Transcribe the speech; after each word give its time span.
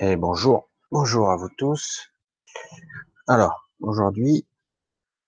Et 0.00 0.16
bonjour, 0.16 0.68
bonjour 0.90 1.30
à 1.30 1.36
vous 1.36 1.50
tous. 1.56 2.08
Alors, 3.28 3.70
aujourd'hui, 3.78 4.44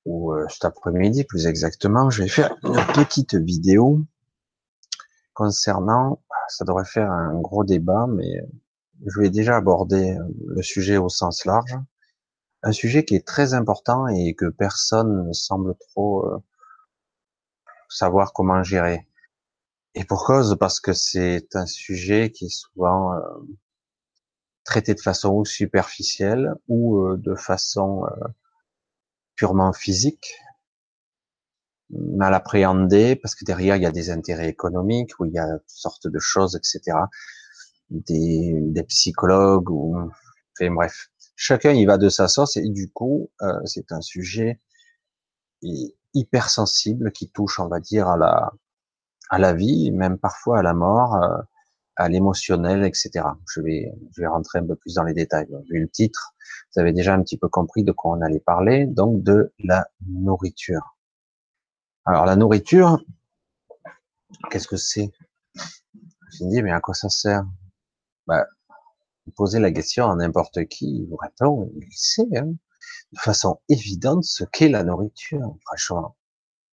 ou 0.04 0.32
euh, 0.32 0.44
cet 0.48 0.64
après-midi 0.64 1.22
plus 1.22 1.46
exactement, 1.46 2.10
je 2.10 2.24
vais 2.24 2.28
faire 2.28 2.56
une 2.64 2.74
petite 2.92 3.36
vidéo 3.36 4.00
concernant, 5.34 6.20
ça 6.48 6.64
devrait 6.64 6.84
faire 6.84 7.12
un 7.12 7.40
gros 7.40 7.62
débat, 7.62 8.08
mais 8.08 8.42
je 9.06 9.20
vais 9.20 9.30
déjà 9.30 9.56
aborder 9.56 10.18
le 10.46 10.62
sujet 10.62 10.96
au 10.96 11.08
sens 11.08 11.44
large. 11.44 11.78
Un 12.64 12.72
sujet 12.72 13.04
qui 13.04 13.14
est 13.14 13.26
très 13.26 13.54
important 13.54 14.08
et 14.08 14.34
que 14.34 14.46
personne 14.46 15.28
ne 15.28 15.32
semble 15.32 15.76
trop 15.76 16.26
euh, 16.26 16.42
savoir 17.88 18.32
comment 18.32 18.64
gérer. 18.64 19.06
Et 19.94 20.04
pour 20.04 20.24
cause, 20.24 20.56
parce 20.58 20.80
que 20.80 20.92
c'est 20.92 21.54
un 21.54 21.66
sujet 21.66 22.32
qui 22.32 22.46
est 22.46 22.48
souvent 22.48 23.12
euh, 23.12 23.20
traité 24.66 24.94
de 24.94 25.00
façon 25.00 25.44
superficielle 25.44 26.52
ou 26.68 26.98
euh, 26.98 27.16
de 27.16 27.34
façon 27.34 28.04
euh, 28.04 28.26
purement 29.36 29.72
physique, 29.72 30.34
mal 31.90 32.34
appréhendée, 32.34 33.16
parce 33.16 33.34
que 33.34 33.44
derrière 33.44 33.76
il 33.76 33.82
y 33.82 33.86
a 33.86 33.92
des 33.92 34.10
intérêts 34.10 34.48
économiques, 34.48 35.12
où 35.20 35.24
il 35.24 35.32
y 35.32 35.38
a 35.38 35.58
toutes 35.58 35.70
sortes 35.70 36.08
de 36.08 36.18
choses, 36.18 36.56
etc. 36.56 36.98
Des, 37.90 38.58
des 38.60 38.82
psychologues, 38.82 39.70
ou 39.70 39.96
enfin, 39.96 40.74
bref, 40.74 41.10
chacun 41.36 41.70
y 41.72 41.86
va 41.86 41.96
de 41.96 42.08
sa 42.08 42.26
sauce, 42.26 42.56
et 42.56 42.68
du 42.68 42.90
coup, 42.90 43.30
euh, 43.42 43.60
c'est 43.64 43.92
un 43.92 44.00
sujet 44.00 44.60
hypersensible 46.12 47.12
qui 47.12 47.30
touche, 47.30 47.60
on 47.60 47.68
va 47.68 47.78
dire, 47.78 48.08
à 48.08 48.16
la, 48.16 48.52
à 49.30 49.38
la 49.38 49.54
vie, 49.54 49.92
même 49.92 50.18
parfois 50.18 50.58
à 50.58 50.62
la 50.62 50.74
mort, 50.74 51.16
à 51.96 52.08
l'émotionnel, 52.08 52.84
etc. 52.84 53.10
Je 53.52 53.60
vais, 53.60 53.92
je 54.14 54.20
vais 54.20 54.26
rentrer 54.26 54.58
un 54.58 54.66
peu 54.66 54.76
plus 54.76 54.94
dans 54.94 55.04
les 55.04 55.14
détails. 55.14 55.48
Vu 55.70 55.80
le 55.80 55.88
titre, 55.88 56.34
vous 56.74 56.80
avez 56.80 56.92
déjà 56.92 57.14
un 57.14 57.22
petit 57.22 57.38
peu 57.38 57.48
compris 57.48 57.84
de 57.84 57.92
quoi 57.92 58.16
on 58.16 58.20
allait 58.20 58.40
parler, 58.40 58.86
donc 58.86 59.22
de 59.22 59.52
la 59.58 59.88
nourriture. 60.06 60.96
Alors 62.04 62.26
la 62.26 62.36
nourriture, 62.36 63.00
qu'est-ce 64.50 64.68
que 64.68 64.76
c'est? 64.76 65.10
Je 66.32 66.44
me 66.44 66.50
dis, 66.50 66.62
mais 66.62 66.72
à 66.72 66.80
quoi 66.80 66.94
ça 66.94 67.08
sert? 67.08 67.44
Bah, 68.26 68.46
Vous 69.26 69.32
posez 69.32 69.58
la 69.58 69.72
question 69.72 70.10
à 70.10 70.14
n'importe 70.16 70.66
qui, 70.66 70.86
il 70.86 71.06
vous 71.08 71.16
répond, 71.16 71.70
il 71.76 71.88
sait, 71.92 72.26
hein, 72.36 72.52
de 73.12 73.18
façon 73.18 73.60
évidente, 73.68 74.24
ce 74.24 74.44
qu'est 74.44 74.68
la 74.68 74.84
nourriture, 74.84 75.56
franchement. 75.64 76.16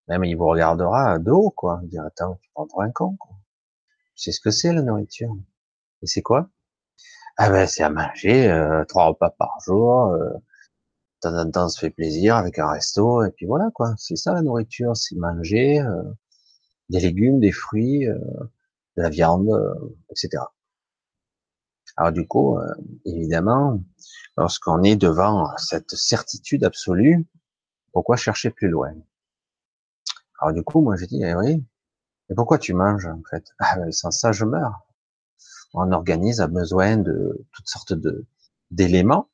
Même 0.07 0.25
il 0.25 0.35
vous 0.35 0.47
regardera 0.47 1.19
de 1.19 1.31
haut, 1.31 1.51
quoi. 1.51 1.79
Il 1.83 1.89
dira, 1.89 2.07
attends, 2.07 2.35
tu 2.41 2.49
prends 2.53 2.67
pour 2.67 2.81
un 2.81 2.91
con, 2.91 3.15
quoi. 3.17 3.37
C'est 4.15 4.31
ce 4.31 4.39
que 4.41 4.51
c'est 4.51 4.73
la 4.73 4.81
nourriture? 4.81 5.35
Et 6.01 6.07
c'est 6.07 6.21
quoi? 6.21 6.49
Ah 7.37 7.49
ben 7.49 7.67
c'est 7.67 7.83
à 7.83 7.89
manger 7.89 8.49
euh, 8.49 8.85
trois 8.85 9.05
repas 9.07 9.31
par 9.31 9.57
jour. 9.65 10.07
Euh, 10.09 10.29
de 10.31 11.29
temps 11.29 11.37
en 11.37 11.51
temps, 11.51 11.65
on 11.65 11.69
se 11.69 11.79
fait 11.79 11.89
plaisir 11.89 12.35
avec 12.37 12.59
un 12.59 12.69
resto 12.71 13.23
et 13.25 13.31
puis 13.31 13.45
voilà 13.45 13.71
quoi. 13.73 13.95
C'est 13.97 14.15
ça 14.15 14.33
la 14.33 14.41
nourriture, 14.41 14.95
c'est 14.97 15.15
manger 15.15 15.81
euh, 15.81 16.03
des 16.89 16.99
légumes, 17.01 17.39
des 17.39 17.51
fruits, 17.51 18.07
euh, 18.07 18.17
de 18.97 19.03
la 19.03 19.09
viande, 19.09 19.49
etc. 20.11 20.43
Alors 21.97 22.11
du 22.11 22.27
coup, 22.27 22.57
évidemment, 23.05 23.81
lorsqu'on 24.37 24.83
est 24.83 24.95
devant 24.95 25.55
cette 25.57 25.91
certitude 25.95 26.63
absolue, 26.63 27.25
pourquoi 27.93 28.15
chercher 28.17 28.49
plus 28.51 28.69
loin? 28.69 28.93
Alors 30.39 30.53
du 30.53 30.63
coup, 30.63 30.81
moi 30.81 30.95
j'ai 30.97 31.07
dit, 31.07 31.21
eh 31.23 31.33
oui, 31.35 31.63
et 32.29 32.35
pourquoi 32.35 32.57
tu 32.59 32.73
manges 32.73 33.05
en 33.07 33.21
fait? 33.29 33.45
Ah, 33.59 33.77
ben, 33.77 33.91
Sans 33.91 34.11
ça, 34.11 34.31
je 34.33 34.45
meurs. 34.45 34.85
Mon 35.75 35.91
organisme 35.91 36.41
a 36.43 36.47
besoin 36.47 36.97
de 36.97 37.45
toutes 37.53 37.67
sortes 37.69 37.93
de 37.93 38.25
d'éléments, 38.71 39.29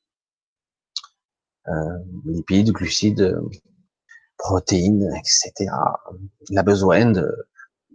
euh, 1.67 1.97
lipides, 2.25 2.71
glucides, 2.71 3.39
protéines, 4.37 5.09
etc. 5.15 5.71
Il 6.49 6.57
a 6.57 6.63
besoin 6.63 7.05
de, 7.11 7.27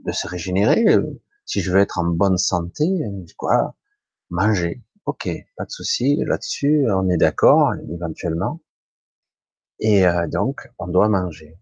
de 0.04 0.12
se 0.12 0.28
régénérer. 0.28 0.84
Si 1.46 1.60
je 1.60 1.72
veux 1.72 1.80
être 1.80 1.98
en 1.98 2.06
bonne 2.06 2.38
santé, 2.38 2.86
quoi? 3.38 3.74
Manger. 4.30 4.82
Ok, 5.06 5.28
pas 5.56 5.64
de 5.66 5.70
souci 5.70 6.16
là-dessus, 6.26 6.86
on 6.90 7.08
est 7.10 7.18
d'accord 7.18 7.74
éventuellement. 7.92 8.60
Et 9.78 10.04
euh, 10.04 10.26
donc, 10.26 10.68
on 10.80 10.88
doit 10.88 11.08
manger. 11.08 11.56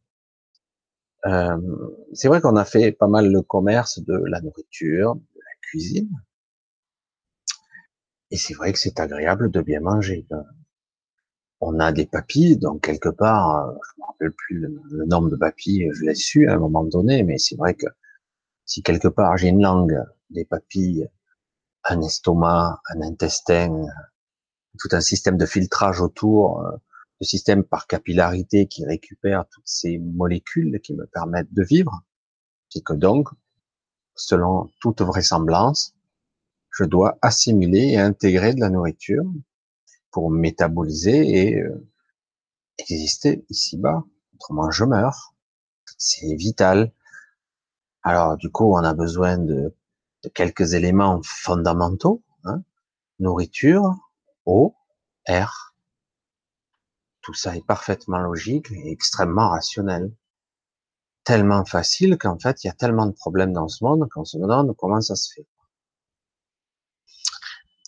Euh, 1.27 1.57
c'est 2.13 2.29
vrai 2.29 2.41
qu'on 2.41 2.57
a 2.57 2.65
fait 2.65 2.93
pas 2.93 3.07
mal 3.07 3.31
le 3.31 3.43
commerce 3.43 4.01
de 4.01 4.15
la 4.27 4.41
nourriture, 4.41 5.15
de 5.15 5.39
la 5.39 5.61
cuisine. 5.61 6.11
Et 8.31 8.37
c'est 8.37 8.55
vrai 8.55 8.73
que 8.73 8.79
c'est 8.79 8.99
agréable 8.99 9.51
de 9.51 9.61
bien 9.61 9.81
manger. 9.81 10.27
On 11.61 11.79
a 11.79 11.93
des 11.93 12.07
papilles, 12.07 12.57
donc 12.57 12.83
quelque 12.83 13.11
part, 13.11 13.69
euh, 13.69 13.73
je 13.73 14.01
me 14.01 14.07
rappelle 14.07 14.33
plus 14.33 14.59
le, 14.59 15.05
nombre 15.07 15.31
de 15.31 15.37
papilles, 15.37 15.91
je 15.93 16.03
l'ai 16.03 16.15
su 16.15 16.49
à 16.49 16.55
un 16.55 16.59
moment 16.59 16.83
donné, 16.83 17.23
mais 17.23 17.39
c'est 17.39 17.57
vrai 17.57 17.75
que 17.75 17.87
si 18.65 18.83
quelque 18.83 19.09
part 19.09 19.37
j'ai 19.37 19.49
une 19.49 19.63
langue, 19.63 20.03
des 20.31 20.45
papilles, 20.45 21.09
un 21.85 22.01
estomac, 22.01 22.81
un 22.89 23.03
intestin, 23.03 23.87
tout 24.79 24.89
un 24.93 25.01
système 25.01 25.37
de 25.37 25.47
filtrage 25.47 26.01
autour, 26.01 26.63
euh, 26.63 26.77
le 27.23 27.25
système 27.25 27.63
par 27.63 27.87
capillarité 27.87 28.67
qui 28.67 28.85
récupère 28.85 29.45
toutes 29.49 29.69
ces 29.69 29.97
molécules 30.01 30.81
qui 30.81 30.93
me 30.93 31.07
permettent 31.07 31.55
de 31.55 31.63
vivre, 31.63 32.03
c'est 32.69 32.83
que 32.83 32.95
donc, 32.95 33.29
selon 34.17 34.69
toute 34.81 35.03
vraisemblance, 35.03 35.95
je 36.71 36.83
dois 36.83 37.19
assimiler 37.23 37.93
et 37.93 38.01
intégrer 38.01 38.55
de 38.55 38.61
la 38.61 38.71
nourriture 38.71 39.23
pour 40.11 40.33
métaboliser 40.33 41.53
et 41.53 41.61
euh, 41.61 41.89
exister 42.79 43.45
ici-bas. 43.51 44.03
Autrement, 44.35 44.73
je 44.73 44.85
meurs. 44.85 45.33
C'est 45.97 46.35
vital. 46.35 46.93
Alors, 48.03 48.37
du 48.37 48.51
coup, 48.51 48.75
on 48.75 48.83
a 48.83 48.95
besoin 48.95 49.39
de, 49.39 49.73
de 50.25 50.29
quelques 50.29 50.73
éléments 50.73 51.21
fondamentaux. 51.23 52.25
Hein. 52.43 52.65
Nourriture, 53.21 53.95
eau, 54.45 54.75
air, 55.25 55.72
tout 57.23 57.35
ça 57.35 57.57
est 57.57 57.67
parfaitement 57.67 58.19
logique 58.19 58.71
et 58.73 58.91
extrêmement 58.91 59.49
rationnel. 59.49 60.13
Tellement 61.25 61.65
facile 61.65 62.19
qu'en 62.19 62.39
fait, 62.39 62.65
il 62.65 62.67
y 62.67 62.71
a 62.71 62.75
tellement 62.75 63.07
de 63.07 63.13
problèmes 63.13 63.53
dans 63.53 63.69
ce 63.69 63.85
monde 63.85 64.09
qu'on 64.13 64.25
se 64.25 64.37
demande 64.37 64.75
comment 64.77 65.01
ça 65.01 65.15
se 65.15 65.33
fait? 65.33 65.47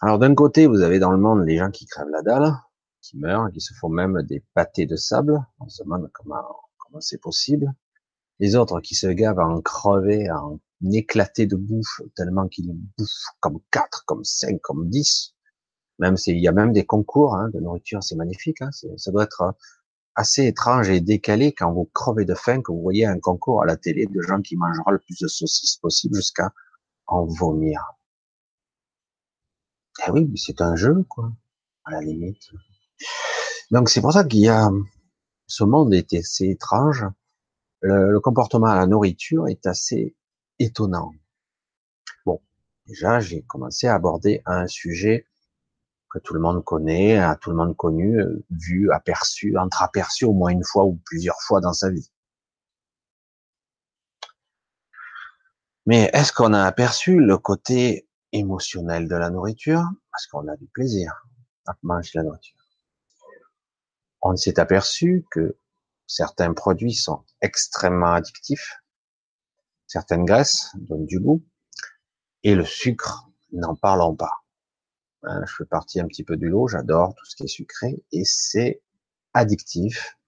Alors 0.01 0.19
d'un 0.19 0.35
côté, 0.35 0.67
vous 0.67 0.83
avez 0.83 0.99
dans 0.99 1.11
le 1.11 1.19
monde 1.19 1.45
les 1.45 1.59
gens 1.59 1.71
qui 1.71 1.87
crèvent 1.87 2.11
la 2.11 2.23
dalle, 2.23 2.55
qui 3.01 3.17
meurent, 3.19 3.51
qui 3.53 3.61
se 3.61 3.75
font 3.75 3.89
même 3.89 4.23
des 4.23 4.45
pâtés 4.55 4.87
de 4.87 4.97
sable. 4.97 5.45
On 5.59 5.69
se 5.69 5.83
demande 5.83 6.11
comment 6.13 6.45
comment 6.79 7.01
c'est 7.01 7.21
possible? 7.21 7.73
Les 8.39 8.57
autres 8.57 8.81
qui 8.81 8.95
se 8.95 9.07
gavent 9.07 9.41
à 9.41 9.47
en 9.47 9.61
crever, 9.61 10.29
à 10.29 10.41
en 10.41 10.61
éclater 10.93 11.47
de 11.47 11.57
bouffe 11.57 12.03
tellement 12.15 12.49
qu'ils 12.49 12.73
bouffent 12.73 13.31
comme 13.41 13.61
quatre, 13.71 14.05
comme 14.07 14.25
cinq, 14.25 14.61
comme 14.61 14.89
dix. 14.91 15.34
Même 15.99 16.17
il 16.27 16.39
y 16.39 16.49
a 16.49 16.53
même 16.53 16.73
des 16.73 16.85
concours 16.85 17.37
hein, 17.37 17.51
de 17.53 17.61
nourriture, 17.61 18.03
c'est 18.03 18.17
magnifique. 18.17 18.61
Hein, 18.63 18.71
ça 18.97 19.11
doit 19.13 19.25
être 19.25 19.43
euh, 19.43 19.53
assez 20.15 20.47
étrange 20.47 20.91
et 20.91 21.01
décalé 21.01 21.53
quand 21.53 21.73
vous 21.73 21.89
crevez 21.93 22.25
de 22.25 22.35
faim, 22.35 22.63
que 22.63 22.73
vous 22.73 22.83
voyez 22.83 23.07
un 23.07 23.19
concours 23.19 23.63
à 23.63 23.67
la 23.67 23.77
télé 23.77 24.07
de 24.07 24.21
gens 24.21 24.41
qui 24.41 24.57
mangeront 24.57 24.91
le 24.91 24.99
plus 24.99 25.19
de 25.21 25.29
saucisses 25.29 25.77
possible 25.77 26.17
jusqu'à 26.17 26.53
en 27.07 27.25
vomir. 27.25 27.81
Eh 30.07 30.11
oui, 30.11 30.31
c'est 30.37 30.61
un 30.61 30.75
jeu, 30.77 31.05
quoi, 31.09 31.33
à 31.85 31.93
la 31.93 32.01
limite. 32.01 32.51
Donc 33.71 33.89
c'est 33.89 34.01
pour 34.01 34.13
ça 34.13 34.25
qu'il 34.25 34.41
y 34.41 34.49
a 34.49 34.71
ce 35.47 35.65
monde 35.65 35.95
est 35.95 36.13
assez 36.15 36.47
étrange. 36.47 37.05
Le, 37.81 38.11
le, 38.11 38.21
comportement 38.21 38.67
à 38.67 38.77
la 38.77 38.87
nourriture 38.87 39.47
est 39.49 39.67
assez 39.67 40.17
étonnant. 40.59 41.13
Bon, 42.25 42.41
déjà 42.87 43.21
j'ai 43.21 43.43
commencé 43.43 43.87
à 43.87 43.95
aborder 43.95 44.43
un 44.47 44.67
sujet 44.67 45.27
que 46.15 46.21
tout 46.21 46.33
le 46.33 46.41
monde 46.41 46.63
connaît, 46.63 47.19
a 47.19 47.35
tout 47.35 47.51
le 47.51 47.57
monde 47.57 47.77
connu, 47.77 48.21
euh, 48.21 48.45
vu, 48.51 48.93
aperçu, 48.93 49.59
entreaperçu 49.59 50.25
au 50.25 50.33
moins 50.33 50.51
une 50.51 50.63
fois 50.63 50.85
ou 50.85 51.01
plusieurs 51.05 51.41
fois 51.43 51.61
dans 51.61 51.73
sa 51.73 51.91
vie. 51.91 52.09
Mais 55.87 56.09
est-ce 56.13 56.33
qu'on 56.33 56.53
a 56.53 56.63
aperçu 56.63 57.19
le 57.19 57.37
côté 57.37 58.09
émotionnel 58.31 59.09
de 59.09 59.17
la 59.17 59.29
nourriture? 59.29 59.83
Parce 60.13 60.29
qu'on 60.29 60.47
a 60.47 60.57
du 60.57 60.67
plaisir 60.69 61.27
à 61.67 61.75
manger 61.83 62.13
la 62.15 62.23
nourriture. 62.23 62.65
On 64.23 64.37
s'est 64.37 64.61
aperçu 64.61 65.27
que 65.33 65.59
certains 66.07 66.55
produits 66.55 66.95
sont 66.95 67.25
extrêmement 67.41 68.13
addictifs, 68.13 68.81
certaines 69.89 70.25
graisses 70.25 70.71
donnent 70.77 71.07
du 71.07 71.19
goût, 71.19 71.45
et 72.45 72.55
le 72.55 72.65
sucre, 72.65 73.29
n'en 73.53 73.75
parlons 73.75 74.15
pas. 74.15 74.44
Hein, 75.27 75.43
je 75.47 75.55
fais 75.57 75.65
partie 75.65 76.01
un 76.01 76.07
petit 76.07 76.25
peu 76.25 76.37
du 76.37 76.49
lot, 76.49 76.69
j'adore 76.69 77.15
tout 77.15 77.25
ce 77.25 77.37
qui 77.37 77.45
est 77.45 77.49
sucré 77.49 78.03
et 78.13 78.25
c'est 78.25 78.83
addictif 79.33 80.19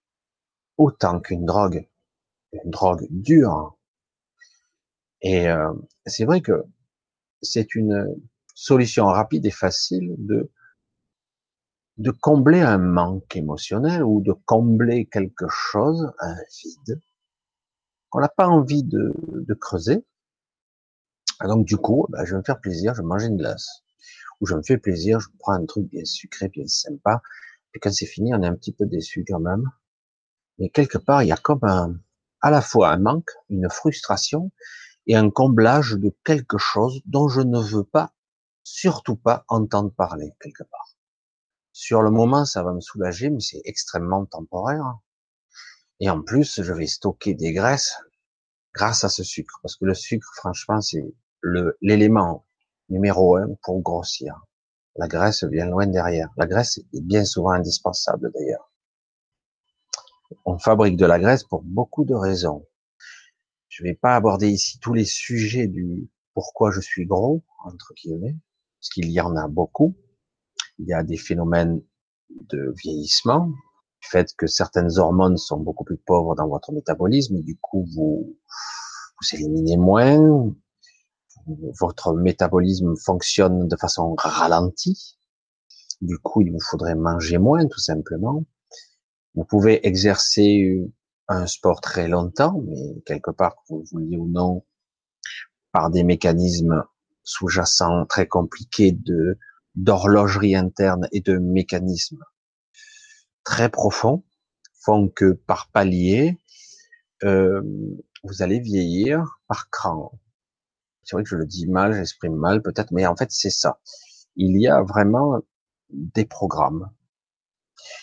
autant 0.79 1.21
qu'une 1.21 1.45
drogue, 1.45 1.89
une 2.53 2.71
drogue 2.71 3.07
dure. 3.11 3.77
Et 5.23 5.49
euh, 5.49 5.73
c'est 6.07 6.25
vrai 6.25 6.41
que 6.41 6.65
c'est 7.43 7.75
une 7.75 8.17
solution 8.55 9.07
rapide 9.07 9.47
et 9.47 9.51
facile 9.51 10.15
de 10.19 12.11
combler 12.11 12.61
un 12.61 12.79
manque 12.79 13.37
émotionnel 13.37 14.03
ou 14.03 14.21
de 14.21 14.33
combler 14.33 15.07
quelque 15.07 15.49
chose, 15.49 16.13
un 16.21 16.37
vide, 16.63 17.01
qu'on 18.11 18.21
n'a 18.21 18.29
pas 18.29 18.49
envie 18.49 18.83
de, 18.83 19.13
creuser. 19.61 20.05
donc 21.43 21.67
du 21.67 21.77
coup, 21.77 22.07
ben, 22.11 22.25
je 22.25 22.33
vais 22.33 22.39
me 22.39 22.45
faire 22.45 22.61
plaisir, 22.61 22.95
je 22.95 23.03
vais 23.03 23.07
manger 23.07 23.27
une 23.27 23.37
glace. 23.37 23.83
Ou 24.41 24.47
je 24.47 24.55
me 24.55 24.63
fais 24.63 24.79
plaisir, 24.79 25.21
je 25.21 25.29
prends 25.39 25.53
un 25.53 25.65
truc 25.67 25.89
bien 25.89 26.05
sucré, 26.05 26.49
bien 26.49 26.67
sympa. 26.67 27.23
Et 27.75 27.79
quand 27.79 27.93
c'est 27.93 28.07
fini, 28.07 28.35
on 28.35 28.43
est 28.43 28.47
un 28.47 28.55
petit 28.55 28.73
peu 28.73 28.87
déçu 28.87 29.25
quand 29.27 29.41
même. 29.41 29.71
Mais 30.59 30.69
quelque 30.71 30.99
part, 30.99 31.23
il 31.23 31.29
y 31.29 31.33
a 31.33 31.37
comme 31.37 31.65
un, 31.65 31.97
à 32.41 32.51
la 32.51 32.63
fois 32.63 32.91
un 32.91 32.99
manque, 32.99 33.31
une 33.51 33.69
frustration 33.71 34.51
et 35.07 35.17
un 35.17 35.31
comblage 35.31 35.93
de 35.93 36.15
quelque 36.25 36.59
chose 36.59 37.01
dont 37.07 37.29
je 37.29 37.41
ne 37.41 37.61
veux 37.61 37.85
pas, 37.85 38.15
surtout 38.63 39.17
pas 39.17 39.45
entendre 39.49 39.93
parler 39.93 40.33
quelque 40.41 40.65
part. 40.65 40.97
Sur 41.73 42.03
le 42.03 42.11
moment, 42.11 42.47
ça 42.47 42.63
va 42.63 42.73
me 42.73 42.81
soulager, 42.81 43.29
mais 43.31 43.41
c'est 43.41 43.61
extrêmement 43.65 44.25
temporaire. 44.25 44.99
Et 46.01 46.09
en 46.09 46.23
plus, 46.23 46.63
je 46.63 46.73
vais 46.73 46.87
stocker 46.87 47.35
des 47.35 47.53
graisses 47.53 47.99
grâce 48.75 49.05
à 49.05 49.09
ce 49.09 49.23
sucre. 49.23 49.59
Parce 49.63 49.77
que 49.77 49.85
le 49.85 49.95
sucre, 49.95 50.31
franchement, 50.37 50.81
c'est 50.81 51.05
l'élément 51.83 52.46
numéro 52.89 53.37
un 53.37 53.49
pour 53.63 53.81
grossir. 53.81 54.47
La 54.97 55.09
graisse 55.09 55.45
vient 55.45 55.67
loin 55.67 55.87
derrière. 55.87 56.31
La 56.37 56.47
graisse 56.47 56.79
est 56.79 57.01
bien 57.03 57.25
souvent 57.25 57.51
indispensable 57.51 58.33
d'ailleurs. 58.33 58.73
On 60.45 60.59
fabrique 60.59 60.97
de 60.97 61.07
la 61.07 61.19
graisse 61.19 61.45
pour 61.45 61.63
beaucoup 61.63 62.05
de 62.05 62.15
raisons. 62.15 62.67
Je 63.69 63.83
ne 63.83 63.89
vais 63.89 63.95
pas 63.95 64.17
aborder 64.17 64.49
ici 64.49 64.79
tous 64.81 64.95
les 64.95 65.05
sujets 65.05 65.67
du 65.67 66.09
pourquoi 66.35 66.71
je 66.71 66.81
suis 66.81 67.07
gros, 67.07 67.43
entre 67.65 67.93
guillemets, 67.95 68.37
parce 68.81 68.91
qu'il 68.91 69.11
y 69.11 69.21
en 69.21 69.37
a 69.37 69.49
beaucoup 69.49 69.97
il 70.79 70.87
y 70.87 70.93
a 70.93 71.03
des 71.03 71.17
phénomènes 71.17 71.83
de 72.29 72.75
vieillissement, 72.77 73.47
du 73.47 74.09
fait 74.09 74.35
que 74.37 74.47
certaines 74.47 74.99
hormones 74.99 75.37
sont 75.37 75.59
beaucoup 75.59 75.85
plus 75.85 75.97
pauvres 75.97 76.35
dans 76.35 76.49
votre 76.49 76.73
métabolisme, 76.73 77.37
et 77.37 77.43
du 77.43 77.57
coup 77.57 77.87
vous 77.95 78.37
vous 79.21 79.35
éliminez 79.35 79.77
moins, 79.77 80.55
votre 81.47 82.15
métabolisme 82.15 82.97
fonctionne 82.97 83.69
de 83.69 83.77
façon 83.77 84.15
ralentie, 84.19 85.19
du 86.01 86.19
coup 86.19 86.43
il 86.43 86.53
vous 86.53 86.61
faudrait 86.61 86.95
manger 86.95 87.39
moins 87.39 87.67
tout 87.67 87.81
simplement. 87.81 88.45
Vous 89.35 89.45
pouvez 89.45 89.87
exercer 89.87 90.81
un 91.29 91.47
sport 91.47 91.81
très 91.81 92.09
longtemps, 92.09 92.61
mais 92.67 93.03
quelque 93.05 93.31
part, 93.31 93.57
que 93.57 93.61
vous 93.69 93.79
le 93.81 93.85
vouliez 93.91 94.17
ou 94.17 94.29
non, 94.29 94.65
par 95.73 95.91
des 95.91 96.05
mécanismes 96.05 96.85
sous-jacents 97.23 98.07
très 98.07 98.27
compliqués 98.27 98.93
de 98.93 99.39
d'horlogerie 99.75 100.57
interne 100.57 101.07
et 101.13 101.21
de 101.21 101.37
mécanismes 101.37 102.25
très 103.45 103.69
profonds 103.69 104.25
font 104.81 105.09
que 105.09 105.33
par 105.33 105.71
palier, 105.71 106.39
euh, 107.25 107.61
vous 108.23 108.43
allez 108.43 108.59
vieillir 108.61 109.39
par 109.49 109.69
cran. 109.69 110.19
C'est 111.07 111.17
vrai 111.17 111.23
que 111.23 111.31
je 111.31 111.37
le 111.37 111.47
dis 111.47 111.67
mal, 111.67 111.95
j'exprime 111.95 112.37
mal 112.37 112.61
peut-être, 112.63 112.93
mais 112.93 113.07
en 113.07 113.17
fait 113.17 113.31
c'est 113.31 113.51
ça. 113.51 113.81
Il 114.37 114.61
y 114.61 114.69
a 114.69 114.83
vraiment 114.83 115.41
des 115.91 116.27
programmes 116.27 116.91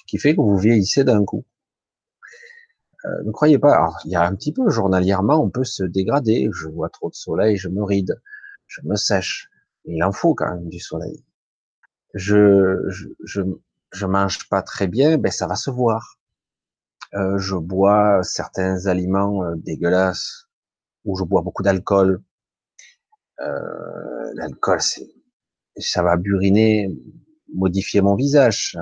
qui 0.07 0.17
fait 0.17 0.35
que 0.35 0.41
vous 0.41 0.57
vieillissez 0.57 1.03
d'un 1.03 1.23
coup. 1.25 1.45
Euh, 3.05 3.23
ne 3.25 3.31
croyez 3.31 3.59
pas. 3.59 3.75
Alors, 3.75 3.99
il 4.05 4.11
y 4.11 4.15
a 4.15 4.25
un 4.25 4.33
petit 4.35 4.53
peu 4.53 4.69
journalièrement, 4.69 5.43
on 5.43 5.49
peut 5.49 5.63
se 5.65 5.83
dégrader. 5.83 6.49
Je 6.53 6.67
vois 6.69 6.89
trop 6.89 7.09
de 7.09 7.15
soleil, 7.15 7.57
je 7.57 7.69
me 7.69 7.83
ride, 7.83 8.19
je 8.67 8.81
me 8.83 8.95
sèche. 8.95 9.49
Il 9.85 10.03
en 10.03 10.11
faut 10.13 10.33
quand 10.35 10.49
même 10.49 10.69
du 10.69 10.79
soleil 10.79 11.23
je, 12.13 12.77
je, 12.89 13.07
je, 13.23 13.41
je 13.91 14.05
mange 14.05 14.47
pas 14.49 14.61
très 14.61 14.87
bien, 14.87 15.17
ben 15.17 15.31
ça 15.31 15.47
va 15.47 15.55
se 15.55 15.69
voir. 15.71 16.17
Euh, 17.13 17.37
je 17.37 17.55
bois 17.55 18.21
certains 18.23 18.87
aliments 18.87 19.43
euh, 19.43 19.55
dégueulasses 19.57 20.47
ou 21.05 21.17
je 21.17 21.23
bois 21.23 21.41
beaucoup 21.41 21.63
d'alcool. 21.63 22.21
Euh, 23.43 24.31
L'alcool, 24.35 24.79
ça 25.77 26.03
va 26.03 26.17
buriner, 26.17 26.89
modifier 27.53 28.01
mon 28.01 28.15
visage, 28.15 28.77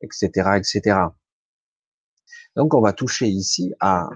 etc., 0.00 0.50
etc. 0.56 0.98
Donc, 2.56 2.74
on 2.74 2.80
va 2.80 2.92
toucher 2.92 3.28
ici 3.28 3.74
à, 3.80 4.08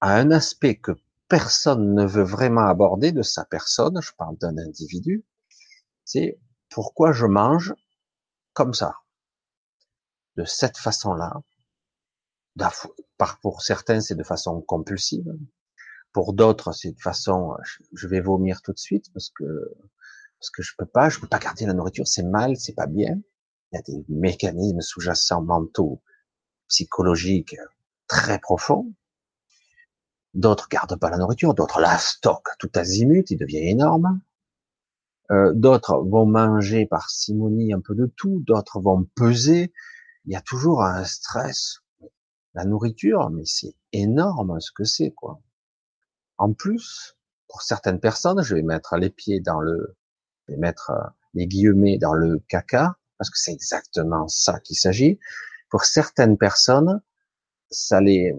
à 0.00 0.14
un 0.14 0.30
aspect 0.30 0.76
que 0.76 0.92
personne 1.28 1.94
ne 1.94 2.04
veut 2.04 2.22
vraiment 2.22 2.66
aborder 2.66 3.12
de 3.12 3.22
sa 3.22 3.44
personne. 3.44 4.00
Je 4.00 4.12
parle 4.16 4.36
d'un 4.38 4.56
individu. 4.58 5.24
C'est 6.04 6.38
pourquoi 6.70 7.12
je 7.12 7.26
mange 7.26 7.74
comme 8.52 8.74
ça, 8.74 8.94
de 10.36 10.44
cette 10.44 10.78
façon-là. 10.78 11.42
Pour 13.42 13.62
certains, 13.62 14.00
c'est 14.00 14.14
de 14.14 14.22
façon 14.22 14.60
compulsive. 14.62 15.36
Pour 16.16 16.32
d'autres, 16.32 16.72
c'est 16.72 16.92
de 16.92 16.98
façon, 16.98 17.58
je 17.92 18.08
vais 18.08 18.22
vomir 18.22 18.62
tout 18.62 18.72
de 18.72 18.78
suite 18.78 19.12
parce 19.12 19.28
que 19.28 19.44
parce 20.40 20.48
que 20.48 20.62
je 20.62 20.72
peux 20.78 20.86
pas, 20.86 21.10
je 21.10 21.20
peux 21.20 21.26
pas 21.26 21.38
garder 21.38 21.66
la 21.66 21.74
nourriture, 21.74 22.08
c'est 22.08 22.22
mal, 22.22 22.56
c'est 22.56 22.72
pas 22.72 22.86
bien. 22.86 23.20
Il 23.70 23.76
y 23.76 23.78
a 23.78 23.82
des 23.82 24.02
mécanismes 24.08 24.80
sous-jacents 24.80 25.42
mentaux, 25.42 26.00
psychologiques 26.68 27.56
très 28.06 28.38
profonds. 28.38 28.94
D'autres 30.32 30.70
gardent 30.70 30.98
pas 30.98 31.10
la 31.10 31.18
nourriture, 31.18 31.52
d'autres 31.52 31.82
la 31.82 31.98
stockent 31.98 32.56
tout 32.58 32.70
azimut, 32.76 33.30
il 33.30 33.36
devient 33.36 33.68
énorme. 33.68 34.22
Euh, 35.30 35.52
d'autres 35.52 35.98
vont 35.98 36.24
manger 36.24 36.86
par 36.86 37.10
simonie 37.10 37.74
un 37.74 37.80
peu 37.80 37.94
de 37.94 38.06
tout, 38.06 38.42
d'autres 38.46 38.80
vont 38.80 39.04
peser. 39.16 39.70
Il 40.24 40.32
y 40.32 40.36
a 40.36 40.40
toujours 40.40 40.82
un 40.82 41.04
stress. 41.04 41.80
La 42.54 42.64
nourriture, 42.64 43.28
mais 43.28 43.44
c'est 43.44 43.74
énorme 43.92 44.58
ce 44.60 44.72
que 44.72 44.84
c'est, 44.84 45.10
quoi. 45.10 45.42
En 46.38 46.52
plus, 46.52 47.16
pour 47.48 47.62
certaines 47.62 48.00
personnes, 48.00 48.42
je 48.42 48.54
vais 48.54 48.62
mettre 48.62 48.96
les 48.96 49.10
pieds 49.10 49.40
dans 49.40 49.60
le, 49.60 49.96
je 50.46 50.54
vais 50.54 50.58
mettre 50.58 50.90
euh, 50.90 51.08
les 51.34 51.46
guillemets 51.46 51.98
dans 51.98 52.14
le 52.14 52.38
caca, 52.48 52.96
parce 53.18 53.30
que 53.30 53.38
c'est 53.38 53.52
exactement 53.52 54.28
ça 54.28 54.60
qu'il 54.60 54.76
s'agit. 54.76 55.18
Pour 55.70 55.84
certaines 55.84 56.38
personnes, 56.38 57.00
ça 57.70 58.00
les 58.00 58.34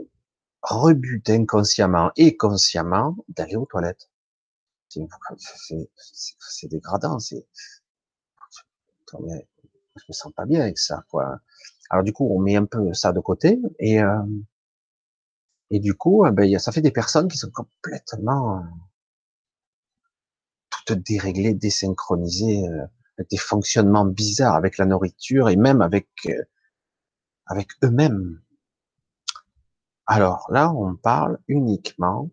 rebute 0.61 1.29
inconsciemment 1.29 2.11
et 2.16 2.37
consciemment 2.37 3.16
d'aller 3.30 3.56
aux 3.56 3.66
toilettes 3.66 4.09
c'est 6.39 6.68
dégradant, 6.68 7.19
c'est, 7.19 7.45
je 9.11 9.18
me 9.18 10.13
sens 10.13 10.31
pas 10.33 10.45
bien 10.45 10.61
avec 10.61 10.77
ça, 10.77 11.04
quoi. 11.09 11.39
Alors 11.89 12.04
du 12.04 12.13
coup, 12.13 12.27
on 12.30 12.39
met 12.39 12.56
un 12.56 12.66
peu 12.66 12.94
ça 12.94 13.13
de 13.13 13.19
côté 13.19 13.59
et 13.80 14.01
euh, 14.01 14.21
et 15.69 15.80
du 15.80 15.94
coup, 15.94 16.26
eh 16.26 16.31
ben, 16.31 16.59
ça 16.59 16.71
fait 16.71 16.81
des 16.81 16.92
personnes 16.92 17.28
qui 17.28 17.38
sont 17.38 17.52
complètement 17.52 18.64
toutes 20.86 21.00
déréglées, 21.00 21.54
désynchronisées, 21.54 22.68
euh, 22.68 22.86
avec 23.18 23.30
des 23.30 23.38
fonctionnements 23.38 24.06
bizarres 24.06 24.56
avec 24.56 24.78
la 24.78 24.86
nourriture 24.86 25.50
et 25.50 25.56
même 25.56 25.81
avec 25.81 26.07
euh, 26.28 26.44
avec 27.45 27.69
eux-mêmes. 27.83 28.42
Alors 30.06 30.47
là, 30.52 30.71
on 30.74 30.95
parle 30.95 31.40
uniquement 31.47 32.30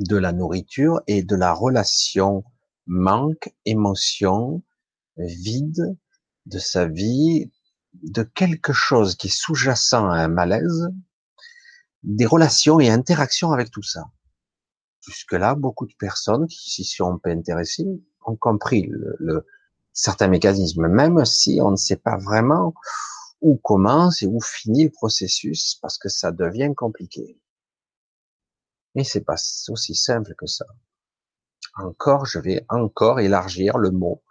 de 0.00 0.16
la 0.16 0.32
nourriture 0.32 1.00
et 1.06 1.22
de 1.22 1.36
la 1.36 1.52
relation 1.52 2.44
manque, 2.86 3.54
émotion, 3.64 4.62
vide 5.16 5.96
de 6.46 6.58
sa 6.58 6.86
vie, 6.86 7.50
de 8.02 8.22
quelque 8.22 8.72
chose 8.72 9.14
qui 9.14 9.28
est 9.28 9.34
sous-jacent 9.34 10.08
à 10.10 10.16
un 10.16 10.28
malaise, 10.28 10.90
des 12.04 12.26
relations 12.26 12.80
et 12.80 12.88
interactions 12.90 13.52
avec 13.52 13.70
tout 13.70 13.82
ça. 13.82 14.04
Jusque-là, 15.00 15.54
beaucoup 15.54 15.86
de 15.86 15.94
personnes 15.98 16.46
qui 16.46 16.70
s'y 16.70 16.84
sont 16.84 17.20
intéressées 17.24 17.86
ont 18.26 18.36
compris 18.36 18.86
le, 18.86 19.16
le, 19.18 19.46
certains 19.92 20.28
mécanismes, 20.28 20.88
même 20.88 21.24
si 21.24 21.60
on 21.62 21.70
ne 21.70 21.76
sait 21.76 21.96
pas 21.96 22.16
vraiment 22.16 22.74
où 23.40 23.56
commence 23.56 24.22
et 24.22 24.26
où 24.26 24.40
finit 24.40 24.84
le 24.84 24.90
processus, 24.90 25.76
parce 25.82 25.98
que 25.98 26.08
ça 26.08 26.32
devient 26.32 26.72
compliqué. 26.74 27.38
Mais 28.94 29.04
c'est 29.04 29.24
pas 29.24 29.36
aussi 29.68 29.94
simple 29.94 30.34
que 30.38 30.46
ça. 30.46 30.66
Encore, 31.76 32.24
je 32.26 32.38
vais 32.38 32.64
encore 32.68 33.20
élargir 33.20 33.78
le 33.78 33.90
mot 33.90 34.22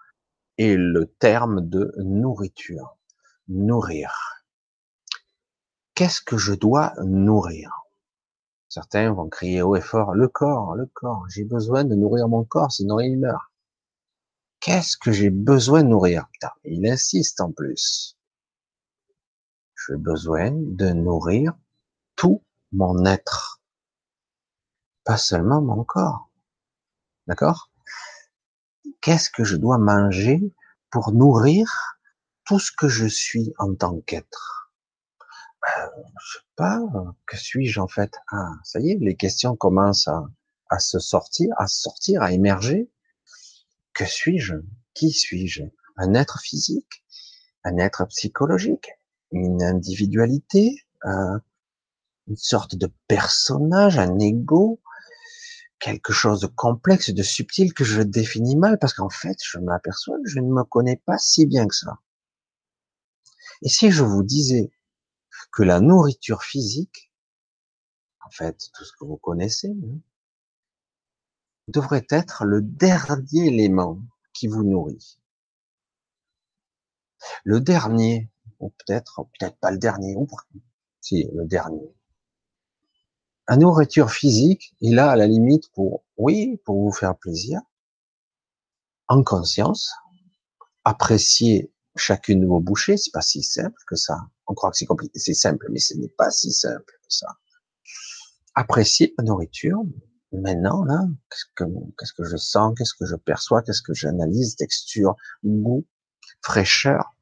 et 0.58 0.76
le 0.76 1.08
terme 1.20 1.68
de 1.68 1.94
nourriture. 1.98 2.98
Nourrir. 3.48 4.43
Qu'est-ce 5.96 6.22
que 6.22 6.38
je 6.38 6.54
dois 6.54 6.94
nourrir? 7.04 7.72
Certains 8.68 9.14
vont 9.14 9.30
crier 9.30 9.62
haut 9.62 9.76
et 9.76 9.82
fort, 9.82 10.16
le 10.16 10.28
corps, 10.28 10.76
le 10.76 10.88
corps, 10.88 11.26
j'ai 11.30 11.44
besoin 11.44 11.84
de 11.84 11.94
nourrir 11.94 12.28
mon 12.28 12.44
corps, 12.44 12.72
sinon 12.72 13.00
il 13.00 13.20
meurt. 13.20 13.44
Qu'est-ce 14.60 14.98
que 14.98 15.12
j'ai 15.12 15.30
besoin 15.30 15.84
de 15.84 15.90
nourrir? 15.90 16.28
Putain, 16.32 16.52
il 16.64 16.88
insiste 16.88 17.42
en 17.42 17.52
plus. 17.52 18.18
J'ai 19.76 19.98
besoin 19.98 20.52
de 20.52 20.90
nourrir 20.94 21.54
tout 22.16 22.44
mon 22.72 23.06
être 23.06 23.62
pas 25.04 25.18
seulement 25.18 25.62
mon 25.62 25.84
corps. 25.84 26.30
D'accord? 27.28 27.70
Qu'est-ce 29.02 29.30
que 29.30 29.44
je 29.44 29.58
dois 29.58 29.78
manger 29.78 30.42
pour 30.90 31.12
nourrir 31.12 32.00
tout 32.46 32.60
ce 32.60 32.72
que 32.72 32.88
je 32.88 33.06
suis 33.06 33.54
en 33.60 33.76
tant 33.76 34.00
qu'être? 34.02 34.63
Je 36.20 36.38
sais 36.38 36.46
pas, 36.56 36.80
que 37.26 37.38
suis-je 37.38 37.80
en 37.80 37.88
fait? 37.88 38.14
Ah, 38.32 38.52
ça 38.64 38.80
y 38.80 38.92
est, 38.92 38.98
les 39.00 39.16
questions 39.16 39.56
commencent 39.56 40.08
à, 40.08 40.24
à 40.70 40.80
se 40.80 41.00
sortir, 41.00 41.50
à 41.58 41.68
sortir, 41.68 42.22
à 42.22 42.32
émerger. 42.32 42.92
Que 43.94 44.06
suis-je? 44.06 44.56
Qui 44.94 45.12
suis-je? 45.12 45.64
Un 45.98 46.14
être 46.14 46.40
physique? 46.40 47.04
Un 47.64 47.78
être 47.78 48.06
psychologique? 48.06 48.90
Une 49.32 49.62
individualité? 49.64 50.76
Euh, 51.06 51.40
Une 52.28 52.38
sorte 52.38 52.76
de 52.76 52.92
personnage? 53.08 53.98
Un 53.98 54.20
ego? 54.20 54.82
Quelque 55.80 56.14
chose 56.14 56.40
de 56.40 56.48
complexe, 56.48 57.10
de 57.10 57.24
subtil 57.24 57.74
que 57.74 57.84
je 57.84 58.02
définis 58.02 58.56
mal 58.56 58.80
parce 58.80 58.94
qu'en 58.94 59.10
fait, 59.10 59.38
je 59.44 59.60
m'aperçois 59.60 60.18
que 60.24 60.30
je 60.30 60.40
ne 60.40 60.48
me 60.48 60.64
connais 60.64 61.02
pas 61.06 61.18
si 61.18 61.46
bien 61.46 61.68
que 61.68 61.76
ça. 61.76 62.00
Et 63.62 63.70
si 63.70 63.92
je 63.92 64.04
vous 64.04 64.24
disais 64.24 64.72
que 65.52 65.64
la 65.64 65.80
nourriture 65.80 66.44
physique, 66.44 67.12
en 68.26 68.30
fait, 68.30 68.70
tout 68.74 68.86
ce 68.86 68.92
que 68.94 69.06
vous 69.06 69.18
connaissez, 69.18 69.70
hein, 69.70 70.00
devrait 71.68 72.06
être 72.10 72.46
le 72.46 72.62
dernier 72.62 73.48
élément 73.48 74.00
qui 74.34 74.48
vous 74.48 74.64
nourrit. 74.64 75.20
Le 77.44 77.62
dernier, 77.62 78.30
ou 78.60 78.70
peut-être, 78.70 79.24
peut-être 79.40 79.58
pas 79.60 79.72
le 79.72 79.78
dernier, 79.78 80.16
ou 80.16 80.28
si, 81.02 81.30
le 81.34 81.46
dernier. 81.46 81.94
La 83.48 83.58
nourriture 83.58 84.12
physique 84.12 84.74
est 84.82 84.94
là 84.94 85.12
à 85.12 85.16
la 85.16 85.28
limite 85.28 85.70
pour, 85.74 86.04
oui, 86.18 86.58
pour 86.66 86.82
vous 86.82 86.92
faire 86.92 87.18
plaisir, 87.18 87.62
en 89.08 89.24
conscience, 89.24 89.94
apprécier 90.86 91.74
chacune 91.96 92.42
de 92.42 92.48
vos 92.48 92.60
bouchées, 92.60 92.98
c'est 92.98 93.12
pas 93.12 93.22
si 93.22 93.44
simple 93.44 93.80
que 93.86 93.96
ça. 93.96 94.18
On 94.48 94.54
croit 94.54 94.72
que 94.72 94.78
c'est 94.78 94.86
compliqué, 94.86 95.18
c'est 95.18 95.34
simple, 95.34 95.68
mais 95.72 95.80
ce 95.80 95.96
n'est 95.96 96.14
pas 96.18 96.32
si 96.32 96.52
simple 96.52 96.94
que 97.02 97.14
ça. 97.14 97.28
Apprécier 98.56 99.14
la 99.18 99.24
nourriture, 99.24 99.82
maintenant, 100.32 100.84
là, 100.84 101.08
qu'est-ce 101.30 101.46
que, 101.56 101.64
qu'est-ce 101.98 102.14
que 102.14 102.24
je 102.24 102.38
sens, 102.38 102.74
qu'est-ce 102.78 102.94
que 102.94 103.06
je 103.06 103.16
perçois, 103.16 103.62
qu'est-ce 103.62 103.82
que 103.82 103.94
j'analyse, 103.94 104.56
texture, 104.56 105.16
goût, 105.44 105.86
fraîcheur, 106.42 107.16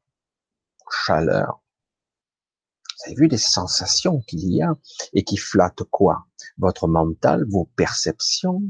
chaleur, 1.06 1.62
vous 3.02 3.12
avez 3.12 3.22
vu 3.22 3.28
les 3.28 3.38
sensations 3.38 4.22
qu'il 4.22 4.54
y 4.54 4.62
a 4.62 4.76
et 5.14 5.24
qui 5.24 5.38
flattent 5.38 5.84
quoi? 5.90 6.28
Votre 6.58 6.88
mental, 6.88 7.46
vos 7.50 7.66
perceptions, 7.76 8.62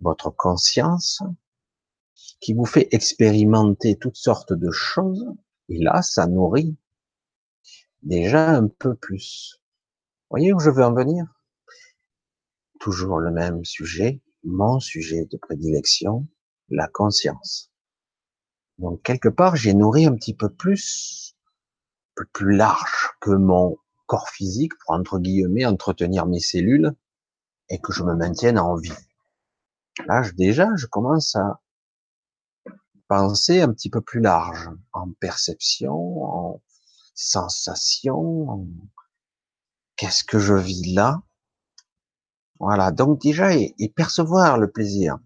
votre 0.00 0.30
conscience, 0.30 1.22
qui 2.40 2.54
vous 2.54 2.66
fait 2.66 2.88
expérimenter 2.92 3.96
toutes 3.98 4.16
sortes 4.16 4.52
de 4.52 4.70
choses. 4.70 5.26
Et 5.68 5.78
là, 5.82 6.02
ça 6.02 6.26
nourrit 6.26 6.76
déjà 8.04 8.50
un 8.50 8.68
peu 8.68 8.94
plus. 8.94 9.60
Voyez 10.30 10.52
où 10.52 10.60
je 10.60 10.70
veux 10.70 10.84
en 10.84 10.94
venir 10.94 11.26
Toujours 12.80 13.18
le 13.18 13.30
même 13.30 13.64
sujet, 13.64 14.20
mon 14.44 14.78
sujet 14.78 15.26
de 15.30 15.36
prédilection, 15.36 16.26
la 16.68 16.86
conscience. 16.86 17.72
Donc 18.78 19.02
quelque 19.02 19.28
part, 19.28 19.56
j'ai 19.56 19.74
nourri 19.74 20.06
un 20.06 20.14
petit 20.14 20.34
peu 20.34 20.48
plus 20.48 21.36
plus 22.32 22.54
large 22.54 23.10
que 23.20 23.30
mon 23.30 23.76
corps 24.06 24.28
physique 24.28 24.72
pour 24.78 24.94
entre 24.94 25.18
guillemets 25.18 25.64
entretenir 25.64 26.26
mes 26.26 26.38
cellules 26.38 26.94
et 27.68 27.80
que 27.80 27.92
je 27.92 28.04
me 28.04 28.14
maintienne 28.14 28.58
en 28.58 28.76
vie. 28.76 28.92
Là, 30.06 30.22
déjà, 30.36 30.68
je 30.76 30.86
commence 30.86 31.34
à 31.34 31.60
penser 33.08 33.60
un 33.60 33.72
petit 33.72 33.90
peu 33.90 34.00
plus 34.00 34.20
large 34.20 34.70
en 34.92 35.10
perception, 35.12 36.24
en 36.24 36.62
sensation, 37.14 38.68
qu'est-ce 39.96 40.24
que 40.24 40.38
je 40.38 40.54
vis 40.54 40.94
là? 40.94 41.22
Voilà, 42.60 42.92
donc 42.92 43.20
déjà, 43.20 43.54
et, 43.54 43.74
percevoir 43.94 44.58
le 44.58 44.70
plaisir. 44.70 45.18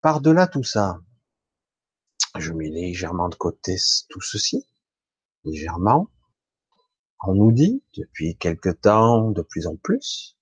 Par-delà 0.00 0.46
tout 0.46 0.62
ça, 0.62 1.00
je 2.38 2.52
mets 2.52 2.68
légèrement 2.68 3.28
de 3.28 3.34
côté 3.34 3.76
tout 4.08 4.20
ceci, 4.20 4.66
légèrement. 5.44 6.08
On 7.26 7.34
nous 7.34 7.52
dit, 7.52 7.82
depuis 7.94 8.36
quelque 8.36 8.70
temps, 8.70 9.30
de 9.30 9.42
plus 9.42 9.66
en 9.66 9.76
plus, 9.76 10.38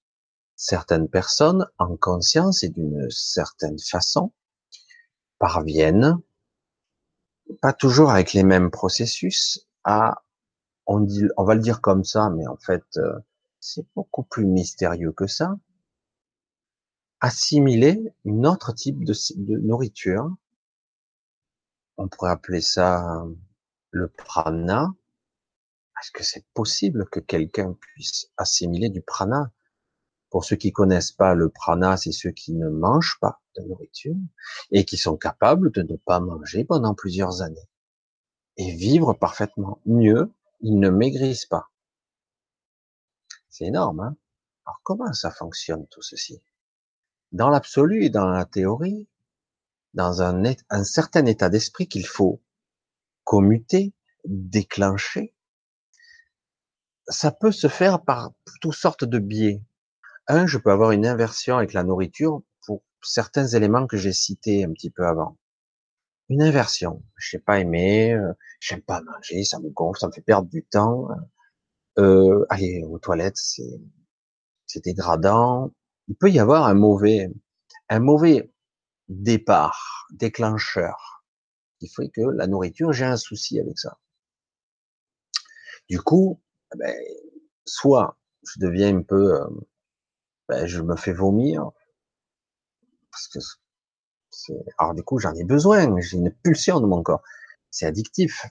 certaines 0.54 1.08
personnes, 1.08 1.66
en 1.78 1.96
conscience 1.96 2.62
et 2.62 2.68
d'une 2.68 3.10
certaine 3.10 3.78
façon, 3.78 4.32
parviennent, 5.38 6.20
pas 7.62 7.72
toujours 7.72 8.10
avec 8.10 8.32
les 8.32 8.42
mêmes 8.42 8.70
processus, 8.70 9.67
on 10.86 11.44
va 11.44 11.54
le 11.54 11.60
dire 11.60 11.80
comme 11.80 12.04
ça, 12.04 12.30
mais 12.30 12.46
en 12.46 12.56
fait, 12.56 12.84
euh, 12.96 13.18
c'est 13.60 13.86
beaucoup 13.94 14.22
plus 14.22 14.46
mystérieux 14.46 15.12
que 15.12 15.26
ça, 15.26 15.56
assimiler 17.20 18.12
une 18.24 18.46
autre 18.46 18.72
type 18.72 19.04
de, 19.04 19.14
de 19.36 19.58
nourriture. 19.58 20.34
On 21.96 22.08
pourrait 22.08 22.30
appeler 22.30 22.60
ça 22.60 23.24
le 23.90 24.08
prana, 24.08 24.94
est-ce 26.00 26.12
que 26.12 26.22
c'est 26.22 26.44
possible 26.54 27.08
que 27.10 27.18
quelqu'un 27.18 27.72
puisse 27.72 28.30
assimiler 28.36 28.88
du 28.88 29.02
prana? 29.02 29.50
Pour 30.30 30.44
ceux 30.44 30.56
qui 30.56 30.72
connaissent 30.72 31.12
pas 31.12 31.34
le 31.34 31.48
prana, 31.48 31.96
c'est 31.96 32.12
ceux 32.12 32.30
qui 32.30 32.54
ne 32.54 32.68
mangent 32.68 33.18
pas 33.20 33.40
de 33.56 33.62
nourriture 33.62 34.14
et 34.70 34.84
qui 34.84 34.96
sont 34.96 35.16
capables 35.16 35.72
de 35.72 35.82
ne 35.82 35.96
pas 35.96 36.20
manger 36.20 36.64
pendant 36.64 36.94
plusieurs 36.94 37.42
années 37.42 37.68
et 38.58 38.74
vivre 38.74 39.14
parfaitement. 39.14 39.80
Mieux, 39.86 40.30
ils 40.60 40.78
ne 40.78 40.90
maigrissent 40.90 41.46
pas. 41.46 41.70
C'est 43.48 43.64
énorme, 43.66 44.00
hein 44.00 44.16
Alors 44.66 44.80
comment 44.82 45.12
ça 45.12 45.30
fonctionne 45.30 45.86
tout 45.88 46.02
ceci? 46.02 46.42
Dans 47.32 47.50
l'absolu 47.50 48.04
et 48.04 48.10
dans 48.10 48.28
la 48.28 48.44
théorie, 48.44 49.08
dans 49.94 50.22
un, 50.22 50.42
un 50.70 50.84
certain 50.84 51.24
état 51.26 51.48
d'esprit 51.48 51.88
qu'il 51.88 52.06
faut 52.06 52.42
commuter, 53.24 53.94
déclencher, 54.24 55.34
ça 57.08 57.32
peut 57.32 57.52
se 57.52 57.68
faire 57.68 58.02
par 58.02 58.32
toutes 58.60 58.74
sortes 58.74 59.04
de 59.04 59.18
biais. 59.18 59.62
Un, 60.26 60.46
je 60.46 60.58
peux 60.58 60.70
avoir 60.70 60.90
une 60.90 61.06
inversion 61.06 61.56
avec 61.56 61.72
la 61.72 61.84
nourriture 61.84 62.42
pour 62.66 62.82
certains 63.02 63.46
éléments 63.46 63.86
que 63.86 63.96
j'ai 63.96 64.12
cités 64.12 64.64
un 64.64 64.72
petit 64.72 64.90
peu 64.90 65.06
avant. 65.06 65.37
Une 66.28 66.42
inversion. 66.42 67.02
Je 67.16 67.30
sais 67.30 67.38
pas 67.38 67.60
aimer, 67.60 68.12
euh, 68.14 68.32
j'aime 68.60 68.82
pas 68.82 69.00
manger, 69.02 69.44
ça 69.44 69.58
me 69.60 69.70
gonfle, 69.70 70.00
ça 70.00 70.08
me 70.08 70.12
fait 70.12 70.20
perdre 70.22 70.48
du 70.48 70.64
temps. 70.64 71.08
Euh, 71.98 72.44
aller 72.50 72.82
aux 72.84 72.98
toilettes, 72.98 73.36
c'est, 73.36 73.80
c'est 74.66 74.84
dégradant. 74.84 75.72
Il 76.08 76.16
peut 76.16 76.30
y 76.30 76.38
avoir 76.38 76.66
un 76.66 76.74
mauvais, 76.74 77.28
un 77.88 78.00
mauvais 78.00 78.50
départ, 79.08 80.06
déclencheur 80.12 81.18
il 81.80 81.88
fait 81.88 82.08
que 82.08 82.20
la 82.20 82.46
nourriture, 82.46 82.92
j'ai 82.92 83.04
un 83.04 83.16
souci 83.16 83.58
avec 83.60 83.78
ça. 83.78 83.98
Du 85.88 86.00
coup, 86.00 86.40
ben, 86.76 86.94
soit 87.64 88.18
je 88.46 88.60
deviens 88.60 88.96
un 88.96 89.02
peu, 89.02 89.34
euh, 89.40 89.48
ben, 90.48 90.66
je 90.66 90.82
me 90.82 90.96
fais 90.96 91.12
vomir, 91.12 91.70
parce 93.10 93.28
que 93.28 93.38
alors 94.78 94.94
du 94.94 95.02
coup, 95.02 95.18
j'en 95.18 95.34
ai 95.34 95.44
besoin, 95.44 96.00
j'ai 96.00 96.16
une 96.16 96.30
pulsion 96.30 96.80
de 96.80 96.86
mon 96.86 97.02
corps, 97.02 97.22
c'est 97.70 97.86
addictif. 97.86 98.46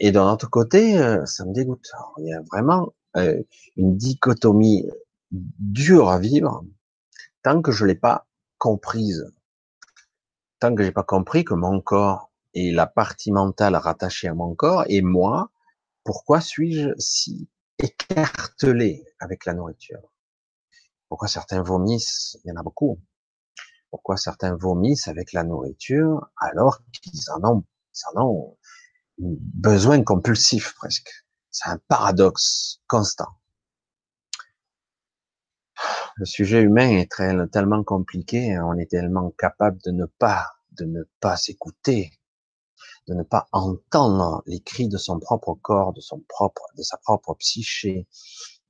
Et 0.00 0.12
d'un 0.12 0.30
autre 0.32 0.50
côté, 0.50 0.98
euh, 0.98 1.24
ça 1.26 1.44
me 1.44 1.52
dégoûte. 1.52 1.90
il 2.18 2.26
y 2.26 2.32
a 2.32 2.42
vraiment 2.50 2.92
euh, 3.16 3.42
une 3.76 3.96
dichotomie 3.96 4.88
dure 5.30 6.10
à 6.10 6.18
vivre 6.18 6.64
tant 7.42 7.62
que 7.62 7.72
je 7.72 7.84
l'ai 7.84 7.94
pas 7.94 8.26
comprise 8.58 9.32
tant 10.64 10.74
que 10.74 10.82
j'ai 10.82 10.92
pas 10.92 11.02
compris 11.02 11.44
que 11.44 11.52
mon 11.52 11.82
corps 11.82 12.30
est 12.54 12.72
la 12.72 12.86
partie 12.86 13.32
mentale 13.32 13.76
rattachée 13.76 14.28
à 14.28 14.34
mon 14.34 14.54
corps 14.54 14.84
et 14.88 15.02
moi, 15.02 15.50
pourquoi 16.04 16.40
suis-je 16.40 16.88
si 16.96 17.50
écartelé 17.78 19.04
avec 19.20 19.44
la 19.44 19.52
nourriture? 19.52 20.00
Pourquoi 21.10 21.28
certains 21.28 21.62
vomissent? 21.62 22.38
Il 22.44 22.48
y 22.48 22.52
en 22.52 22.56
a 22.56 22.62
beaucoup. 22.62 22.98
Pourquoi 23.94 24.16
certains 24.16 24.56
vomissent 24.56 25.06
avec 25.06 25.32
la 25.32 25.44
nourriture 25.44 26.28
alors 26.38 26.80
qu'ils 26.90 27.30
en 27.30 27.48
ont, 27.48 27.64
ils 27.94 28.18
en 28.18 28.22
ont 28.26 28.58
besoin 29.18 30.02
compulsif 30.02 30.74
presque 30.74 31.12
C'est 31.52 31.68
un 31.68 31.78
paradoxe 31.86 32.80
constant. 32.88 33.38
Le 36.16 36.24
sujet 36.24 36.60
humain 36.60 36.88
est 36.88 37.08
tellement 37.52 37.84
compliqué, 37.84 38.58
on 38.58 38.76
est 38.78 38.90
tellement 38.90 39.30
capable 39.30 39.80
de 39.84 39.92
ne 39.92 40.06
pas 40.06 40.44
de 40.72 40.86
ne 40.86 41.04
pas 41.20 41.36
s'écouter, 41.36 42.18
de 43.06 43.14
ne 43.14 43.22
pas 43.22 43.46
entendre 43.52 44.42
les 44.46 44.60
cris 44.60 44.88
de 44.88 44.98
son 44.98 45.20
propre 45.20 45.54
corps, 45.54 45.92
de 45.92 46.00
son 46.00 46.18
propre, 46.28 46.64
de 46.76 46.82
sa 46.82 46.96
propre 46.96 47.34
psyché, 47.34 48.08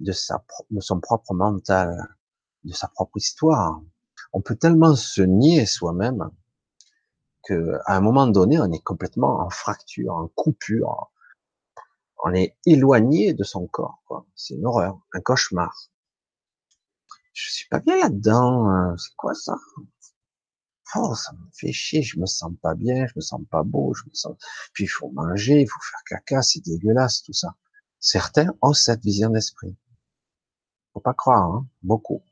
de 0.00 0.12
sa, 0.12 0.44
de 0.68 0.80
son 0.80 1.00
propre 1.00 1.32
mental, 1.32 1.96
de 2.64 2.74
sa 2.74 2.88
propre 2.88 3.16
histoire. 3.16 3.80
On 4.34 4.40
peut 4.40 4.56
tellement 4.56 4.96
se 4.96 5.22
nier 5.22 5.64
soi-même 5.64 6.28
que 7.44 7.78
à 7.86 7.96
un 7.96 8.00
moment 8.00 8.26
donné, 8.26 8.58
on 8.58 8.70
est 8.72 8.82
complètement 8.82 9.40
en 9.40 9.48
fracture, 9.48 10.12
en 10.12 10.26
coupure. 10.26 11.12
On 12.24 12.34
est 12.34 12.56
éloigné 12.66 13.32
de 13.32 13.44
son 13.44 13.68
corps. 13.68 14.02
C'est 14.34 14.54
une 14.54 14.66
horreur, 14.66 14.98
un 15.12 15.20
cauchemar. 15.20 15.72
Je 17.32 17.52
suis 17.52 17.68
pas 17.68 17.78
bien 17.78 17.96
là-dedans. 17.96 18.68
Hein. 18.68 18.96
C'est 18.98 19.14
quoi 19.14 19.34
ça? 19.34 19.54
Oh, 20.96 21.14
ça 21.14 21.32
me 21.32 21.46
fait 21.52 21.72
chier. 21.72 22.02
Je 22.02 22.18
me 22.18 22.26
sens 22.26 22.52
pas 22.60 22.74
bien. 22.74 23.06
Je 23.06 23.12
me 23.14 23.20
sens 23.20 23.40
pas 23.48 23.62
beau. 23.62 23.94
Je 23.94 24.02
me 24.04 24.14
sens. 24.14 24.36
Puis 24.72 24.84
il 24.84 24.88
faut 24.88 25.10
manger, 25.10 25.60
il 25.60 25.68
faut 25.68 25.80
faire 25.80 26.02
caca. 26.06 26.42
C'est 26.42 26.64
dégueulasse 26.64 27.22
tout 27.22 27.32
ça. 27.32 27.54
Certains 28.00 28.52
ont 28.62 28.72
cette 28.72 29.04
vision 29.04 29.30
d'esprit. 29.30 29.76
Faut 30.92 31.00
pas 31.00 31.14
croire, 31.14 31.44
hein 31.44 31.66
beaucoup. 31.84 32.24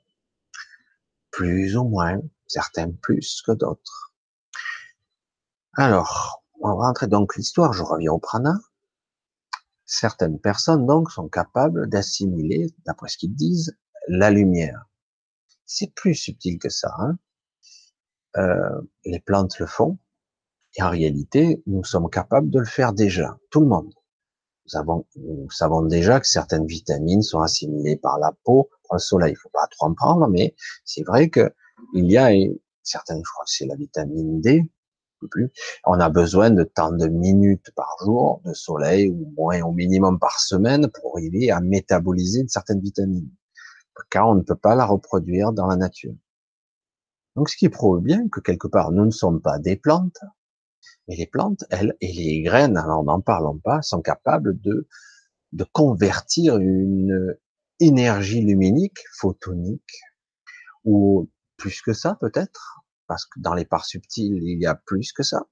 Plus 1.33 1.77
ou 1.77 1.85
moins, 1.85 2.21
certains 2.47 2.93
plus 2.93 3.43
que 3.45 3.53
d'autres. 3.53 4.15
Alors, 5.75 6.45
on 6.61 6.69
va 6.69 6.87
rentrer 6.87 7.09
donc 7.09 7.35
l'histoire, 7.37 7.73
je 7.73 7.83
reviens 7.83 8.12
au 8.12 8.19
prana. 8.19 8.61
Certaines 9.85 10.39
personnes 10.39 10.87
donc 10.87 11.11
sont 11.11 11.29
capables 11.29 11.89
d'assimiler, 11.89 12.69
d'après 12.87 13.09
ce 13.09 13.19
qu'ils 13.19 13.35
disent, 13.35 13.77
la 14.07 14.31
lumière. 14.31 14.87
C'est 15.67 15.93
plus 15.93 16.15
subtil 16.15 16.59
que 16.59 16.69
ça. 16.69 16.95
Hein 16.99 17.19
euh, 18.37 18.81
les 19.05 19.21
plantes 19.21 19.59
le 19.59 19.67
font, 19.67 19.99
et 20.77 20.83
en 20.83 20.89
réalité, 20.91 21.62
nous 21.67 21.85
sommes 21.85 22.09
capables 22.09 22.49
de 22.49 22.61
le 22.61 22.65
faire 22.65 22.93
déjà, 22.93 23.39
tout 23.51 23.61
le 23.61 23.67
monde. 23.67 23.93
Nous, 24.66 24.78
avons, 24.78 25.07
nous 25.16 25.50
savons 25.50 25.83
déjà 25.83 26.21
que 26.21 26.26
certaines 26.26 26.66
vitamines 26.66 27.23
sont 27.23 27.40
assimilées 27.40 27.97
par 27.97 28.19
la 28.19 28.33
peau, 28.45 28.71
par 28.88 28.97
le 28.97 29.00
soleil. 29.00 29.33
Il 29.33 29.37
faut 29.37 29.50
pas 29.50 29.66
trop 29.71 29.87
en 29.87 29.95
prendre, 29.95 30.28
mais 30.28 30.54
c'est 30.85 31.02
vrai 31.02 31.31
que 31.31 31.52
il 31.95 32.11
y 32.11 32.16
a 32.16 32.31
certaines, 32.83 33.19
je 33.19 33.31
crois 33.33 33.45
que 33.45 33.50
c'est 33.50 33.66
la 33.66 33.75
vitamine 33.75 34.40
D, 34.40 34.71
plus. 35.28 35.50
On 35.85 36.00
a 36.00 36.09
besoin 36.09 36.50
de 36.50 36.64
tant 36.64 36.92
de 36.92 37.07
minutes 37.09 37.71
par 37.75 37.97
jour 38.04 38.40
de 38.45 38.52
soleil 38.52 39.09
ou 39.09 39.33
moins 39.37 39.61
au 39.62 39.73
minimum 39.73 40.19
par 40.19 40.38
semaine 40.40 40.88
pour 40.88 41.16
arriver 41.16 41.50
à 41.50 41.61
métaboliser 41.61 42.40
une 42.40 42.49
certaine 42.49 42.81
vitamine. 42.81 43.28
Car 44.11 44.28
on 44.28 44.35
ne 44.35 44.42
peut 44.42 44.57
pas 44.57 44.75
la 44.75 44.87
reproduire 44.87 45.52
dans 45.52 45.66
la 45.66 45.76
nature. 45.76 46.14
Donc, 47.37 47.49
ce 47.49 47.57
qui 47.57 47.69
prouve 47.69 48.00
bien 48.00 48.28
que 48.28 48.40
quelque 48.40 48.69
part, 48.69 48.90
nous 48.90 49.04
ne 49.04 49.11
sommes 49.11 49.40
pas 49.40 49.59
des 49.59 49.76
plantes, 49.76 50.19
mais 51.09 51.17
les 51.17 51.27
plantes, 51.27 51.65
elles, 51.71 51.97
et 52.01 52.13
les 52.13 52.43
graines, 52.43 52.77
alors 52.77 53.05
n'en 53.05 53.21
parlons 53.21 53.59
pas, 53.59 53.83
sont 53.83 54.03
capables 54.03 54.61
de, 54.61 54.89
de 55.53 55.65
convertir 55.65 56.59
une 56.59 57.37
énergie 57.81 58.41
luminique, 58.41 58.99
photonique, 59.19 60.01
ou 60.85 61.29
plus 61.57 61.83
que 61.83 61.93
ça 61.93 62.17
peut-être, 62.21 62.85
parce 63.07 63.27
que 63.27 63.41
dans 63.41 63.55
les 63.55 63.65
parts 63.65 63.85
subtiles, 63.85 64.43
il 64.43 64.61
y 64.61 64.67
a 64.67 64.75
plus 64.75 65.13
que 65.13 65.23
ça, 65.23 65.47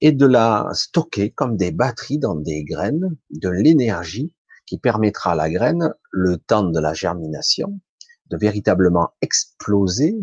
et 0.00 0.12
de 0.12 0.26
la 0.26 0.68
stocker 0.72 1.30
comme 1.30 1.56
des 1.56 1.72
batteries 1.72 2.18
dans 2.18 2.34
des 2.34 2.64
graines, 2.64 3.16
de 3.30 3.48
l'énergie 3.48 4.32
qui 4.66 4.78
permettra 4.78 5.32
à 5.32 5.34
la 5.34 5.50
graine, 5.50 5.94
le 6.10 6.36
temps 6.36 6.64
de 6.64 6.80
la 6.80 6.92
germination, 6.92 7.80
de 8.26 8.36
véritablement 8.36 9.10
exploser. 9.22 10.16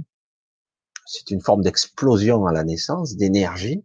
C'est 1.05 1.31
une 1.31 1.41
forme 1.41 1.63
d'explosion 1.63 2.45
à 2.45 2.51
la 2.51 2.63
naissance, 2.63 3.15
d'énergie, 3.15 3.83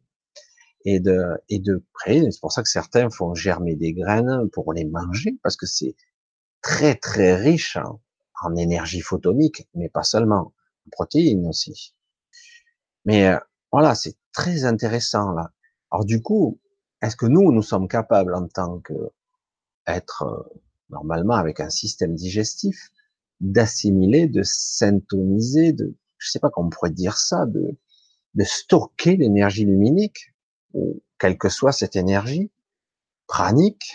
et 0.92 1.00
de, 1.08 1.18
et 1.48 1.58
de 1.68 1.74
créer. 1.98 2.22
C'est 2.30 2.40
pour 2.40 2.52
ça 2.52 2.62
que 2.62 2.68
certains 2.80 3.08
font 3.16 3.34
germer 3.34 3.76
des 3.84 3.92
graines 4.00 4.48
pour 4.54 4.66
les 4.76 4.86
manger, 4.98 5.32
parce 5.42 5.56
que 5.60 5.66
c'est 5.76 5.94
très 6.68 6.94
très 7.08 7.30
riche 7.48 7.76
en, 7.76 8.00
en 8.44 8.56
énergie 8.56 9.04
photonique, 9.10 9.60
mais 9.74 9.88
pas 9.98 10.06
seulement, 10.12 10.44
en 10.86 10.90
protéines 10.98 11.46
aussi. 11.46 11.94
Mais 13.04 13.20
euh, 13.28 13.38
voilà, 13.72 13.94
c'est 13.94 14.16
très 14.32 14.58
intéressant 14.64 15.32
là. 15.38 15.46
Alors 15.90 16.04
du 16.04 16.20
coup, 16.26 16.60
est-ce 17.02 17.16
que 17.16 17.26
nous, 17.26 17.52
nous 17.52 17.66
sommes 17.72 17.88
capables 17.88 18.34
en 18.34 18.46
tant 18.48 18.80
que 18.80 18.98
être 19.86 20.22
euh, 20.22 20.60
normalement 20.90 21.38
avec 21.44 21.60
un 21.60 21.70
système 21.70 22.14
digestif 22.14 22.90
d'assimiler, 23.40 24.26
de 24.28 24.42
syntoniser, 24.44 25.72
de, 25.72 25.96
je 26.18 26.30
sais 26.30 26.40
pas 26.40 26.50
comment 26.50 26.68
on 26.68 26.70
pourrait 26.70 26.90
dire 27.04 27.16
ça, 27.16 27.46
de, 27.46 27.78
de 28.34 28.44
stocker 28.44 29.16
l'énergie 29.16 29.64
luminique? 29.64 30.34
Quelle 31.18 31.38
que 31.38 31.48
soit 31.48 31.72
cette 31.72 31.96
énergie 31.96 32.50
pranique, 33.26 33.92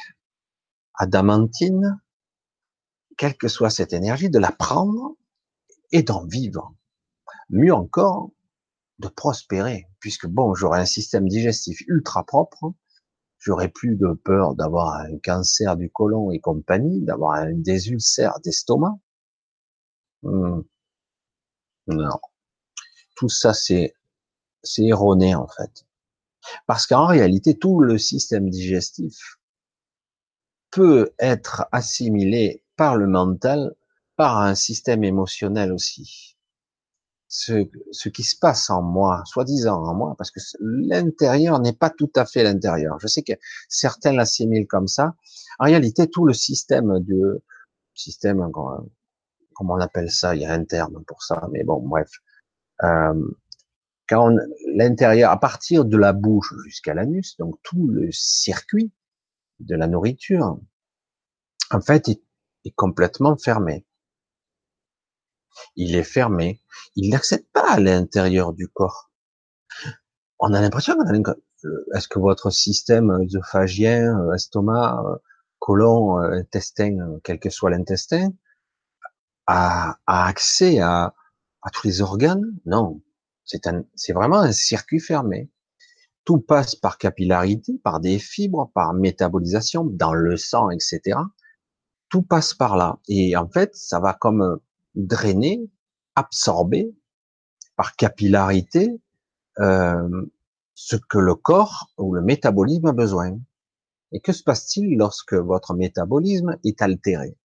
adamantine, 0.93 1.99
quelle 3.17 3.35
que 3.37 3.47
soit 3.47 3.69
cette 3.69 3.93
énergie, 3.93 4.29
de 4.29 4.39
la 4.39 4.51
prendre 4.51 5.15
et 5.91 6.03
d'en 6.03 6.25
vivre. 6.25 6.73
Mieux 7.49 7.73
encore, 7.73 8.31
de 8.99 9.07
prospérer, 9.07 9.87
puisque 9.99 10.27
bon, 10.27 10.53
j'aurais 10.55 10.79
un 10.79 10.85
système 10.85 11.27
digestif 11.27 11.81
ultra 11.87 12.23
propre, 12.25 12.73
j'aurais 13.39 13.69
plus 13.69 13.95
de 13.95 14.13
peur 14.13 14.55
d'avoir 14.55 14.95
un 14.95 15.17
cancer 15.23 15.75
du 15.75 15.89
côlon 15.89 16.31
et 16.31 16.39
compagnie, 16.39 17.01
d'avoir 17.01 17.45
des 17.51 17.89
ulcères 17.89 18.39
d'estomac. 18.43 18.97
Hmm. 20.21 20.61
Non. 21.87 22.19
Tout 23.15 23.29
ça, 23.29 23.53
c'est, 23.53 23.93
c'est 24.63 24.85
erroné, 24.85 25.35
en 25.35 25.47
fait. 25.47 25.85
Parce 26.67 26.87
qu'en 26.87 27.05
réalité, 27.05 27.57
tout 27.57 27.79
le 27.79 27.97
système 27.97 28.49
digestif 28.49 29.37
peut 30.71 31.13
être 31.19 31.65
assimilé 31.71 32.63
par 32.75 32.97
le 32.97 33.07
mental, 33.07 33.75
par 34.15 34.39
un 34.39 34.55
système 34.55 35.03
émotionnel 35.03 35.71
aussi 35.71 36.33
ce, 37.33 37.67
ce 37.91 38.09
qui 38.09 38.21
se 38.21 38.37
passe 38.37 38.69
en 38.69 38.83
moi, 38.83 39.23
soi-disant 39.25 39.83
en 39.83 39.95
moi, 39.95 40.13
parce 40.19 40.29
que 40.29 40.39
l'intérieur 40.59 41.59
n'est 41.59 41.73
pas 41.73 41.89
tout 41.89 42.11
à 42.15 42.25
fait 42.25 42.43
l'intérieur. 42.43 42.99
Je 42.99 43.07
sais 43.07 43.23
que 43.23 43.33
certains 43.67 44.13
l'assimilent 44.13 44.67
comme 44.67 44.87
ça. 44.87 45.15
En 45.57 45.65
réalité, 45.65 46.07
tout 46.07 46.25
le 46.25 46.33
système 46.33 46.99
de 46.99 47.41
système, 47.95 48.47
comment 48.51 49.73
on 49.73 49.79
appelle 49.79 50.11
ça, 50.11 50.35
il 50.35 50.43
y 50.43 50.45
a 50.45 50.53
un 50.53 50.63
terme 50.63 51.03
pour 51.05 51.23
ça, 51.23 51.47
mais 51.51 51.63
bon, 51.63 51.81
bref. 51.81 52.11
Euh, 52.83 53.13
quand 54.07 54.35
l'intérieur, 54.75 55.31
à 55.31 55.39
partir 55.39 55.85
de 55.85 55.97
la 55.97 56.13
bouche 56.13 56.53
jusqu'à 56.65 56.93
l'anus, 56.93 57.37
donc 57.37 57.55
tout 57.63 57.87
le 57.87 58.11
circuit 58.11 58.91
de 59.59 59.75
la 59.75 59.87
nourriture, 59.87 60.59
en 61.71 61.81
fait, 61.81 62.09
est, 62.09 62.21
complètement 62.75 63.35
fermé. 63.37 63.85
Il 65.75 65.95
est 65.95 66.03
fermé, 66.03 66.61
il 66.95 67.09
n'accède 67.09 67.45
pas 67.51 67.73
à 67.73 67.79
l'intérieur 67.79 68.53
du 68.53 68.67
corps. 68.69 69.11
On 70.39 70.53
a 70.53 70.61
l'impression 70.61 70.93
a 70.99 71.35
est-ce 71.93 72.07
que 72.07 72.19
votre 72.19 72.49
système 72.51 73.09
œsophagien, 73.11 74.19
euh, 74.19 74.33
estomac, 74.33 75.01
euh, 75.05 75.15
côlon, 75.59 76.19
euh, 76.19 76.31
intestin, 76.31 77.19
quel 77.23 77.39
que 77.39 77.49
soit 77.49 77.69
l'intestin, 77.69 78.31
a, 79.47 79.97
accès 80.07 80.79
à 80.79 81.13
tous 81.71 81.87
les 81.87 82.01
organes? 82.01 82.57
Non, 82.65 83.01
c'est 83.45 84.13
vraiment 84.13 84.39
un 84.39 84.51
circuit 84.51 84.99
fermé. 84.99 85.49
Tout 86.25 86.39
passe 86.39 86.75
par 86.75 86.97
capillarité, 86.97 87.79
par 87.83 87.99
des 87.99 88.17
fibres, 88.17 88.71
par 88.73 88.93
métabolisation, 88.93 89.83
dans 89.83 90.13
le 90.13 90.37
sang, 90.37 90.69
etc. 90.69 91.19
Tout 92.09 92.21
passe 92.21 92.53
par 92.53 92.77
là. 92.77 92.99
Et 93.07 93.35
en 93.35 93.49
fait, 93.49 93.75
ça 93.75 93.99
va 93.99 94.13
comme 94.13 94.59
drainer, 94.95 95.69
absorber 96.15 96.95
par 97.75 97.95
capillarité 97.95 99.01
euh, 99.59 100.27
ce 100.75 100.95
que 100.95 101.17
le 101.17 101.35
corps 101.35 101.91
ou 101.97 102.13
le 102.13 102.21
métabolisme 102.21 102.87
a 102.87 102.93
besoin. 102.93 103.37
Et 104.11 104.19
que 104.19 104.31
se 104.31 104.43
passe-t-il 104.43 104.95
lorsque 104.97 105.33
votre 105.33 105.73
métabolisme 105.73 106.57
est 106.63 106.81
altéré? 106.81 107.37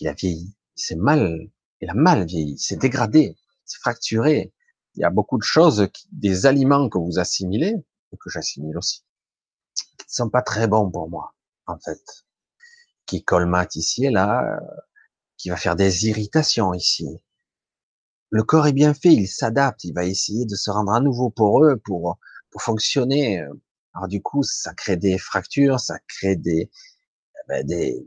Il 0.00 0.08
a 0.08 0.14
vieilli, 0.14 0.54
c'est 0.74 0.96
mal, 0.96 1.50
il 1.80 1.90
a 1.90 1.94
mal 1.94 2.24
vieilli, 2.26 2.58
c'est 2.58 2.80
dégradé, 2.80 3.36
c'est 3.64 3.78
fracturé. 3.78 4.52
Il 4.94 5.00
y 5.00 5.04
a 5.04 5.10
beaucoup 5.10 5.38
de 5.38 5.42
choses, 5.42 5.88
des 6.12 6.46
aliments 6.46 6.88
que 6.88 6.98
vous 6.98 7.18
assimilez, 7.18 7.74
et 8.12 8.16
que 8.16 8.30
j'assimile 8.30 8.78
aussi, 8.78 9.04
qui 9.74 9.84
ne 9.98 10.04
sont 10.08 10.30
pas 10.30 10.42
très 10.42 10.68
bons 10.68 10.90
pour 10.90 11.08
moi, 11.08 11.34
en 11.66 11.78
fait, 11.78 12.24
qui 13.06 13.24
colmatent 13.24 13.76
ici 13.76 14.06
et 14.06 14.10
là, 14.10 14.60
qui 15.36 15.50
va 15.50 15.56
faire 15.56 15.76
des 15.76 16.06
irritations 16.06 16.74
ici. 16.74 17.08
Le 18.30 18.42
corps 18.42 18.66
est 18.66 18.72
bien 18.72 18.94
fait, 18.94 19.12
il 19.12 19.28
s'adapte, 19.28 19.84
il 19.84 19.92
va 19.92 20.04
essayer 20.04 20.44
de 20.46 20.54
se 20.54 20.70
rendre 20.70 20.92
à 20.92 21.00
nouveau 21.00 21.30
poreux 21.30 21.76
pour, 21.76 22.18
pour 22.50 22.62
fonctionner. 22.62 23.44
Alors 23.94 24.08
du 24.08 24.22
coup, 24.22 24.42
ça 24.42 24.74
crée 24.74 24.96
des 24.96 25.18
fractures, 25.18 25.80
ça 25.80 25.98
crée 26.08 26.36
des, 26.36 26.70
eh 26.70 27.48
ben, 27.48 27.66
des, 27.66 28.06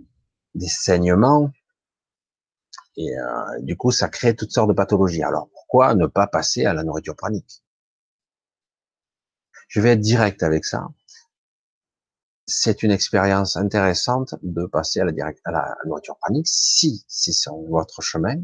des 0.55 0.67
saignements, 0.67 1.51
et 2.97 3.17
euh, 3.17 3.59
du 3.61 3.77
coup, 3.77 3.91
ça 3.91 4.09
crée 4.09 4.35
toutes 4.35 4.51
sortes 4.51 4.69
de 4.69 4.73
pathologies. 4.73 5.23
Alors 5.23 5.49
pourquoi 5.49 5.95
ne 5.95 6.07
pas 6.07 6.27
passer 6.27 6.65
à 6.65 6.73
la 6.73 6.83
nourriture 6.83 7.15
pranique? 7.15 7.63
Je 9.67 9.81
vais 9.81 9.91
être 9.91 10.01
direct 10.01 10.43
avec 10.43 10.65
ça 10.65 10.87
c'est 12.47 12.81
une 12.81 12.91
expérience 12.91 13.57
intéressante 13.57 14.35
de 14.41 14.65
passer 14.65 15.01
à 15.01 15.05
la, 15.05 15.75
nourriture 15.85 16.17
panique 16.25 16.47
si 16.47 17.03
c'est 17.07 17.33
sur 17.33 17.57
votre 17.69 18.01
chemin. 18.01 18.37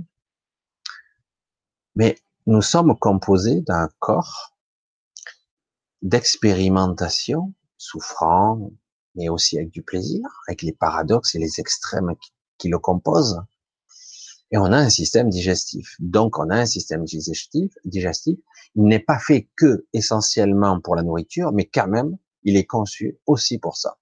Mais 1.95 2.19
nous 2.45 2.61
sommes 2.61 2.97
composés 2.99 3.61
d'un 3.61 3.87
corps 3.99 4.57
d'expérimentation, 6.01 7.53
souffrant, 7.77 8.71
mais 9.15 9.29
aussi 9.29 9.57
avec 9.57 9.71
du 9.71 9.83
plaisir, 9.83 10.21
avec 10.49 10.63
les 10.63 10.73
paradoxes 10.73 11.35
et 11.35 11.39
les 11.39 11.61
extrêmes 11.61 12.13
qui, 12.57 12.67
le 12.67 12.79
composent. 12.79 13.41
Et 14.53 14.57
on 14.57 14.65
a 14.65 14.77
un 14.77 14.89
système 14.89 15.29
digestif. 15.29 15.95
Donc, 15.97 16.37
on 16.37 16.51
a 16.51 16.55
un 16.55 16.67
système 16.67 17.03
digestif, 17.05 17.73
digestif. 17.85 18.37
Il 18.75 18.83
n'est 18.83 18.99
pas 18.99 19.17
fait 19.17 19.49
que 19.55 19.87
essentiellement 19.93 20.79
pour 20.79 20.95
la 20.95 21.01
nourriture, 21.01 21.51
mais 21.51 21.65
quand 21.65 21.87
même, 21.87 22.17
il 22.43 22.55
est 22.55 22.65
conçu 22.65 23.17
aussi 23.25 23.57
pour 23.57 23.77
ça. 23.77 23.97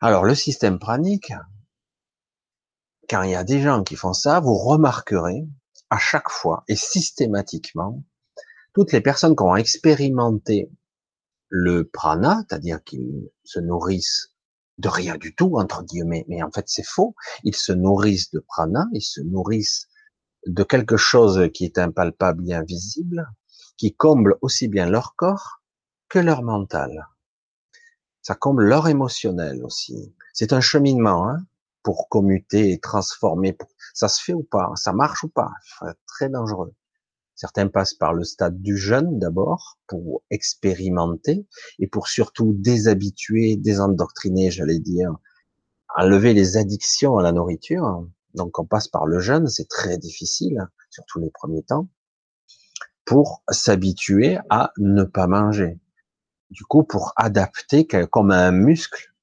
Alors, 0.00 0.24
le 0.24 0.36
système 0.36 0.78
pranique, 0.78 1.32
quand 3.10 3.22
il 3.24 3.32
y 3.32 3.34
a 3.34 3.42
des 3.42 3.60
gens 3.60 3.82
qui 3.82 3.96
font 3.96 4.12
ça, 4.12 4.38
vous 4.38 4.54
remarquerez 4.54 5.48
à 5.90 5.98
chaque 5.98 6.30
fois 6.30 6.62
et 6.68 6.76
systématiquement, 6.76 8.04
toutes 8.74 8.92
les 8.92 9.00
personnes 9.00 9.34
qui 9.34 9.42
ont 9.42 9.56
expérimenté 9.56 10.70
le 11.48 11.88
prana, 11.88 12.44
c'est-à-dire 12.48 12.84
qu'ils 12.84 13.28
se 13.42 13.58
nourrissent 13.58 14.32
de 14.78 14.88
rien 14.88 15.16
du 15.16 15.34
tout, 15.34 15.58
entre 15.58 15.82
guillemets, 15.82 16.24
mais 16.28 16.42
en 16.42 16.50
fait 16.50 16.64
c'est 16.68 16.86
faux, 16.86 17.14
ils 17.44 17.56
se 17.56 17.72
nourrissent 17.72 18.30
de 18.30 18.40
prana, 18.40 18.86
ils 18.92 19.02
se 19.02 19.20
nourrissent 19.20 19.88
de 20.46 20.62
quelque 20.62 20.96
chose 20.96 21.50
qui 21.52 21.64
est 21.64 21.78
impalpable 21.78 22.48
et 22.48 22.54
invisible, 22.54 23.28
qui 23.76 23.94
comble 23.94 24.36
aussi 24.40 24.68
bien 24.68 24.86
leur 24.86 25.14
corps 25.16 25.62
que 26.08 26.18
leur 26.18 26.42
mental. 26.42 27.08
Ça 28.22 28.34
comble 28.34 28.64
leur 28.64 28.88
émotionnel 28.88 29.64
aussi. 29.64 30.14
C'est 30.32 30.52
un 30.52 30.60
cheminement 30.60 31.28
hein, 31.28 31.38
pour 31.82 32.08
commuter 32.08 32.72
et 32.72 32.80
transformer. 32.80 33.56
Ça 33.94 34.08
se 34.08 34.22
fait 34.22 34.34
ou 34.34 34.42
pas 34.42 34.70
Ça 34.74 34.92
marche 34.92 35.24
ou 35.24 35.28
pas 35.28 35.50
Très 36.06 36.28
dangereux. 36.28 36.74
Certains 37.38 37.68
passent 37.68 37.94
par 37.94 38.14
le 38.14 38.24
stade 38.24 38.60
du 38.60 38.76
jeûne 38.76 39.20
d'abord 39.20 39.78
pour 39.86 40.24
expérimenter 40.28 41.46
et 41.78 41.86
pour 41.86 42.08
surtout 42.08 42.52
déshabituer, 42.52 43.54
désendoctriner, 43.54 44.50
j'allais 44.50 44.80
dire, 44.80 45.12
enlever 45.96 46.34
les 46.34 46.56
addictions 46.56 47.16
à 47.16 47.22
la 47.22 47.30
nourriture. 47.30 48.04
Donc 48.34 48.58
on 48.58 48.64
passe 48.64 48.88
par 48.88 49.06
le 49.06 49.20
jeûne, 49.20 49.46
c'est 49.46 49.68
très 49.68 49.98
difficile, 49.98 50.66
surtout 50.90 51.20
les 51.20 51.30
premiers 51.30 51.62
temps, 51.62 51.88
pour 53.04 53.44
s'habituer 53.48 54.38
à 54.50 54.72
ne 54.76 55.04
pas 55.04 55.28
manger. 55.28 55.78
Du 56.50 56.64
coup, 56.64 56.82
pour 56.82 57.12
adapter 57.14 57.86
comme 57.86 58.32
un 58.32 58.50
muscle, 58.50 59.14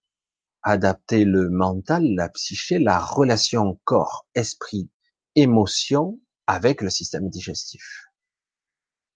adapter 0.63 1.25
le 1.25 1.49
mental, 1.49 2.05
la 2.15 2.29
psyché, 2.29 2.79
la 2.79 2.97
relation 2.97 3.77
corps, 3.83 4.25
esprit, 4.35 4.89
émotion 5.35 6.17
avec 6.47 6.81
le 6.81 6.89
système 6.89 7.29
digestif. 7.29 8.04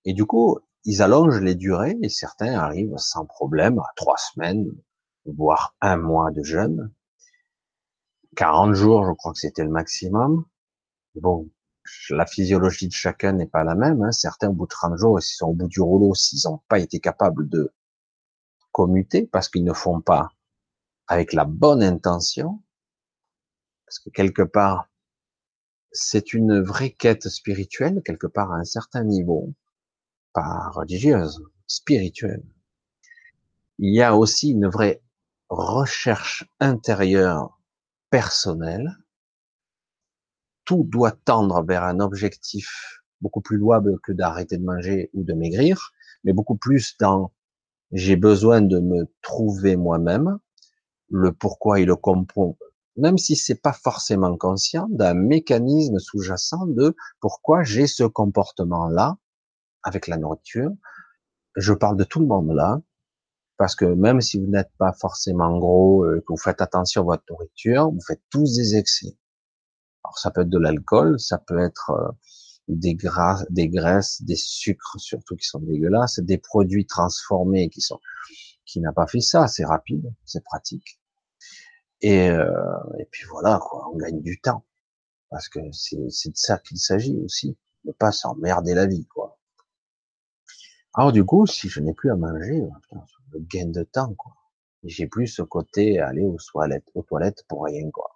Et 0.10 0.14
du 0.14 0.26
coup, 0.26 0.58
ils 0.86 1.04
allongent 1.04 1.40
les 1.40 1.54
durées 1.54 1.96
et 2.02 2.10
certains 2.10 2.54
arrivent 2.54 2.98
sans 2.98 3.28
problème 3.28 3.78
à 3.78 3.92
trois 3.96 4.18
semaines, 4.18 4.66
voire 5.26 5.76
un 5.82 5.98
mois 5.98 6.32
de 6.32 6.42
jeûne. 6.42 6.92
40 8.36 8.74
jours, 8.74 9.06
je 9.06 9.12
crois 9.14 9.34
que 9.34 9.38
c'était 9.38 9.64
le 9.64 9.70
maximum. 9.70 10.46
Bon, 11.14 11.48
la 12.10 12.26
physiologie 12.26 12.88
de 12.88 12.94
chacun 12.94 13.34
n'est 13.34 13.46
pas 13.46 13.64
la 13.64 13.76
même. 13.76 14.02
Hein. 14.02 14.12
Certains, 14.12 14.50
au 14.50 14.54
bout 14.54 14.66
de 14.66 14.70
30 14.70 14.98
jours, 14.98 15.22
s'ils 15.22 15.38
sont 15.38 15.50
au 15.50 15.54
bout 15.54 15.68
du 15.68 15.80
rouleau, 15.80 16.16
s'ils 16.16 16.50
n'ont 16.50 16.64
pas 16.68 16.80
été 16.80 17.00
capables 17.00 17.48
de 17.48 17.72
commuter 18.72 19.28
parce 19.28 19.48
qu'ils 19.48 19.64
ne 19.64 19.74
font 19.74 20.02
pas 20.02 20.32
avec 21.06 21.34
la 21.34 21.46
bonne 21.46 21.84
intention, 21.84 22.64
parce 23.86 24.00
que 24.00 24.10
quelque 24.10 24.42
part, 24.42 24.90
c'est 25.92 26.34
une 26.34 26.62
vraie 26.64 26.94
quête 26.94 27.30
spirituelle, 27.30 28.02
quelque 28.04 28.26
part 28.26 28.52
à 28.52 28.56
un 28.56 28.66
certain 28.66 29.04
niveau 29.04 29.54
pas 30.34 30.70
religieuse, 30.74 31.44
spirituelle. 31.68 32.44
Il 33.78 33.94
y 33.94 34.02
a 34.02 34.16
aussi 34.16 34.52
une 34.52 34.68
vraie 34.68 35.02
recherche 35.50 36.46
intérieure 36.60 37.60
personnelle. 38.10 38.98
Tout 40.66 40.84
doit 40.84 41.12
tendre 41.12 41.64
vers 41.64 41.84
un 41.84 42.00
objectif 42.00 43.02
beaucoup 43.22 43.42
plus 43.42 43.58
louable 43.58 44.00
que 44.02 44.12
d'arrêter 44.12 44.58
de 44.58 44.64
manger 44.64 45.10
ou 45.14 45.24
de 45.24 45.34
maigrir, 45.34 45.92
mais 46.24 46.34
beaucoup 46.34 46.58
plus 46.58 46.96
dans 47.00 47.32
j'ai 47.92 48.16
besoin 48.16 48.62
de 48.62 48.80
me 48.80 49.08
trouver 49.22 49.76
moi-même, 49.76 50.38
le 51.10 51.32
pourquoi 51.32 51.80
et 51.80 51.86
le 51.86 51.96
comprend, 51.96 52.56
même 52.98 53.18
si 53.18 53.36
c'est 53.36 53.62
pas 53.62 53.74
forcément 53.74 54.38
conscient, 54.38 54.88
d'un 54.92 55.16
mécanisme 55.16 55.98
sous-jacent 55.98 56.68
de 56.68 56.96
pourquoi 57.20 57.64
j'ai 57.64 57.88
ce 57.88 58.04
comportement-là, 58.04 59.18
avec 59.84 60.08
la 60.08 60.18
nourriture. 60.18 60.72
Je 61.56 61.74
parle 61.74 61.98
de 61.98 62.04
tout 62.04 62.20
le 62.20 62.28
monde 62.28 62.52
là, 62.54 62.82
parce 63.58 63.76
que 63.76 63.86
même 63.86 64.22
si 64.22 64.40
vous 64.40 64.48
n'êtes 64.48 64.72
pas 64.78 64.94
forcément 64.94 65.58
gros, 65.58 66.06
euh, 66.06 66.20
que 66.22 66.34
vous 66.34 66.38
faites 66.38 66.62
attention 66.62 67.02
à 67.02 67.06
votre 67.06 67.24
nourriture, 67.30 67.92
vous 67.92 68.02
faites 68.06 68.22
tous 68.30 68.56
des 68.56 68.76
excès. 68.76 69.18
Alors 70.04 70.18
ça 70.18 70.32
peut 70.32 70.42
être 70.42 70.50
de 70.50 70.60
l'alcool, 70.60 71.20
ça 71.20 71.38
peut 71.38 71.60
être 71.60 71.92
euh, 71.92 72.12
des 72.68 72.96
gras, 72.96 73.44
des 73.50 73.68
graisses, 73.68 74.22
des 74.22 74.36
sucres 74.36 74.96
surtout 75.00 75.36
qui 75.36 75.48
sont 75.48 75.60
dégueulasses, 75.60 76.20
des 76.20 76.38
produits 76.38 76.86
transformés 76.86 77.70
qui 77.70 77.82
sont 77.82 78.00
qui 78.66 78.80
n'a 78.80 78.94
pas 78.94 79.08
fait 79.08 79.20
ça, 79.20 79.48
c'est 79.48 79.66
rapide, 79.66 80.14
c'est 80.26 80.44
pratique. 80.44 81.02
Et, 82.02 82.30
euh, 82.30 82.54
et 83.00 83.06
puis 83.06 83.26
voilà, 83.26 83.60
quoi, 83.62 83.90
on 83.92 83.98
gagne 83.98 84.22
du 84.22 84.40
temps. 84.40 84.64
Parce 85.30 85.50
que 85.50 85.60
c'est 85.72 85.98
de 85.98 86.38
ça 86.38 86.58
qu'il 86.60 86.78
s'agit 86.78 87.18
aussi, 87.24 87.58
ne 87.86 87.92
pas 87.92 88.12
s'emmerder 88.12 88.74
la 88.74 88.88
vie, 88.88 89.06
quoi. 89.08 89.19
Alors 90.94 91.12
du 91.12 91.24
coup, 91.24 91.46
si 91.46 91.70
je 91.70 91.80
n'ai 91.82 91.94
plus 91.94 92.12
à 92.12 92.16
manger, 92.16 92.62
euh, 92.94 92.98
le 93.32 93.40
gain 93.40 93.68
de 93.68 93.84
temps, 93.84 94.14
quoi. 94.16 94.34
J'ai 94.84 95.08
plus 95.08 95.28
ce 95.28 95.42
côté 95.42 96.00
aller 96.00 96.26
aux 96.26 96.38
toilettes, 96.38 96.90
aux 96.96 97.04
toilettes 97.04 97.44
pour 97.48 97.66
rien, 97.66 97.90
quoi. 97.92 98.10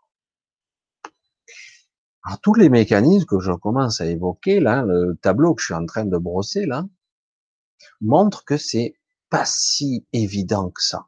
Alors 2.23 2.39
tous 2.39 2.53
les 2.53 2.69
mécanismes 2.69 3.25
que 3.25 3.39
je 3.39 3.51
commence 3.51 3.99
à 3.99 4.05
évoquer 4.05 4.59
là, 4.59 4.83
le 4.83 5.17
tableau 5.21 5.53
que 5.53 5.61
je 5.61 5.65
suis 5.65 5.73
en 5.73 5.85
train 5.85 6.05
de 6.05 6.17
brosser 6.17 6.65
là, 6.65 6.85
montre 7.99 8.45
que 8.45 8.57
c'est 8.57 8.95
pas 9.29 9.45
si 9.45 10.07
évident 10.13 10.69
que 10.69 10.81
ça. 10.81 11.07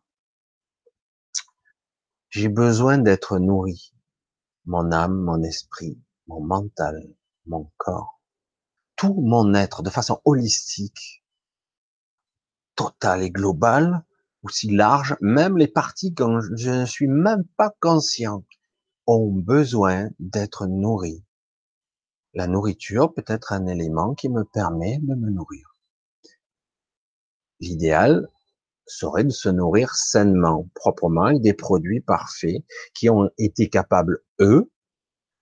J'ai 2.29 2.49
besoin 2.49 2.97
d'être 2.97 3.39
nourri. 3.39 3.93
Mon 4.65 4.91
âme, 4.91 5.15
mon 5.15 5.41
esprit, 5.41 6.01
mon 6.27 6.41
mental, 6.41 7.01
mon 7.45 7.71
corps, 7.77 8.19
tout 8.97 9.13
mon 9.13 9.53
être 9.53 9.83
de 9.83 9.89
façon 9.89 10.21
holistique 10.25 11.24
total 12.75 13.23
et 13.23 13.31
global, 13.31 14.03
aussi 14.43 14.69
large, 14.69 15.15
même 15.21 15.57
les 15.57 15.67
parties 15.67 16.13
quand 16.13 16.39
je 16.55 16.69
ne 16.69 16.85
suis 16.85 17.07
même 17.07 17.43
pas 17.57 17.71
conscient 17.79 18.43
ont 19.07 19.31
besoin 19.31 20.09
d'être 20.19 20.67
nourries. 20.67 21.23
La 22.33 22.47
nourriture 22.47 23.13
peut 23.13 23.23
être 23.27 23.53
un 23.53 23.65
élément 23.65 24.13
qui 24.13 24.29
me 24.29 24.43
permet 24.43 24.99
de 25.01 25.15
me 25.15 25.29
nourrir. 25.29 25.75
L'idéal 27.59 28.27
serait 28.85 29.23
de 29.23 29.29
se 29.29 29.49
nourrir 29.49 29.95
sainement, 29.95 30.69
proprement, 30.75 31.23
avec 31.23 31.41
des 31.41 31.53
produits 31.53 32.01
parfaits 32.01 32.63
qui 32.93 33.09
ont 33.09 33.29
été 33.37 33.69
capables, 33.69 34.19
eux, 34.39 34.69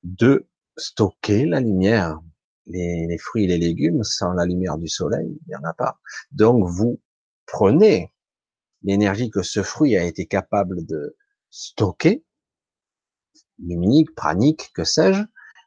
de 0.03 0.47
stocker 0.77 1.45
la 1.45 1.59
lumière. 1.59 2.19
Les, 2.65 3.07
les, 3.07 3.17
fruits 3.17 3.43
et 3.43 3.47
les 3.47 3.57
légumes, 3.57 4.03
sans 4.03 4.31
la 4.31 4.45
lumière 4.45 4.77
du 4.77 4.87
soleil, 4.87 5.37
il 5.41 5.49
n'y 5.49 5.55
en 5.55 5.63
a 5.65 5.73
pas. 5.73 5.99
Donc, 6.31 6.65
vous 6.65 7.01
prenez 7.45 8.13
l'énergie 8.83 9.29
que 9.29 9.43
ce 9.43 9.63
fruit 9.63 9.95
a 9.97 10.03
été 10.03 10.25
capable 10.25 10.85
de 10.85 11.15
stocker, 11.49 12.23
luminique, 13.59 14.13
pranique, 14.15 14.71
que 14.73 14.83
sais-je, 14.83 15.21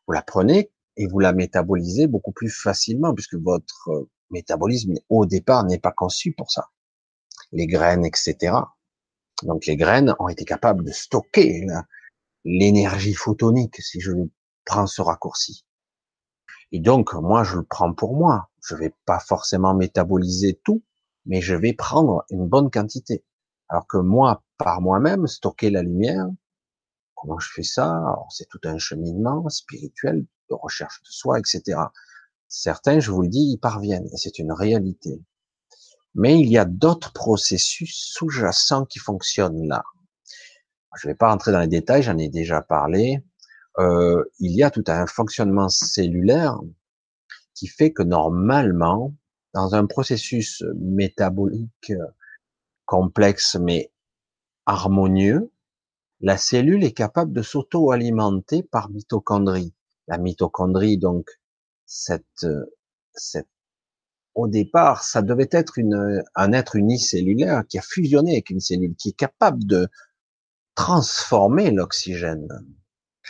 vous 0.06 0.12
la 0.12 0.22
prenez 0.22 0.70
et 0.96 1.06
vous 1.06 1.18
la 1.18 1.32
métabolisez 1.32 2.06
beaucoup 2.06 2.32
plus 2.32 2.50
facilement 2.50 3.14
puisque 3.14 3.34
votre 3.34 4.08
métabolisme 4.30 4.94
au 5.08 5.26
départ 5.26 5.64
n'est 5.64 5.78
pas 5.78 5.92
conçu 5.92 6.32
pour 6.32 6.50
ça. 6.50 6.70
Les 7.52 7.66
graines, 7.66 8.04
etc. 8.04 8.54
Donc 9.42 9.66
les 9.66 9.76
graines 9.76 10.14
ont 10.18 10.28
été 10.28 10.44
capables 10.44 10.84
de 10.84 10.92
stocker 10.92 11.66
l'énergie 12.44 13.14
photonique, 13.14 13.76
si 13.76 14.00
je 14.00 14.12
prends 14.64 14.86
ce 14.86 15.02
raccourci. 15.02 15.64
Et 16.72 16.80
donc 16.80 17.14
moi 17.14 17.44
je 17.44 17.56
le 17.56 17.64
prends 17.64 17.92
pour 17.92 18.16
moi. 18.16 18.50
Je 18.62 18.74
vais 18.74 18.94
pas 19.04 19.20
forcément 19.20 19.74
métaboliser 19.74 20.60
tout, 20.64 20.82
mais 21.26 21.40
je 21.40 21.54
vais 21.54 21.72
prendre 21.72 22.24
une 22.30 22.46
bonne 22.46 22.70
quantité. 22.70 23.24
Alors 23.68 23.86
que 23.86 23.98
moi, 23.98 24.44
par 24.58 24.80
moi-même, 24.80 25.26
stocker 25.26 25.70
la 25.70 25.82
lumière, 25.82 26.26
comment 27.14 27.38
je 27.38 27.50
fais 27.52 27.62
ça? 27.62 28.00
C'est 28.30 28.48
tout 28.48 28.60
un 28.64 28.78
cheminement 28.78 29.48
spirituel 29.48 30.24
de 30.50 30.54
recherche 30.54 31.02
de 31.02 31.08
soi, 31.10 31.38
etc. 31.38 31.78
Certains, 32.48 33.00
je 33.00 33.10
vous 33.10 33.22
le 33.22 33.28
dis, 33.28 33.52
y 33.52 33.58
parviennent, 33.58 34.06
et 34.06 34.16
c'est 34.16 34.38
une 34.38 34.52
réalité. 34.52 35.20
Mais 36.14 36.38
il 36.38 36.48
y 36.48 36.58
a 36.58 36.64
d'autres 36.64 37.12
processus 37.12 38.12
sous-jacents 38.14 38.86
qui 38.86 38.98
fonctionnent 38.98 39.66
là. 39.66 39.82
Je 40.96 41.06
ne 41.06 41.12
vais 41.12 41.16
pas 41.16 41.28
rentrer 41.28 41.52
dans 41.52 41.60
les 41.60 41.66
détails, 41.66 42.02
j'en 42.02 42.16
ai 42.16 42.28
déjà 42.28 42.62
parlé. 42.62 43.22
Euh, 43.78 44.24
il 44.38 44.52
y 44.52 44.62
a 44.62 44.70
tout 44.70 44.84
un 44.86 45.06
fonctionnement 45.06 45.68
cellulaire 45.68 46.58
qui 47.54 47.66
fait 47.66 47.92
que 47.92 48.02
normalement, 48.02 49.14
dans 49.54 49.74
un 49.74 49.87
processus 49.87 50.62
métabolique 50.76 51.92
complexe 52.85 53.56
mais 53.56 53.90
harmonieux, 54.66 55.50
la 56.20 56.37
cellule 56.37 56.85
est 56.85 56.92
capable 56.92 57.32
de 57.32 57.42
s'auto-alimenter 57.42 58.62
par 58.62 58.90
mitochondrie. 58.90 59.74
La 60.09 60.18
mitochondrie, 60.18 60.98
donc, 60.98 61.28
cette, 61.85 62.46
cette, 63.12 63.48
au 64.35 64.48
départ, 64.48 65.04
ça 65.04 65.22
devait 65.22 65.48
être 65.50 65.78
une, 65.78 66.22
un 66.35 66.52
être 66.52 66.76
unicellulaire 66.76 67.64
qui 67.68 67.78
a 67.78 67.82
fusionné 67.82 68.32
avec 68.32 68.50
une 68.50 68.61
cellule, 68.61 68.94
qui 68.96 69.11
est 69.11 69.16
capable 69.16 69.64
de 69.64 69.88
transformer 70.74 71.70
l'oxygène. 71.70 72.48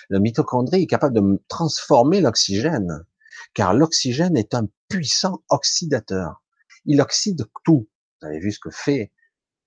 Le 0.09 0.19
mitochondrie 0.19 0.83
est 0.83 0.87
capable 0.87 1.15
de 1.15 1.43
transformer 1.49 2.21
l'oxygène, 2.21 3.05
car 3.57 3.73
l'oxygène 3.73 4.37
est 4.37 4.55
un 4.55 4.69
puissant 4.87 5.43
oxydateur. 5.49 6.43
Il 6.85 7.01
oxyde 7.01 7.47
tout. 7.65 7.89
Vous 8.21 8.29
avez 8.29 8.39
vu 8.39 8.53
ce 8.53 8.61
que 8.61 8.71
fait 8.71 9.13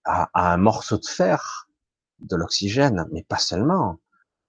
à, 0.05 0.29
un 0.35 0.57
morceau 0.57 0.99
de 0.99 1.07
fer 1.07 1.67
de 2.19 2.35
l'oxygène, 2.35 3.07
mais 3.11 3.23
pas 3.23 3.39
seulement. 3.39 3.99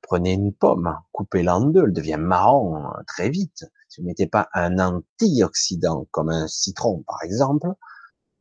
Prenez 0.02 0.32
une 0.32 0.52
pomme, 0.52 0.94
coupez-la 1.12 1.56
en 1.56 1.62
deux, 1.62 1.84
elle 1.86 1.94
devient 1.94 2.18
marron 2.18 2.84
euh, 2.84 3.02
très 3.06 3.30
vite. 3.30 3.64
Si 3.88 4.02
vous 4.02 4.06
mettez 4.08 4.26
pas 4.26 4.50
un 4.52 4.78
antioxydant 4.78 6.06
comme 6.10 6.28
un 6.28 6.46
citron 6.46 7.02
par 7.06 7.22
exemple, 7.22 7.68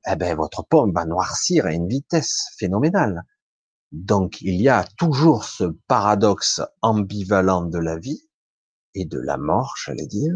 eh 0.05 0.17
ben 0.17 0.35
votre 0.35 0.63
pomme 0.63 0.91
va 0.91 1.05
noircir 1.05 1.65
à 1.65 1.71
une 1.71 1.87
vitesse 1.87 2.49
phénoménale. 2.57 3.23
Donc 3.93 4.41
il 4.41 4.61
y 4.61 4.67
a 4.67 4.83
toujours 4.97 5.45
ce 5.45 5.63
paradoxe 5.87 6.61
ambivalent 6.81 7.63
de 7.63 7.79
la 7.79 7.97
vie 7.97 8.29
et 8.95 9.05
de 9.05 9.19
la 9.19 9.37
mort, 9.37 9.75
j'allais 9.77 10.07
dire, 10.07 10.35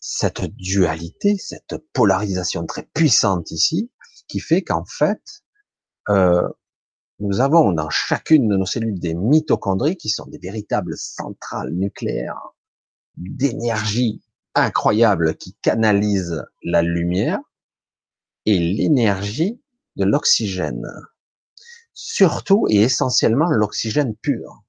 cette 0.00 0.44
dualité, 0.44 1.36
cette 1.38 1.76
polarisation 1.92 2.66
très 2.66 2.84
puissante 2.94 3.50
ici, 3.50 3.90
qui 4.28 4.40
fait 4.40 4.62
qu'en 4.62 4.84
fait, 4.84 5.22
euh, 6.08 6.48
nous 7.18 7.40
avons 7.40 7.72
dans 7.72 7.88
chacune 7.88 8.48
de 8.48 8.56
nos 8.56 8.66
cellules 8.66 8.98
des 8.98 9.14
mitochondries 9.14 9.96
qui 9.96 10.10
sont 10.10 10.26
des 10.26 10.38
véritables 10.38 10.96
centrales 10.96 11.72
nucléaires 11.72 12.54
d'énergie 13.16 14.22
incroyable 14.54 15.36
qui 15.36 15.54
canalisent 15.62 16.44
la 16.62 16.82
lumière 16.82 17.38
et 18.44 18.58
l'énergie 18.58 19.60
de 19.96 20.04
l'oxygène. 20.04 20.86
Surtout 21.94 22.66
et 22.68 22.82
essentiellement 22.82 23.50
l'oxygène 23.50 24.14
pur. 24.16 24.62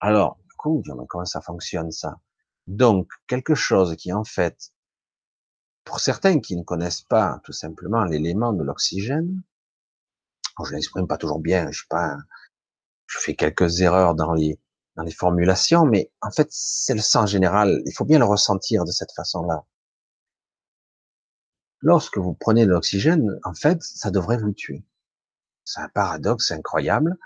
Alors, 0.00 0.38
comment 0.56 1.24
ça 1.24 1.40
fonctionne 1.40 1.90
ça? 1.90 2.20
Donc, 2.68 3.10
quelque 3.26 3.54
chose 3.54 3.96
qui 3.96 4.12
en 4.12 4.24
fait, 4.24 4.72
pour 5.84 6.00
certains 6.00 6.38
qui 6.38 6.54
ne 6.54 6.62
connaissent 6.62 7.00
pas 7.00 7.40
tout 7.44 7.52
simplement 7.52 8.04
l'élément 8.04 8.52
de 8.52 8.62
l'oxygène, 8.62 9.42
je 10.62 10.74
l'exprime 10.74 11.06
pas 11.06 11.16
toujours 11.16 11.40
bien, 11.40 11.70
je 11.70 11.84
pas, 11.88 12.14
je 13.06 13.18
fais 13.20 13.34
quelques 13.34 13.80
erreurs 13.80 14.14
dans 14.14 14.34
les, 14.34 14.60
dans 14.96 15.02
les 15.02 15.12
formulations, 15.12 15.86
mais 15.86 16.12
en 16.20 16.30
fait, 16.30 16.48
c'est 16.50 16.92
le 16.92 17.00
sens 17.00 17.30
général. 17.30 17.80
Il 17.86 17.92
faut 17.92 18.04
bien 18.04 18.18
le 18.18 18.26
ressentir 18.26 18.84
de 18.84 18.90
cette 18.90 19.12
façon-là. 19.12 19.64
Lorsque 21.80 22.18
vous 22.18 22.34
prenez 22.34 22.66
de 22.66 22.70
l'oxygène, 22.70 23.40
en 23.44 23.54
fait, 23.54 23.82
ça 23.82 24.10
devrait 24.10 24.36
vous 24.36 24.52
tuer. 24.52 24.84
C'est 25.64 25.80
un 25.80 25.88
paradoxe 25.88 26.50
incroyable. 26.50 27.16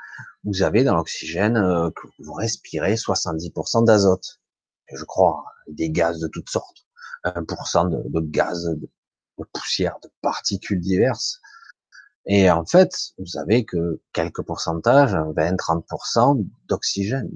Vous 0.45 0.63
avez 0.63 0.85
dans 0.85 0.95
l'oxygène 0.95 1.57
euh, 1.57 1.91
que 1.91 2.07
vous 2.21 2.33
respirez 2.33 2.95
70% 2.95 3.85
d'azote. 3.85 4.42
Je 4.93 5.05
crois, 5.05 5.45
des 5.69 5.91
gaz 5.91 6.19
de 6.19 6.29
toutes 6.29 6.51
sortes. 6.51 6.87
1% 7.25 7.91
de, 7.91 8.09
de 8.09 8.27
gaz, 8.27 8.65
de, 8.65 8.89
poussière, 9.53 9.97
de 10.03 10.09
particules 10.21 10.81
diverses. 10.81 11.41
Et 12.27 12.51
en 12.51 12.65
fait, 12.65 12.93
vous 13.19 13.37
avez 13.39 13.65
que 13.65 14.01
quelques 14.13 14.43
pourcentages, 14.43 15.15
20, 15.15 15.57
30% 15.57 16.47
d'oxygène. 16.69 17.31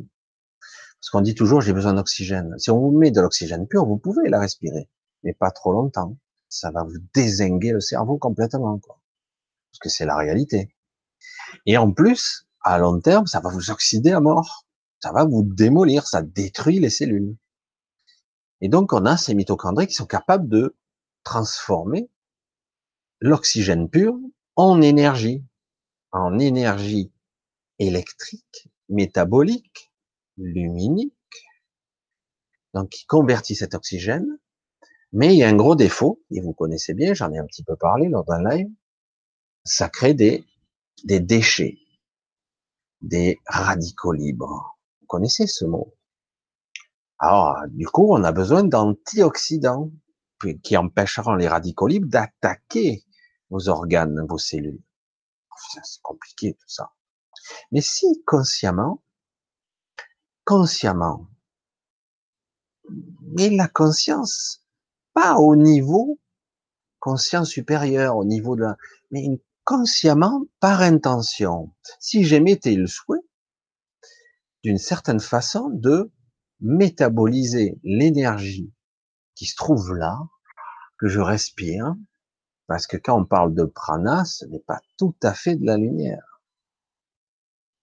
Parce 1.01 1.11
qu'on 1.11 1.21
dit 1.21 1.35
toujours, 1.35 1.61
j'ai 1.61 1.73
besoin 1.73 1.95
d'oxygène. 1.95 2.55
Si 2.59 2.71
on 2.71 2.79
vous 2.79 2.97
met 2.97 3.11
de 3.11 3.21
l'oxygène 3.21 3.67
pur, 3.67 3.87
vous 3.87 3.99
pouvez 3.99 4.29
la 4.29 4.41
respirer, 4.41 4.89
mais 5.23 5.35
pas 5.35 5.51
trop 5.51 5.73
longtemps. 5.73 6.17
Ça 6.49 6.71
va 6.71 6.85
vous 6.85 6.99
désinguer 7.15 7.73
le 7.73 7.81
cerveau 7.81 8.19
complètement, 8.19 8.79
quoi. 8.79 9.01
Parce 9.71 9.79
que 9.81 9.89
c'est 9.89 10.07
la 10.07 10.17
réalité. 10.17 10.75
Et 11.67 11.77
en 11.77 11.93
plus, 11.93 12.47
à 12.63 12.79
long 12.79 13.01
terme, 13.01 13.27
ça 13.27 13.41
va 13.41 13.51
vous 13.51 13.71
oxyder 13.71 14.13
à 14.13 14.21
mort. 14.21 14.66
Ça 15.01 15.13
va 15.13 15.25
vous 15.25 15.43
démolir, 15.43 16.07
ça 16.07 16.23
détruit 16.23 16.81
les 16.81 16.91
cellules. 16.91 17.37
Et 18.61 18.69
donc, 18.69 18.93
on 18.93 19.05
a 19.05 19.17
ces 19.17 19.35
mitochondries 19.35 19.87
qui 19.87 19.95
sont 19.95 20.07
capables 20.07 20.49
de 20.49 20.77
transformer 21.25 22.09
l'oxygène 23.21 23.89
pur 23.91 24.15
en 24.57 24.81
énergie, 24.81 25.45
en 26.13 26.39
énergie 26.39 27.13
électrique, 27.79 28.69
métabolique, 28.89 29.93
luminique, 30.39 31.13
donc 32.75 32.91
qui 32.91 33.05
convertit 33.07 33.55
cet 33.55 33.75
oxygène. 33.75 34.39
Mais 35.13 35.35
il 35.35 35.39
y 35.39 35.45
a 35.45 35.49
un 35.49 35.57
gros 35.57 35.77
défaut, 35.77 36.23
et 36.31 36.41
vous 36.41 36.53
connaissez 36.53 36.95
bien, 36.95 37.15
j'en 37.15 37.33
ai 37.33 37.39
un 37.39 37.47
petit 37.47 37.65
peu 37.65 37.77
parlé 37.77 38.09
lors 38.09 38.25
d'un 38.25 38.43
live, 38.49 38.69
ça 39.65 39.89
crée 39.89 40.15
des, 40.15 40.47
des 41.05 41.21
déchets, 41.21 41.79
des 43.01 43.39
radicaux 43.47 44.13
libres. 44.13 44.76
Connaissez 45.17 45.47
ce 45.47 45.65
mot 45.65 45.95
Alors, 47.19 47.57
du 47.71 47.87
coup, 47.87 48.13
on 48.13 48.23
a 48.23 48.33
besoin 48.33 48.65
d'antioxydants 48.65 49.91
qui 50.63 50.77
empêcheront 50.77 51.37
les 51.37 51.49
radicaux 51.49 51.87
libres 51.87 52.11
d'attaquer 52.11 53.03
vos 53.49 53.71
organes, 53.71 54.27
vos 54.29 54.37
cellules. 54.37 54.83
C'est 55.83 56.03
compliqué 56.03 56.53
tout 56.53 56.69
ça. 56.69 56.93
Mais 57.73 57.81
si 57.81 58.05
consciemment, 58.27 59.03
consciemment, 60.45 61.27
mais 63.23 63.49
la 63.49 63.69
conscience, 63.69 64.67
pas 65.15 65.39
au 65.39 65.57
niveau 65.57 66.21
conscience 66.99 67.49
supérieure, 67.49 68.19
au 68.19 68.27
niveau 68.27 68.55
de 68.55 68.67
mais 69.11 69.25
consciemment 69.65 70.43
par 70.61 70.83
intention. 70.83 71.73
Si 72.01 72.23
j'émettais 72.23 72.75
le 72.75 72.87
souhait, 72.87 73.25
d'une 74.67 74.79
certaine 74.79 75.21
façon, 75.21 75.71
de 75.71 76.11
métaboliser 76.59 77.79
l'énergie 77.85 78.75
qui 79.37 79.47
se 79.47 79.55
trouve 79.55 79.95
là, 79.95 80.19
que 80.99 81.07
je 81.07 81.21
respire, 81.21 81.95
parce 82.67 82.89
que 82.89 82.97
quand 82.97 83.17
on 83.17 83.25
parle 83.25 83.55
de 83.55 83.63
prana, 83.63 84.25
ce 84.25 84.45
n'est 84.47 84.65
pas 84.67 84.81
tout 84.97 85.15
à 85.23 85.35
fait 85.35 85.55
de 85.55 85.65
la 85.65 85.77
lumière. 85.77 86.43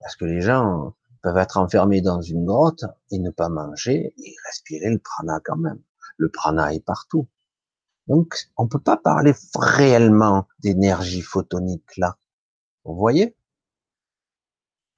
Parce 0.02 0.17
que 0.17 0.26
les 0.26 0.41
gens 0.41 0.93
peuvent 1.22 1.38
être 1.38 1.56
enfermés 1.56 2.02
dans 2.02 2.19
une 2.19 2.43
grotte 2.43 2.84
et 3.12 3.19
ne 3.19 3.32
pas 3.32 3.48
manger 3.48 4.13
et 4.17 4.36
respirer 4.46 4.89
le 4.89 5.00
prana 5.00 5.39
quand 5.41 5.56
même. 5.56 5.82
Le 6.17 6.30
prana 6.30 6.74
est 6.74 6.84
partout. 6.84 7.30
Donc, 8.08 8.50
on 8.58 8.67
peut 8.67 8.82
pas 8.82 8.98
parler 8.98 9.32
réellement 9.56 10.50
d'énergie 10.60 11.22
photonique 11.22 11.96
là. 11.96 12.17
Vous 12.84 12.98
voyez? 12.98 13.38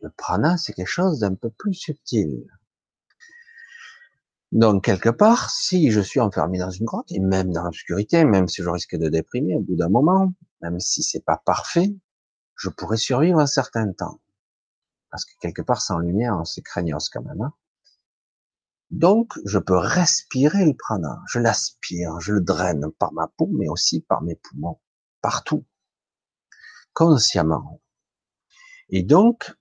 Le 0.02 0.10
prana, 0.10 0.58
c'est 0.58 0.74
quelque 0.74 0.88
chose 0.88 1.20
d'un 1.20 1.36
peu 1.36 1.50
plus 1.50 1.74
subtil. 1.74 2.46
Donc, 4.52 4.86
quelque 4.86 5.10
part, 5.10 5.50
si 5.50 5.92
je 5.92 6.00
suis 6.00 6.20
enfermé 6.20 6.60
dans 6.60 6.70
une 6.70 6.86
grotte, 6.86 7.12
et 7.12 7.20
même 7.20 7.52
dans 7.52 7.64
l'obscurité, 7.64 8.24
même 8.24 8.48
si 8.48 8.62
je 8.62 8.70
risque 8.70 8.96
de 8.96 9.10
déprimer 9.10 9.56
au 9.56 9.60
bout 9.60 9.76
d'un 9.76 9.90
moment, 9.90 10.34
même 10.62 10.80
si 10.80 11.04
c'est 11.04 11.26
pas 11.26 11.42
parfait, 11.46 11.94
je 12.56 12.70
pourrais 12.70 12.98
survivre 12.98 13.40
un 13.40 13.48
certain 13.48 13.92
temps. 13.92 14.22
Parce 15.10 15.26
que 15.26 15.34
quelque 15.40 15.62
part, 15.62 15.82
sans 15.82 16.00
lumière, 16.00 16.42
c'est 16.46 16.62
craignos 16.62 17.10
quand 17.10 17.24
même. 17.24 17.42
Hein. 17.42 17.54
Donc, 18.92 19.34
je 19.46 19.60
peux 19.60 19.78
respirer 19.78 20.66
le 20.66 20.74
prana. 20.74 21.22
Je 21.28 21.40
l'aspire, 21.40 22.20
je 22.20 22.34
le 22.34 22.42
draine 22.42 22.92
par 23.00 23.14
ma 23.14 23.28
peau, 23.28 23.50
mais 23.52 23.68
aussi 23.68 24.02
par 24.02 24.22
mes 24.22 24.36
poumons, 24.36 24.80
partout, 25.22 25.66
consciemment. 26.94 27.82
Et 28.90 29.04
donc, 29.04 29.54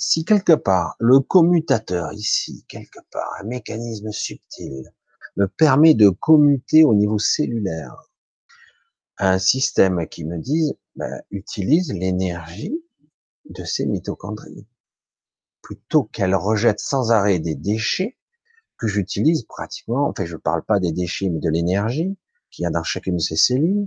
si 0.00 0.24
quelque 0.24 0.54
part 0.54 0.96
le 0.98 1.20
commutateur 1.20 2.12
ici, 2.14 2.64
quelque 2.68 3.00
part, 3.10 3.30
un 3.38 3.44
mécanisme 3.44 4.10
subtil, 4.10 4.90
me 5.36 5.46
permet 5.46 5.94
de 5.94 6.08
commuter 6.08 6.84
au 6.84 6.94
niveau 6.94 7.18
cellulaire, 7.18 8.10
un 9.18 9.38
système 9.38 10.08
qui 10.08 10.24
me 10.24 10.38
dise, 10.38 10.74
ben, 10.96 11.22
utilise 11.30 11.92
l'énergie 11.92 12.82
de 13.50 13.62
ces 13.64 13.84
mitochondries, 13.84 14.66
plutôt 15.60 16.04
qu'elle 16.04 16.34
rejette 16.34 16.80
sans 16.80 17.12
arrêt 17.12 17.38
des 17.38 17.54
déchets 17.54 18.16
que 18.78 18.88
j'utilise 18.88 19.44
pratiquement, 19.44 20.08
enfin 20.08 20.24
je 20.24 20.36
ne 20.36 20.40
parle 20.40 20.64
pas 20.64 20.80
des 20.80 20.92
déchets, 20.92 21.28
mais 21.28 21.40
de 21.40 21.50
l'énergie 21.50 22.16
qu'il 22.50 22.62
y 22.62 22.66
a 22.66 22.70
dans 22.70 22.82
chacune 22.82 23.16
de 23.16 23.22
ces 23.22 23.36
cellules, 23.36 23.86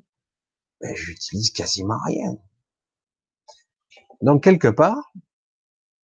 ben, 0.79 0.95
j'utilise 0.95 1.49
quasiment 1.49 1.97
rien. 2.05 2.37
Donc 4.21 4.43
quelque 4.43 4.67
part, 4.67 5.11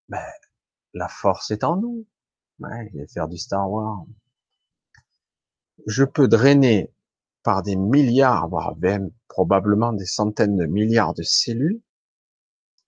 ben, 0.10 0.26
la 0.94 1.08
force 1.08 1.52
est 1.52 1.64
en 1.64 1.78
nous. 1.78 2.06
Ouais, 2.60 2.90
je 2.92 3.00
vais 3.00 3.08
faire 3.08 3.28
du 3.28 3.38
Star 3.38 3.70
Wars. 3.70 4.06
Je 5.88 6.04
peux 6.04 6.28
drainer 6.28 6.92
par 7.44 7.64
des 7.64 7.76
milliards, 7.76 8.50
voire 8.50 8.76
même 8.78 9.12
probablement 9.28 9.94
des 9.94 10.06
centaines 10.06 10.58
de 10.58 10.66
milliards 10.66 11.14
de 11.14 11.24
cellules, 11.24 11.82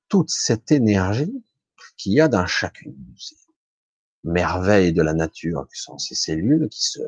toute 0.10 0.30
cette 0.30 0.72
énergie 0.72 1.44
qu'il 1.98 2.14
y 2.14 2.22
a 2.22 2.28
dans 2.28 2.46
chacune 2.46 2.94
de 2.98 3.20
ces 3.20 3.36
merveilles 4.24 4.94
de 4.94 5.02
la 5.02 5.14
nature, 5.14 5.68
qui 5.74 5.80
sont 5.80 5.98
ces 5.98 6.16
cellules 6.16 6.68
qui 6.70 6.84
se, 6.84 7.00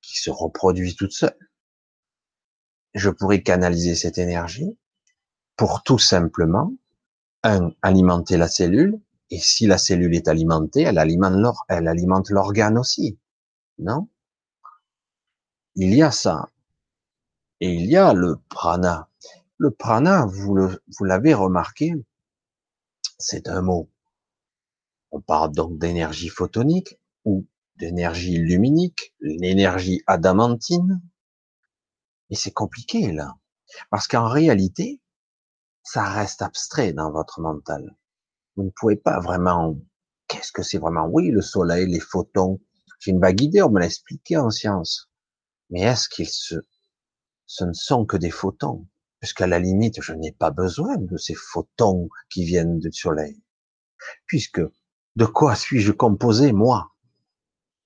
qui 0.00 0.18
se 0.18 0.30
reproduisent 0.30 0.96
toutes 0.96 1.12
seules. 1.12 1.50
Je 2.94 3.10
pourrais 3.10 3.42
canaliser 3.42 3.94
cette 3.94 4.18
énergie 4.18 4.78
pour 5.56 5.82
tout 5.82 5.98
simplement, 5.98 6.72
un, 7.48 7.72
alimenter 7.82 8.36
la 8.36 8.48
cellule, 8.48 9.00
et 9.30 9.38
si 9.38 9.66
la 9.66 9.78
cellule 9.78 10.14
est 10.14 10.28
alimentée, 10.28 10.82
elle 10.82 10.98
alimente 10.98 12.30
l'organe 12.30 12.78
aussi. 12.78 13.18
Non? 13.78 14.08
Il 15.74 15.94
y 15.94 16.02
a 16.02 16.10
ça. 16.10 16.48
Et 17.60 17.72
il 17.72 17.86
y 17.86 17.96
a 17.96 18.14
le 18.14 18.38
prana. 18.48 19.08
Le 19.58 19.70
prana, 19.70 20.26
vous 20.26 20.56
vous 20.96 21.04
l'avez 21.04 21.34
remarqué, 21.34 21.94
c'est 23.18 23.48
un 23.48 23.62
mot. 23.62 23.90
On 25.10 25.20
parle 25.20 25.52
donc 25.52 25.78
d'énergie 25.78 26.28
photonique 26.28 26.98
ou 27.24 27.46
d'énergie 27.76 28.38
luminique, 28.38 29.14
l'énergie 29.20 30.02
adamantine. 30.06 31.00
Et 32.30 32.34
c'est 32.34 32.52
compliqué, 32.52 33.12
là. 33.12 33.36
Parce 33.90 34.06
qu'en 34.06 34.28
réalité, 34.28 35.00
ça 35.90 36.04
reste 36.04 36.42
abstrait 36.42 36.92
dans 36.92 37.10
votre 37.10 37.40
mental. 37.40 37.96
Vous 38.56 38.64
ne 38.64 38.70
pouvez 38.76 38.96
pas 38.96 39.20
vraiment, 39.20 39.78
qu'est-ce 40.26 40.52
que 40.52 40.62
c'est 40.62 40.76
vraiment? 40.76 41.08
Oui, 41.10 41.30
le 41.30 41.40
soleil, 41.40 41.86
les 41.86 42.00
photons. 42.00 42.60
J'ai 43.00 43.12
une 43.12 43.20
vague 43.20 43.40
idée, 43.40 43.62
on 43.62 43.70
me 43.70 43.80
l'a 43.80 43.86
expliqué 43.86 44.36
en 44.36 44.50
science. 44.50 45.10
Mais 45.70 45.80
est-ce 45.80 46.10
qu'ils 46.10 46.28
se, 46.28 46.56
ce 47.46 47.64
ne 47.64 47.72
sont 47.72 48.04
que 48.04 48.18
des 48.18 48.30
photons? 48.30 48.86
Puisqu'à 49.20 49.46
la 49.46 49.58
limite, 49.58 50.02
je 50.02 50.12
n'ai 50.12 50.32
pas 50.32 50.50
besoin 50.50 50.98
de 50.98 51.16
ces 51.16 51.34
photons 51.34 52.10
qui 52.28 52.44
viennent 52.44 52.78
du 52.78 52.92
soleil. 52.92 53.42
Puisque, 54.26 54.60
de 55.16 55.24
quoi 55.24 55.54
suis-je 55.54 55.92
composé, 55.92 56.52
moi? 56.52 56.92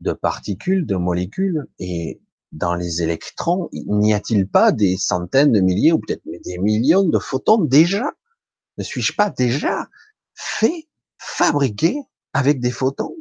De 0.01 0.13
particules, 0.13 0.87
de 0.87 0.97
molécules, 0.97 1.69
et 1.79 2.21
dans 2.53 2.75
les 2.75 3.03
électrons, 3.03 3.69
n'y 3.73 4.13
a-t-il 4.13 4.47
pas 4.47 4.73
des 4.73 4.97
centaines 4.99 5.53
de 5.53 5.61
milliers 5.61 5.93
ou 5.93 5.99
peut-être 5.99 6.23
des 6.25 6.59
millions 6.59 7.05
de 7.05 7.19
photons 7.19 7.65
déjà? 7.65 8.13
Ne 8.79 8.85
suis-je 8.85 9.15
pas 9.15 9.31
déjà 9.31 9.89
fait, 10.35 10.89
fabriqué 11.19 11.99
avec 12.33 12.61
des 12.61 12.71
photons? 12.71 13.17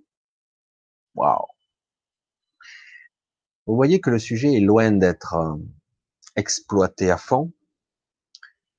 Waouh. 1.15 1.45
Vous 3.65 3.75
voyez 3.75 4.01
que 4.01 4.09
le 4.09 4.19
sujet 4.19 4.53
est 4.53 4.59
loin 4.61 4.91
d'être 4.91 5.35
euh, 5.35 5.55
exploité 6.35 7.09
à 7.09 7.17
fond, 7.17 7.53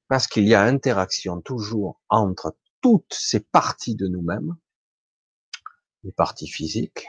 parce 0.09 0.27
qu'il 0.27 0.47
y 0.47 0.55
a 0.55 0.63
interaction 0.63 1.41
toujours 1.41 2.01
entre 2.11 2.57
toutes 2.83 3.15
ces 3.15 3.41
parties 3.41 3.95
de 3.95 4.09
nous-mêmes, 4.09 4.57
les 6.03 6.13
parties 6.13 6.49
physiques, 6.49 7.07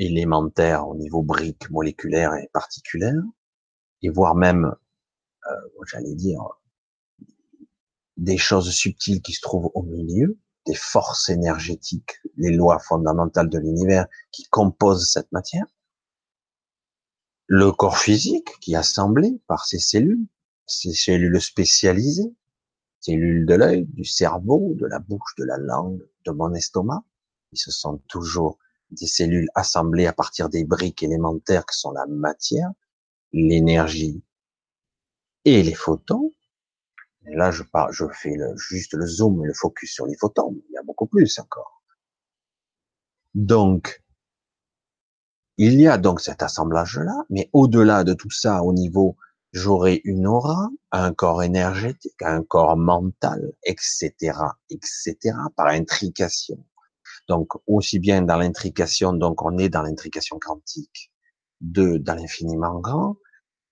élémentaires 0.00 0.88
au 0.88 0.96
niveau 0.96 1.22
brique, 1.22 1.70
moléculaire 1.70 2.34
et 2.34 2.48
particulaire, 2.52 3.22
et 4.02 4.08
voire 4.08 4.34
même, 4.34 4.74
euh, 5.46 5.84
j'allais 5.86 6.14
dire, 6.14 6.40
des 8.16 8.38
choses 8.38 8.70
subtiles 8.70 9.20
qui 9.20 9.34
se 9.34 9.40
trouvent 9.40 9.70
au 9.74 9.82
milieu, 9.82 10.38
des 10.66 10.74
forces 10.74 11.28
énergétiques, 11.28 12.18
les 12.36 12.54
lois 12.54 12.78
fondamentales 12.78 13.50
de 13.50 13.58
l'univers 13.58 14.06
qui 14.32 14.44
composent 14.44 15.10
cette 15.10 15.30
matière, 15.32 15.66
le 17.46 17.70
corps 17.72 17.98
physique 17.98 18.48
qui 18.60 18.72
est 18.72 18.76
assemblé 18.76 19.40
par 19.46 19.66
ces 19.66 19.78
cellules, 19.78 20.26
ces 20.66 20.92
cellules 20.92 21.40
spécialisées, 21.40 22.34
cellules 23.00 23.44
de 23.44 23.54
l'œil, 23.54 23.86
du 23.86 24.04
cerveau, 24.04 24.74
de 24.76 24.86
la 24.86 24.98
bouche, 24.98 25.34
de 25.36 25.44
la 25.44 25.58
langue, 25.58 26.06
de 26.24 26.30
mon 26.30 26.54
estomac, 26.54 27.02
et 27.52 27.56
ce 27.56 27.70
sont 27.70 27.98
toujours 28.08 28.58
des 28.92 29.06
cellules 29.06 29.48
assemblées 29.54 30.06
à 30.06 30.12
partir 30.12 30.48
des 30.48 30.64
briques 30.64 31.02
élémentaires 31.02 31.66
que 31.66 31.74
sont 31.74 31.92
la 31.92 32.06
matière, 32.06 32.70
l'énergie 33.32 34.22
et 35.44 35.62
les 35.62 35.74
photons, 35.74 36.34
là, 37.24 37.50
je, 37.50 37.62
je 37.92 38.04
fais 38.12 38.34
le, 38.34 38.56
juste 38.56 38.94
le 38.94 39.06
zoom 39.06 39.44
et 39.44 39.46
le 39.46 39.54
focus 39.54 39.92
sur 39.92 40.06
les 40.06 40.16
photons. 40.16 40.56
Il 40.68 40.74
y 40.74 40.78
a 40.78 40.82
beaucoup 40.82 41.06
plus 41.06 41.38
encore. 41.38 41.82
Donc, 43.34 44.02
il 45.56 45.80
y 45.80 45.86
a 45.86 45.98
donc 45.98 46.20
cet 46.20 46.42
assemblage-là, 46.42 47.24
mais 47.28 47.50
au-delà 47.52 48.04
de 48.04 48.14
tout 48.14 48.30
ça, 48.30 48.62
au 48.62 48.72
niveau, 48.72 49.16
j'aurai 49.52 50.00
une 50.04 50.26
aura, 50.26 50.70
un 50.90 51.12
corps 51.12 51.42
énergétique, 51.42 52.22
un 52.22 52.42
corps 52.42 52.76
mental, 52.76 53.52
etc., 53.64 54.12
etc., 54.70 55.16
par 55.56 55.66
intrication. 55.66 56.64
Donc, 57.30 57.52
aussi 57.68 58.00
bien 58.00 58.22
dans 58.22 58.38
l'intrication, 58.38 59.12
donc 59.12 59.44
on 59.44 59.56
est 59.56 59.68
dans 59.68 59.82
l'intrication 59.82 60.40
quantique, 60.40 61.12
de, 61.60 61.96
dans 61.96 62.16
l'infiniment 62.16 62.80
grand, 62.80 63.18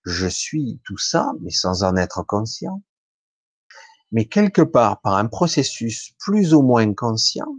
je 0.05 0.27
suis 0.27 0.79
tout 0.85 0.97
ça, 0.97 1.33
mais 1.41 1.51
sans 1.51 1.83
en 1.83 1.97
être 1.97 2.23
conscient. 2.23 2.81
Mais 4.13 4.29
quelque 4.29 4.61
part 4.61 5.01
par 5.01 5.15
un 5.15 5.27
processus 5.27 6.13
plus 6.19 6.53
ou 6.53 6.61
moins 6.61 6.93
conscient, 6.93 7.53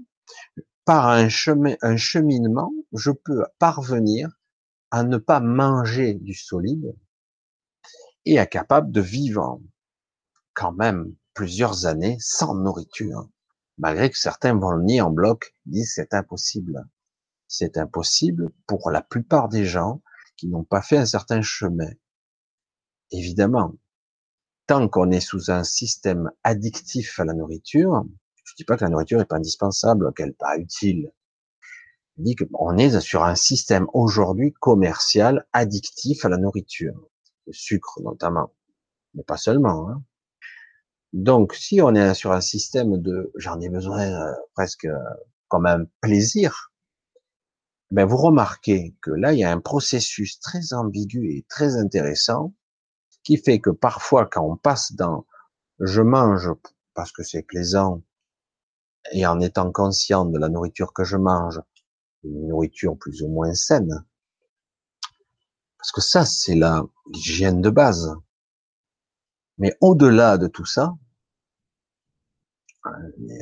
par 0.87 1.07
un 1.07 1.29
chemin, 1.29 1.77
un 1.83 1.99
cheminement, 1.99 2.73
je 2.95 3.11
peux 3.11 3.45
parvenir 3.59 4.31
à 4.91 5.03
ne 5.03 5.19
pas 5.19 5.41
manger 5.41 6.15
du 6.15 6.33
solide 6.33 6.97
et 8.25 8.39
à 8.39 8.47
capable 8.47 8.91
de 8.91 9.03
vivre 9.03 9.61
quand 10.55 10.73
même 10.73 11.15
plusieurs 11.35 11.85
années 11.85 12.17
sans 12.21 12.55
nourriture, 12.55 13.29
malgré 13.81 14.11
que 14.11 14.19
certains 14.19 14.55
vont 14.55 14.73
le 14.73 14.85
nier 14.85 15.01
en 15.01 15.11
bloc, 15.11 15.55
disent 15.65 15.93
c'est 15.95 16.13
impossible. 16.13 16.87
C'est 17.49 17.79
impossible 17.79 18.51
pour 18.67 18.91
la 18.91 19.01
plupart 19.01 19.49
des 19.49 19.65
gens 19.65 20.03
qui 20.37 20.49
n'ont 20.49 20.65
pas 20.65 20.83
fait 20.83 20.99
un 20.99 21.07
certain 21.07 21.41
chemin. 21.41 21.91
Évidemment, 23.11 23.75
tant 24.67 24.87
qu'on 24.89 25.11
est 25.11 25.21
sous 25.21 25.51
un 25.51 25.65
système 25.65 26.31
addictif 26.45 27.19
à 27.19 27.25
la 27.25 27.33
nourriture, 27.33 28.05
je 28.45 28.55
dis 28.55 28.65
pas 28.65 28.77
que 28.77 28.85
la 28.85 28.91
nourriture 28.91 29.21
est 29.21 29.25
pas 29.25 29.37
indispensable, 29.37 30.13
qu'elle 30.15 30.29
n'est 30.29 30.35
pas 30.35 30.59
utile. 30.59 31.11
Je 32.19 32.23
dis 32.23 32.37
qu'on 32.37 32.77
est 32.77 33.01
sur 33.01 33.25
un 33.25 33.35
système 33.35 33.87
aujourd'hui 33.95 34.53
commercial 34.53 35.47
addictif 35.55 36.25
à 36.27 36.29
la 36.29 36.37
nourriture, 36.37 37.09
le 37.47 37.53
sucre 37.55 38.01
notamment, 38.03 38.53
mais 39.15 39.23
pas 39.23 39.39
seulement. 39.39 39.89
Hein. 39.89 40.05
Donc, 41.13 41.55
si 41.55 41.81
on 41.83 41.95
est 41.95 42.15
sur 42.15 42.33
un 42.33 42.41
système 42.41 42.99
de 42.99 43.33
j'en 43.37 43.61
ai 43.61 43.69
besoin 43.69 44.03
euh, 44.03 44.33
presque 44.55 44.85
euh, 44.85 44.97
comme 45.49 45.67
un 45.67 45.85
plaisir, 46.01 46.73
ben 47.91 48.05
vous 48.05 48.17
remarquez 48.17 48.95
que 49.03 49.11
là, 49.11 49.33
il 49.33 49.41
y 49.41 49.45
a 49.45 49.51
un 49.51 49.61
processus 49.61 50.39
très 50.39 50.73
ambigu 50.73 51.37
et 51.37 51.45
très 51.49 51.77
intéressant 51.77 52.55
qui 53.25 53.37
fait 53.37 53.61
que 53.61 53.71
parfois 53.71 54.27
quand 54.27 54.45
on 54.45 54.57
passe 54.57 54.93
dans 54.93 55.27
je 55.81 56.03
mange 56.03 56.51
parce 56.95 57.13
que 57.13 57.23
c'est 57.23 57.43
plaisant 57.43 58.03
et 59.13 59.27
en 59.27 59.41
étant 59.41 59.73
conscient 59.73 60.25
de 60.25 60.39
la 60.39 60.49
nourriture 60.49 60.93
que 60.93 61.05
je 61.05 61.17
mange, 61.17 61.61
une 62.23 62.49
nourriture 62.49 62.97
plus 62.99 63.23
ou 63.23 63.29
moins 63.29 63.55
saine, 63.55 64.05
parce 65.79 65.91
que 65.93 66.01
ça 66.01 66.25
c'est 66.25 66.55
la 66.55 66.85
l'hygiène 67.13 67.61
de 67.61 67.71
base. 67.71 68.15
Mais 69.61 69.77
au-delà 69.83 70.39
de 70.39 70.47
tout 70.47 70.65
ça, 70.65 70.97
a 72.83 72.91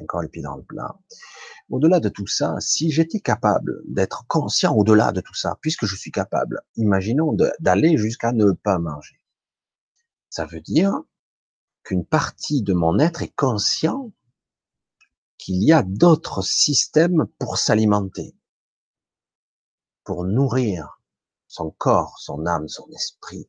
encore 0.03 0.21
les 0.21 0.29
pieds 0.29 0.43
dans 0.43 0.57
le 0.57 0.65
plat. 0.65 0.99
Au-delà 1.71 2.01
de 2.01 2.09
tout 2.09 2.27
ça, 2.27 2.57
si 2.59 2.91
j'étais 2.91 3.21
capable 3.21 3.81
d'être 3.87 4.27
conscient 4.27 4.75
au-delà 4.75 5.13
de 5.13 5.21
tout 5.21 5.35
ça, 5.35 5.57
puisque 5.61 5.87
je 5.87 5.95
suis 5.95 6.11
capable, 6.11 6.61
imaginons 6.75 7.37
d'aller 7.61 7.97
jusqu'à 7.97 8.33
ne 8.33 8.51
pas 8.51 8.81
manger. 8.81 9.21
Ça 10.29 10.45
veut 10.45 10.61
dire 10.61 10.93
qu'une 11.85 12.05
partie 12.05 12.63
de 12.63 12.73
mon 12.73 12.99
être 12.99 13.23
est 13.23 13.35
conscient 13.37 14.13
qu'il 15.37 15.63
y 15.63 15.73
a 15.73 15.85
d'autres 15.85 16.43
systèmes 16.43 17.29
pour 17.39 17.59
s'alimenter, 17.59 18.35
pour 20.03 20.25
nourrir 20.25 21.01
son 21.47 21.71
corps, 21.71 22.19
son 22.19 22.45
âme, 22.45 22.67
son 22.67 22.91
esprit, 22.91 23.49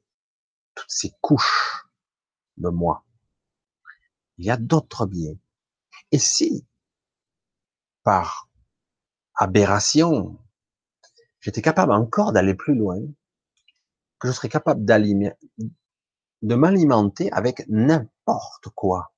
toutes 0.75 0.91
ces 0.91 1.11
couches 1.19 1.88
de 2.59 2.69
moi. 2.69 3.05
Il 4.37 4.45
y 4.45 4.51
a 4.51 4.57
d'autres 4.57 5.05
biais. 5.05 5.37
Et 6.11 6.19
si, 6.19 6.65
par 8.03 8.49
aberration, 9.35 10.37
j'étais 11.39 11.61
capable 11.61 11.91
encore 11.91 12.31
d'aller 12.31 12.53
plus 12.53 12.75
loin, 12.75 12.99
que 14.19 14.27
je 14.27 14.33
serais 14.33 14.49
capable 14.49 14.83
de 14.85 16.55
m'alimenter 16.55 17.31
avec 17.31 17.65
n'importe 17.69 18.69
quoi. 18.75 19.13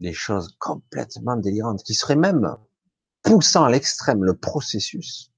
Des 0.00 0.12
choses 0.12 0.56
complètement 0.58 1.36
délirantes, 1.36 1.82
qui 1.82 1.94
seraient 1.94 2.16
même 2.16 2.56
poussant 3.22 3.64
à 3.64 3.70
l'extrême 3.70 4.24
le 4.24 4.36
processus. 4.36 5.32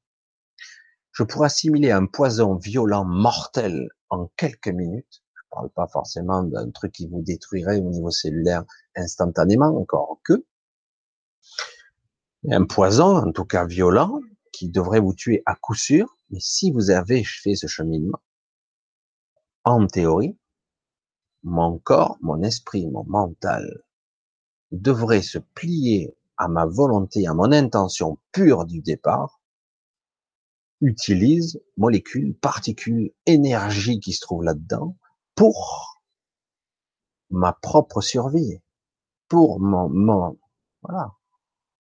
je 1.13 1.23
pourrais 1.23 1.47
assimiler 1.47 1.91
un 1.91 2.07
poison 2.07 2.57
violent, 2.57 3.05
mortel, 3.05 3.89
en 4.11 4.27
quelques 4.37 4.69
minutes. 4.69 5.24
Parle 5.55 5.71
pas 5.71 5.87
forcément 5.87 6.43
d'un 6.43 6.69
truc 6.71 6.91
qui 6.91 7.07
vous 7.07 7.23
détruirait 7.23 7.79
au 7.79 7.89
niveau 7.89 8.11
cellulaire 8.11 8.65
instantanément, 8.97 9.69
encore 9.79 10.19
que. 10.25 10.45
Un 12.51 12.65
poison, 12.65 13.19
en 13.19 13.31
tout 13.31 13.45
cas 13.45 13.65
violent, 13.65 14.21
qui 14.51 14.69
devrait 14.69 14.99
vous 14.99 15.15
tuer 15.15 15.45
à 15.47 15.55
coup 15.55 15.77
sûr. 15.77 16.19
Mais 16.31 16.41
si 16.41 16.73
vous 16.73 16.91
avez 16.91 17.23
fait 17.23 17.55
ce 17.55 17.69
cheminement, 17.69 18.19
en 19.63 19.87
théorie, 19.87 20.37
mon 21.45 21.79
corps, 21.79 22.19
mon 22.21 22.43
esprit, 22.43 22.89
mon 22.89 23.05
mental 23.05 23.85
devrait 24.73 25.23
se 25.23 25.39
plier 25.39 26.17
à 26.37 26.49
ma 26.49 26.67
volonté, 26.67 27.29
à 27.29 27.35
mon 27.35 27.53
intention 27.53 28.19
pure 28.33 28.65
du 28.65 28.81
départ, 28.81 29.41
utilise 30.81 31.63
molécules, 31.77 32.37
particules, 32.37 33.13
énergie 33.27 34.01
qui 34.01 34.13
se 34.13 34.21
trouve 34.21 34.43
là-dedans 34.43 34.97
pour 35.35 36.03
ma 37.31 37.53
propre 37.53 38.01
survie, 38.01 38.61
pour 39.29 39.61
mon, 39.61 39.89
mon, 39.89 40.39
voilà. 40.83 41.13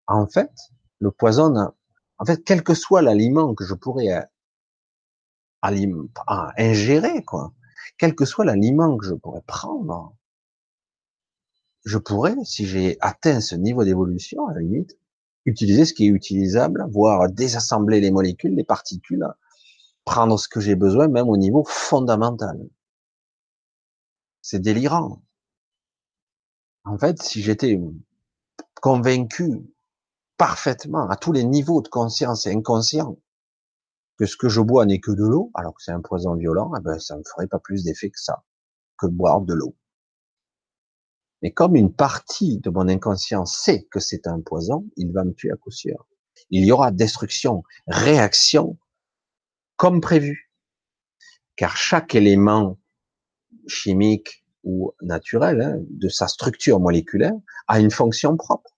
En 0.06 0.26
fait, 0.26 0.52
le 0.98 1.10
poison, 1.10 1.54
en 2.18 2.24
fait, 2.24 2.44
quel 2.44 2.62
que 2.62 2.74
soit 2.74 3.02
l'aliment 3.02 3.54
que 3.54 3.64
je 3.64 3.74
pourrais 3.74 4.12
euh, 4.12 4.22
ingérer, 6.56 7.22
quoi, 7.24 7.52
quel 7.98 8.14
que 8.14 8.24
soit 8.24 8.44
l'aliment 8.44 8.96
que 8.96 9.06
je 9.06 9.14
pourrais 9.14 9.42
prendre, 9.46 10.14
je 11.84 11.98
pourrais, 11.98 12.34
si 12.44 12.66
j'ai 12.66 12.96
atteint 13.00 13.40
ce 13.40 13.54
niveau 13.54 13.84
d'évolution, 13.84 14.46
à 14.48 14.54
la 14.54 14.60
limite, 14.60 14.98
utiliser 15.44 15.84
ce 15.84 15.92
qui 15.92 16.06
est 16.06 16.10
utilisable, 16.10 16.86
voire 16.90 17.30
désassembler 17.30 18.00
les 18.00 18.10
molécules, 18.10 18.54
les 18.54 18.64
particules, 18.64 19.26
prendre 20.04 20.38
ce 20.38 20.48
que 20.48 20.60
j'ai 20.60 20.74
besoin, 20.74 21.08
même 21.08 21.28
au 21.28 21.36
niveau 21.36 21.64
fondamental. 21.66 22.58
C'est 24.46 24.58
délirant. 24.58 25.22
En 26.84 26.98
fait, 26.98 27.22
si 27.22 27.40
j'étais 27.40 27.80
convaincu 28.82 29.74
parfaitement, 30.36 31.08
à 31.08 31.16
tous 31.16 31.32
les 31.32 31.44
niveaux 31.44 31.80
de 31.80 31.88
conscience 31.88 32.46
et 32.46 32.52
inconscient, 32.52 33.16
que 34.18 34.26
ce 34.26 34.36
que 34.36 34.50
je 34.50 34.60
bois 34.60 34.84
n'est 34.84 35.00
que 35.00 35.12
de 35.12 35.24
l'eau, 35.24 35.50
alors 35.54 35.72
que 35.72 35.82
c'est 35.82 35.92
un 35.92 36.02
poison 36.02 36.34
violent, 36.34 36.70
eh 36.76 36.82
ben, 36.82 36.98
ça 36.98 37.16
ne 37.16 37.22
ferait 37.24 37.46
pas 37.46 37.58
plus 37.58 37.84
d'effet 37.84 38.10
que 38.10 38.20
ça, 38.20 38.44
que 38.98 39.06
boire 39.06 39.40
de 39.40 39.54
l'eau. 39.54 39.78
Mais 41.40 41.50
comme 41.50 41.74
une 41.74 41.94
partie 41.94 42.58
de 42.58 42.68
mon 42.68 42.86
inconscient 42.86 43.46
sait 43.46 43.84
que 43.84 43.98
c'est 43.98 44.26
un 44.26 44.42
poison, 44.42 44.84
il 44.98 45.10
va 45.10 45.24
me 45.24 45.32
tuer 45.32 45.52
à 45.52 45.56
coup 45.56 45.70
sûr. 45.70 46.06
Il 46.50 46.66
y 46.66 46.70
aura 46.70 46.90
destruction, 46.90 47.62
réaction, 47.86 48.76
comme 49.76 50.02
prévu. 50.02 50.52
Car 51.56 51.78
chaque 51.78 52.14
élément 52.14 52.78
chimique 53.66 54.44
ou 54.62 54.94
naturel 55.02 55.60
hein, 55.60 55.76
de 55.90 56.08
sa 56.08 56.26
structure 56.28 56.80
moléculaire 56.80 57.34
a 57.68 57.80
une 57.80 57.90
fonction 57.90 58.36
propre. 58.36 58.74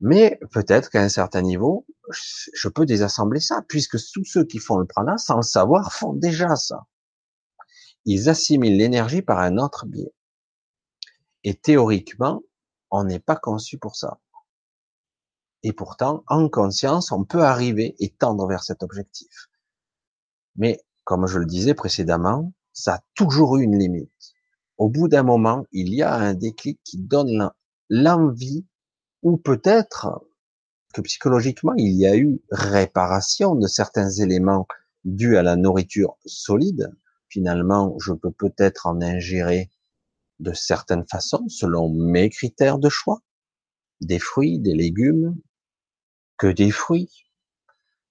Mais 0.00 0.40
peut-être 0.50 0.90
qu'à 0.90 1.02
un 1.02 1.08
certain 1.08 1.42
niveau, 1.42 1.86
je 2.10 2.68
peux 2.68 2.84
désassembler 2.86 3.38
ça, 3.38 3.62
puisque 3.68 3.96
tous 4.12 4.24
ceux 4.24 4.44
qui 4.44 4.58
font 4.58 4.78
le 4.78 4.86
prana, 4.86 5.16
sans 5.16 5.36
le 5.36 5.42
savoir, 5.42 5.92
font 5.92 6.12
déjà 6.12 6.56
ça. 6.56 6.86
Ils 8.04 8.28
assimilent 8.28 8.76
l'énergie 8.76 9.22
par 9.22 9.38
un 9.38 9.58
autre 9.58 9.86
biais. 9.86 10.12
Et 11.44 11.54
théoriquement, 11.54 12.42
on 12.90 13.04
n'est 13.04 13.20
pas 13.20 13.36
conçu 13.36 13.78
pour 13.78 13.94
ça. 13.94 14.18
Et 15.62 15.72
pourtant, 15.72 16.24
en 16.26 16.48
conscience, 16.48 17.12
on 17.12 17.24
peut 17.24 17.44
arriver 17.44 17.94
et 18.00 18.10
tendre 18.10 18.48
vers 18.48 18.64
cet 18.64 18.82
objectif. 18.82 19.48
Mais, 20.56 20.80
comme 21.04 21.26
je 21.26 21.38
le 21.38 21.46
disais 21.46 21.74
précédemment, 21.74 22.52
ça 22.72 22.94
a 22.94 23.00
toujours 23.14 23.56
eu 23.56 23.64
une 23.64 23.78
limite. 23.78 24.34
Au 24.78 24.88
bout 24.88 25.08
d'un 25.08 25.22
moment, 25.22 25.64
il 25.72 25.94
y 25.94 26.02
a 26.02 26.14
un 26.14 26.34
déclic 26.34 26.80
qui 26.84 26.98
donne 26.98 27.50
l'envie 27.88 28.64
ou 29.22 29.36
peut-être 29.36 30.24
que 30.92 31.00
psychologiquement, 31.00 31.74
il 31.76 31.92
y 31.92 32.06
a 32.06 32.16
eu 32.16 32.40
réparation 32.50 33.54
de 33.54 33.66
certains 33.66 34.10
éléments 34.10 34.66
dus 35.04 35.36
à 35.36 35.42
la 35.42 35.56
nourriture 35.56 36.16
solide. 36.26 36.92
Finalement, 37.28 37.96
je 37.98 38.12
peux 38.12 38.30
peut-être 38.30 38.86
en 38.86 39.00
ingérer 39.00 39.70
de 40.40 40.52
certaines 40.52 41.06
façons, 41.06 41.48
selon 41.48 41.88
mes 41.88 42.28
critères 42.28 42.78
de 42.78 42.88
choix. 42.88 43.22
Des 44.00 44.18
fruits, 44.18 44.58
des 44.58 44.74
légumes, 44.74 45.36
que 46.36 46.48
des 46.48 46.70
fruits, 46.70 47.24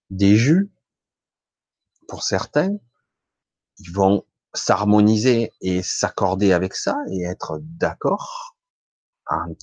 des 0.09 0.35
jus. 0.35 0.71
Pour 2.11 2.23
certains, 2.23 2.75
ils 3.79 3.89
vont 3.93 4.25
s'harmoniser 4.53 5.53
et 5.61 5.81
s'accorder 5.81 6.51
avec 6.51 6.75
ça 6.75 6.97
et 7.09 7.23
être 7.23 7.61
d'accord 7.61 8.57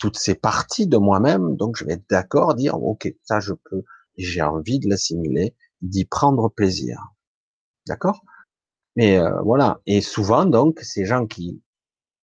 toutes 0.01 0.17
ces 0.17 0.35
parties 0.35 0.87
de 0.87 0.97
moi-même, 0.97 1.57
donc 1.57 1.77
je 1.77 1.85
vais 1.85 1.93
être 1.93 2.09
d'accord, 2.09 2.55
dire 2.55 2.83
ok, 2.83 3.15
ça 3.23 3.39
je 3.39 3.53
peux, 3.53 3.85
j'ai 4.17 4.41
envie 4.41 4.79
de 4.79 4.89
l'assimiler, 4.89 5.55
d'y 5.83 6.07
prendre 6.07 6.49
plaisir, 6.49 7.13
d'accord? 7.87 8.23
Mais 8.97 9.19
euh, 9.19 9.43
voilà, 9.43 9.83
et 9.85 10.01
souvent 10.01 10.47
donc 10.47 10.81
ces 10.81 11.05
gens 11.05 11.27
qui 11.27 11.63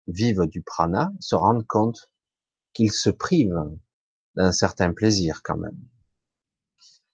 vivent 0.08 0.44
du 0.44 0.60
prana 0.60 1.10
se 1.20 1.36
rendent 1.36 1.66
compte 1.66 2.10
qu'ils 2.74 2.92
se 2.92 3.08
privent 3.08 3.64
d'un 4.36 4.52
certain 4.52 4.92
plaisir 4.92 5.40
quand 5.42 5.56
même, 5.56 5.80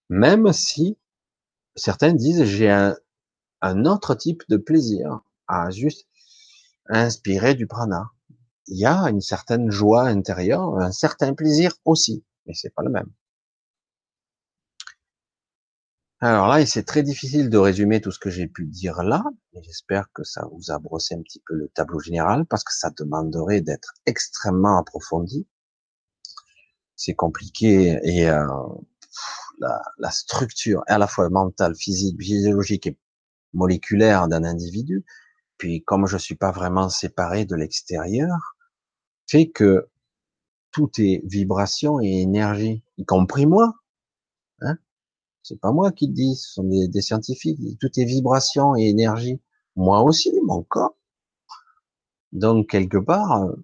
même 0.09 0.53
si 0.53 0.99
certains 1.79 2.13
disent 2.13 2.45
j'ai 2.45 2.71
un, 2.71 2.97
un 3.63 3.85
autre 3.87 4.15
type 4.15 4.43
de 4.49 4.57
plaisir 4.57 5.21
à 5.47 5.71
juste 5.71 6.07
inspirer 6.89 7.55
du 7.55 7.67
prana 7.67 8.13
il 8.69 8.79
y 8.79 8.87
a 8.87 9.09
une 9.09 9.21
certaine 9.21 9.71
joie 9.71 10.03
intérieure, 10.03 10.79
un 10.79 10.93
certain 10.93 11.35
plaisir 11.35 11.73
aussi, 11.85 12.25
mais 12.47 12.55
c'est 12.55 12.73
pas 12.75 12.83
le 12.83 12.91
même. 12.91 13.11
Alors 16.21 16.49
là, 16.49 16.65
c'est 16.67 16.83
très 16.83 17.03
difficile 17.03 17.49
de 17.49 17.59
résumer 17.59 18.01
tout 18.01 18.11
ce 18.11 18.19
que 18.19 18.29
j'ai 18.29 18.49
pu 18.49 18.67
dire 18.67 19.03
là, 19.05 19.23
mais 19.55 19.63
j'espère 19.63 20.11
que 20.13 20.25
ça 20.25 20.45
vous 20.53 20.71
a 20.73 20.79
brossé 20.79 21.15
un 21.15 21.23
petit 21.23 21.41
peu 21.47 21.55
le 21.55 21.69
tableau 21.69 22.01
général, 22.01 22.45
parce 22.45 22.65
que 22.65 22.75
ça 22.75 22.91
demanderait 22.91 23.61
d'être 23.61 23.95
extrêmement 24.05 24.79
approfondi. 24.79 25.47
C'est 26.97 27.15
compliqué 27.15 28.01
et 28.03 28.29
euh, 28.29 28.47
la, 29.61 29.83
la, 29.99 30.11
structure 30.11 30.83
à 30.87 30.99
la 30.99 31.07
fois 31.07 31.29
mentale, 31.31 31.75
physique, 31.75 32.21
physiologique 32.21 32.87
et 32.87 32.99
moléculaire 33.53 34.29
d'un 34.29 34.45
individu. 34.45 35.05
Puis 35.59 35.83
comme 35.85 36.07
je 36.07 36.17
suis 36.17 36.37
pas 36.37 36.53
vraiment 36.53 36.89
séparé 36.89 37.45
de 37.45 37.57
l'extérieur, 37.57 38.57
fait 39.27 39.49
que 39.49 39.89
tout 40.71 40.91
est 40.99 41.23
vibration 41.25 42.01
et 42.01 42.21
énergie, 42.21 42.83
y 42.97 43.05
compris 43.05 43.47
moi. 43.47 43.75
Hein 44.61 44.77
c'est 45.43 45.61
pas 45.61 45.73
moi 45.73 45.93
qui 45.93 46.09
le 46.09 46.13
dis, 46.13 46.37
ce 46.37 46.53
sont 46.53 46.65
des, 46.65 47.01
scientifiques. 47.01 47.59
Tout 47.81 47.89
est 47.99 48.05
vibration 48.05 48.77
et 48.77 48.83
énergie. 48.83 49.41
Moi 49.77 50.03
aussi, 50.03 50.33
mon 50.45 50.63
corps. 50.63 50.97
Donc 52.33 52.69
quelque 52.69 52.99
part, 52.99 53.45
euh, 53.45 53.57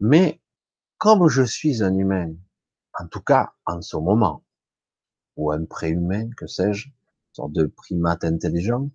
mais 0.00 0.40
comme 0.98 1.28
je 1.28 1.42
suis 1.42 1.84
un 1.84 1.96
humain, 1.96 2.34
en 2.98 3.06
tout 3.06 3.20
cas 3.20 3.52
en 3.64 3.80
ce 3.80 3.96
moment, 3.96 4.42
ou 5.36 5.52
un 5.52 5.64
préhumain, 5.64 6.30
que 6.36 6.46
sais-je, 6.46 6.88
sorte 7.32 7.52
de 7.52 7.66
primate 7.66 8.24
intelligent, 8.24 8.90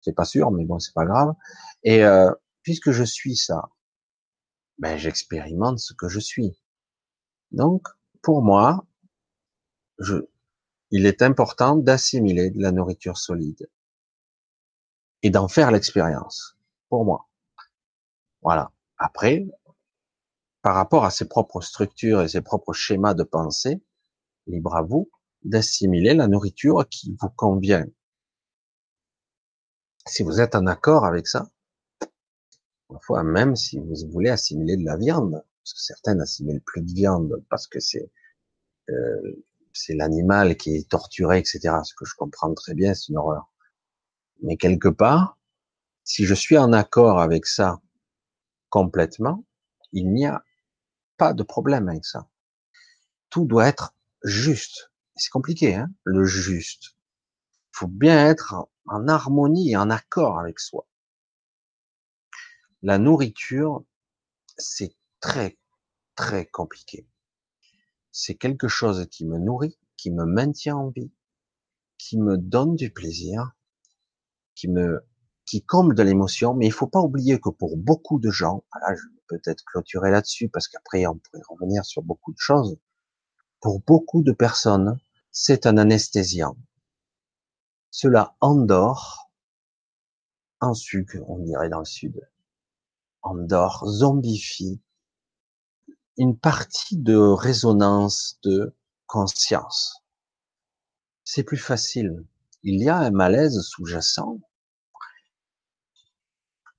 c'est 0.00 0.12
pas 0.12 0.24
sûr, 0.24 0.50
mais 0.50 0.64
bon, 0.64 0.78
c'est 0.78 0.94
pas 0.94 1.06
grave. 1.06 1.34
Et 1.82 2.04
euh, 2.04 2.30
puisque 2.62 2.90
je 2.92 3.04
suis 3.04 3.36
ça, 3.36 3.70
ben, 4.78 4.96
j'expérimente 4.96 5.78
ce 5.78 5.92
que 5.94 6.08
je 6.08 6.20
suis. 6.20 6.56
Donc, 7.50 7.88
pour 8.22 8.42
moi, 8.42 8.86
je, 9.98 10.16
il 10.90 11.06
est 11.06 11.22
important 11.22 11.76
d'assimiler 11.76 12.50
de 12.50 12.60
la 12.60 12.72
nourriture 12.72 13.18
solide 13.18 13.68
et 15.22 15.30
d'en 15.30 15.48
faire 15.48 15.70
l'expérience. 15.70 16.56
Pour 16.88 17.04
moi. 17.04 17.28
Voilà. 18.42 18.72
Après, 18.98 19.46
par 20.62 20.74
rapport 20.74 21.04
à 21.04 21.10
ses 21.10 21.28
propres 21.28 21.60
structures 21.60 22.22
et 22.22 22.28
ses 22.28 22.40
propres 22.40 22.72
schémas 22.72 23.14
de 23.14 23.24
pensée, 23.24 23.82
libre 24.46 24.76
à 24.76 24.82
vous 24.82 25.10
d'assimiler 25.44 26.14
la 26.14 26.28
nourriture 26.28 26.86
qui 26.88 27.16
vous 27.20 27.30
convient. 27.30 27.86
Si 30.06 30.22
vous 30.22 30.40
êtes 30.40 30.54
en 30.54 30.66
accord 30.66 31.04
avec 31.04 31.26
ça, 31.26 31.50
Parfois, 32.88 33.22
même 33.22 33.54
si 33.54 33.78
vous 33.78 33.94
voulez 34.10 34.30
assimiler 34.30 34.76
de 34.76 34.84
la 34.84 34.96
viande, 34.96 35.44
parce 35.62 35.74
que 35.74 35.80
certains 35.80 36.14
n'assimilent 36.14 36.62
plus 36.62 36.80
de 36.80 36.90
viande 36.90 37.44
parce 37.50 37.66
que 37.66 37.80
c'est 37.80 38.10
euh, 38.88 39.44
c'est 39.74 39.94
l'animal 39.94 40.56
qui 40.56 40.74
est 40.76 40.88
torturé, 40.88 41.38
etc. 41.38 41.60
Ce 41.84 41.94
que 41.94 42.06
je 42.06 42.14
comprends 42.16 42.52
très 42.54 42.74
bien, 42.74 42.94
c'est 42.94 43.10
une 43.10 43.18
horreur. 43.18 43.52
Mais 44.42 44.56
quelque 44.56 44.88
part, 44.88 45.38
si 46.04 46.24
je 46.24 46.34
suis 46.34 46.56
en 46.56 46.72
accord 46.72 47.20
avec 47.20 47.46
ça 47.46 47.80
complètement, 48.70 49.44
il 49.92 50.10
n'y 50.10 50.26
a 50.26 50.42
pas 51.18 51.34
de 51.34 51.42
problème 51.42 51.88
avec 51.88 52.06
ça. 52.06 52.28
Tout 53.28 53.44
doit 53.44 53.68
être 53.68 53.94
juste. 54.24 54.90
C'est 55.18 55.30
compliqué, 55.30 55.74
hein, 55.74 55.90
le 56.04 56.24
juste. 56.24 56.96
Il 57.74 57.78
faut 57.78 57.88
bien 57.88 58.28
être 58.28 58.54
en 58.86 59.08
harmonie 59.08 59.72
et 59.72 59.76
en 59.76 59.90
accord 59.90 60.38
avec 60.38 60.60
soi. 60.60 60.86
La 62.82 62.98
nourriture, 62.98 63.84
c'est 64.56 64.94
très, 65.20 65.58
très 66.14 66.46
compliqué. 66.46 67.08
C'est 68.12 68.36
quelque 68.36 68.68
chose 68.68 69.08
qui 69.10 69.26
me 69.26 69.38
nourrit, 69.38 69.76
qui 69.96 70.12
me 70.12 70.24
maintient 70.24 70.76
en 70.76 70.90
vie, 70.90 71.12
qui 71.98 72.18
me 72.18 72.38
donne 72.38 72.76
du 72.76 72.92
plaisir, 72.92 73.56
qui 74.54 74.68
me, 74.68 75.04
qui 75.44 75.64
comble 75.64 75.96
de 75.96 76.04
l'émotion. 76.04 76.54
Mais 76.54 76.66
il 76.66 76.72
faut 76.72 76.86
pas 76.86 77.00
oublier 77.00 77.40
que 77.40 77.50
pour 77.50 77.76
beaucoup 77.76 78.20
de 78.20 78.30
gens, 78.30 78.64
voilà, 78.72 78.94
je 78.94 79.02
vais 79.02 79.40
peut-être 79.40 79.64
clôturer 79.64 80.12
là-dessus 80.12 80.48
parce 80.48 80.68
qu'après 80.68 81.06
on 81.06 81.18
pourrait 81.18 81.42
revenir 81.48 81.84
sur 81.84 82.02
beaucoup 82.02 82.32
de 82.32 82.38
choses. 82.38 82.78
Pour 83.60 83.80
beaucoup 83.80 84.22
de 84.22 84.30
personnes, 84.30 84.96
c'est 85.40 85.66
un 85.66 85.76
anesthésiant. 85.76 86.56
Cela 87.92 88.36
endort, 88.40 89.30
en 90.60 90.74
sucre, 90.74 91.18
on 91.28 91.38
dirait 91.38 91.68
dans 91.68 91.78
le 91.78 91.84
sud, 91.84 92.28
endort, 93.22 93.84
zombifie 93.86 94.80
une 96.16 96.36
partie 96.36 96.96
de 96.96 97.16
résonance 97.16 98.40
de 98.42 98.74
conscience. 99.06 100.02
C'est 101.22 101.44
plus 101.44 101.56
facile. 101.56 102.26
Il 102.64 102.82
y 102.82 102.88
a 102.88 102.96
un 102.98 103.12
malaise 103.12 103.60
sous-jacent, 103.60 104.40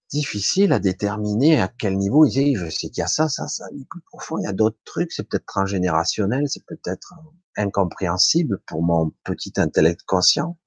difficile 0.09 0.73
à 0.73 0.79
déterminer 0.79 1.61
à 1.61 1.67
quel 1.67 1.97
niveau 1.97 2.25
il 2.25 2.31
dit, 2.31 2.55
je 2.55 2.69
sais 2.69 2.89
qu'il 2.89 2.99
y 2.99 3.03
a 3.03 3.07
ça, 3.07 3.29
ça, 3.29 3.47
ça, 3.47 3.65
mais 3.73 3.85
plus 3.89 4.01
profond, 4.01 4.37
il 4.39 4.43
y 4.43 4.47
a 4.47 4.53
d'autres 4.53 4.79
trucs, 4.83 5.11
c'est 5.11 5.27
peut-être 5.27 5.45
transgénérationnel, 5.45 6.49
c'est 6.49 6.65
peut-être 6.65 7.13
incompréhensible 7.55 8.59
pour 8.65 8.81
mon 8.81 9.11
petit 9.23 9.53
intellect 9.57 10.01
conscient. 10.03 10.57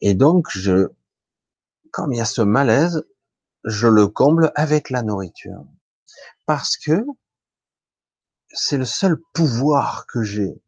Et 0.00 0.14
donc, 0.14 0.48
je, 0.50 0.88
comme 1.90 2.12
il 2.12 2.18
y 2.18 2.20
a 2.20 2.26
ce 2.26 2.42
malaise, 2.42 3.04
je 3.64 3.88
le 3.88 4.06
comble 4.06 4.52
avec 4.54 4.90
la 4.90 5.02
nourriture. 5.02 5.64
Parce 6.44 6.76
que 6.76 7.04
c'est 8.50 8.78
le 8.78 8.84
seul 8.84 9.18
pouvoir 9.32 10.06
que 10.06 10.22
j'ai 10.22 10.62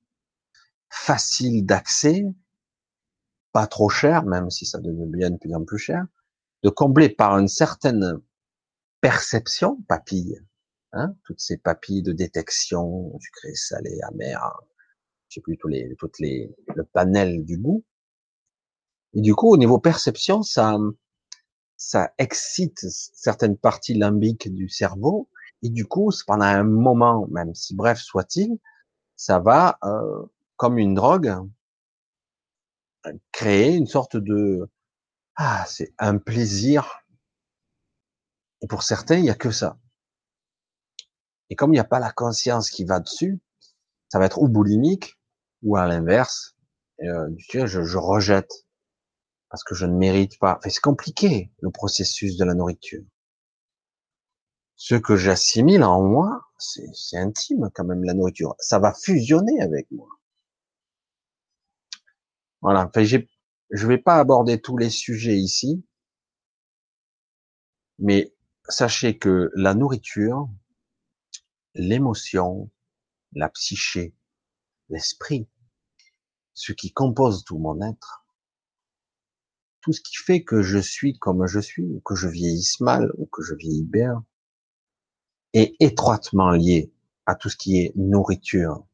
facile 0.91 1.65
d'accès, 1.65 2.25
pas 3.53 3.67
trop 3.67 3.89
cher, 3.89 4.25
même 4.25 4.51
si 4.51 4.67
ça 4.67 4.79
devient 4.79 5.07
bien 5.07 5.31
de 5.31 5.37
plus 5.37 5.55
en 5.55 5.65
plus 5.65 5.79
cher, 5.79 6.07
de 6.63 6.71
combler 6.71 7.09
par 7.09 7.39
une 7.39 7.49
certaine 7.49 8.21
perception, 9.01 9.81
papille, 9.89 10.41
hein, 10.93 11.15
toutes 11.25 11.41
ces 11.41 11.57
papilles 11.57 12.03
de 12.03 12.13
détection, 12.13 13.19
sucré, 13.21 13.55
salé, 13.55 13.99
amer, 14.09 14.41
je 15.29 15.35
sais 15.35 15.41
plus 15.41 15.57
tous 15.57 15.69
les, 15.69 15.95
toutes 15.99 16.19
les, 16.19 16.55
le 16.75 16.85
panel 16.85 17.45
du 17.45 17.59
goût. 17.59 17.85
Et 19.15 19.21
du 19.21 19.35
coup, 19.35 19.53
au 19.53 19.57
niveau 19.57 19.79
perception, 19.79 20.43
ça, 20.43 20.77
ça 21.77 22.13
excite 22.19 22.79
certaines 22.81 23.57
parties 23.57 23.95
limbiques 23.95 24.53
du 24.53 24.69
cerveau, 24.69 25.29
et 25.63 25.71
du 25.71 25.87
coup, 25.87 26.11
pendant 26.27 26.45
un 26.45 26.65
moment, 26.65 27.27
même 27.31 27.55
si 27.55 27.75
bref 27.75 27.99
soit-il, 27.99 28.59
ça 29.17 29.39
va, 29.39 29.79
euh, 29.85 30.27
comme 30.57 30.79
une 30.79 30.95
drogue, 30.95 31.35
créer 33.33 33.75
une 33.75 33.87
sorte 33.87 34.17
de 34.17 34.69
ah, 35.39 35.65
c'est 35.69 35.95
un 35.99 36.19
plaisir. 36.19 37.05
Et 38.61 38.67
pour 38.67 38.83
certains, 38.83 39.17
il 39.17 39.23
n'y 39.23 39.31
a 39.31 39.37
que 39.37 39.53
ça. 39.53 39.79
Et 41.49 41.55
comme 41.55 41.71
il 41.71 41.77
n'y 41.77 41.81
a 41.81 41.85
pas 41.85 42.01
la 42.01 42.11
conscience 42.11 42.71
qui 42.71 42.85
va 42.85 42.99
dessus, 42.99 43.41
ça 44.09 44.19
va 44.19 44.27
être 44.27 44.43
ou 44.43 44.49
boulimique, 44.49 45.17
ou 45.63 45.77
à 45.77 45.87
l'inverse, 45.87 46.57
euh, 47.03 47.31
je, 47.39 47.67
je 47.67 47.99
rejette 47.99 48.67
parce 49.49 49.63
que 49.63 49.77
je 49.77 49.87
ne 49.87 49.97
mérite 49.97 50.41
pas. 50.41 50.57
Enfin, 50.59 50.71
c'est 50.71 50.81
compliqué 50.81 51.53
le 51.61 51.71
processus 51.71 52.37
de 52.37 52.45
la 52.45 52.55
nourriture. 52.55 53.05
Ce 54.75 54.97
que 54.97 55.17
j'assimile 55.17 55.85
en 55.85 56.03
moi, 56.03 56.43
c'est 56.59 57.17
intime 57.17 57.71
quand 57.75 57.85
même 57.85 58.03
la 58.03 58.15
nourriture. 58.15 58.57
Ça 58.59 58.81
va 58.81 58.93
fusionner 58.93 59.61
avec 59.61 59.89
moi. 59.93 60.09
Voilà. 62.61 62.87
Enfin, 62.87 63.05
j'ai 63.05 63.29
je 63.71 63.87
vais 63.87 63.99
pas 63.99 64.17
aborder 64.17 64.61
tous 64.61 64.77
les 64.77 64.91
sujets 64.91 65.37
ici, 65.37 65.85
mais 67.99 68.35
sachez 68.69 69.19
que 69.19 69.51
la 69.55 69.75
nourriture, 69.75 70.49
l'émotion, 71.75 72.71
la 73.33 73.49
psyché, 73.51 74.15
l'esprit, 74.89 75.49
ce 76.55 76.73
qui 76.73 76.93
compose 76.93 77.45
tout 77.45 77.59
mon 77.59 77.81
être, 77.83 78.25
tout 79.81 79.93
ce 79.93 80.01
qui 80.01 80.17
fait 80.17 80.45
que 80.45 80.63
je 80.63 80.79
suis 80.79 81.19
comme 81.19 81.47
je 81.47 81.61
suis, 81.61 81.85
ou 81.85 82.01
que 82.01 82.15
je 82.15 82.29
vieillisse 82.29 82.81
mal, 82.81 83.11
ou 83.17 83.27
que 83.27 83.43
je 83.43 83.55
vieillis 83.55 83.85
bien, 83.85 84.25
est 85.53 85.75
étroitement 85.81 86.51
lié 86.51 86.93
à 87.27 87.35
tout 87.35 87.49
ce 87.49 87.57
qui 87.57 87.79
est 87.79 87.93
nourriture. 87.97 88.87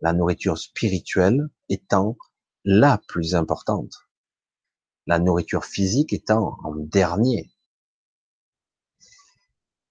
La 0.00 0.12
nourriture 0.12 0.58
spirituelle 0.58 1.48
étant 1.68 2.16
la 2.64 2.98
plus 3.08 3.34
importante 3.34 4.05
la 5.06 5.18
nourriture 5.18 5.64
physique 5.64 6.12
étant 6.12 6.58
en 6.64 6.74
dernier. 6.74 7.50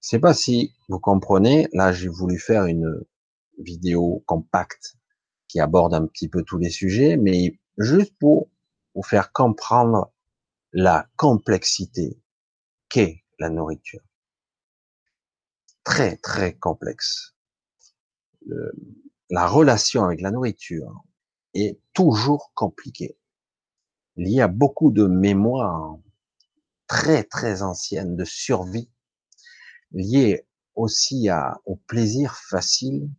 Je 0.02 0.10
sais 0.10 0.20
pas 0.20 0.34
si 0.34 0.76
vous 0.88 1.00
comprenez, 1.00 1.68
là 1.74 1.92
j'ai 1.92 2.10
voulu 2.10 2.38
faire 2.38 2.66
une 2.66 3.06
vidéo 3.58 4.24
compacte 4.28 4.98
qui 5.48 5.60
aborde 5.60 5.94
un 5.94 6.06
petit 6.06 6.28
peu 6.28 6.44
tous 6.44 6.58
les 6.58 6.70
sujets, 6.70 7.18
mais 7.18 7.60
juste 7.78 8.14
pour 8.20 8.50
vous 8.94 9.04
faire 9.04 9.32
comprendre 9.32 10.12
la 10.74 11.10
complexité 11.16 12.20
qu'est 12.90 13.24
la 13.40 13.50
nourriture. 13.50 14.02
Très 15.84 16.18
très 16.18 16.56
complexe. 16.56 17.36
la 19.30 19.48
relation 19.48 20.04
avec 20.04 20.22
la 20.22 20.30
nourriture 20.30 21.04
est 21.54 21.80
toujours 21.94 22.52
compliquée 22.54 23.18
lié 24.18 24.42
à 24.42 24.48
beaucoup 24.48 24.92
de 24.92 25.06
mémoires 25.06 25.98
très 26.88 27.24
très 27.24 27.62
anciennes 27.62 28.16
de 28.16 28.26
survie, 28.26 28.90
liées 29.92 30.48
aussi 30.76 31.30
à, 31.30 31.60
au 31.66 31.76
plaisir 31.76 32.36
facile 32.36 33.10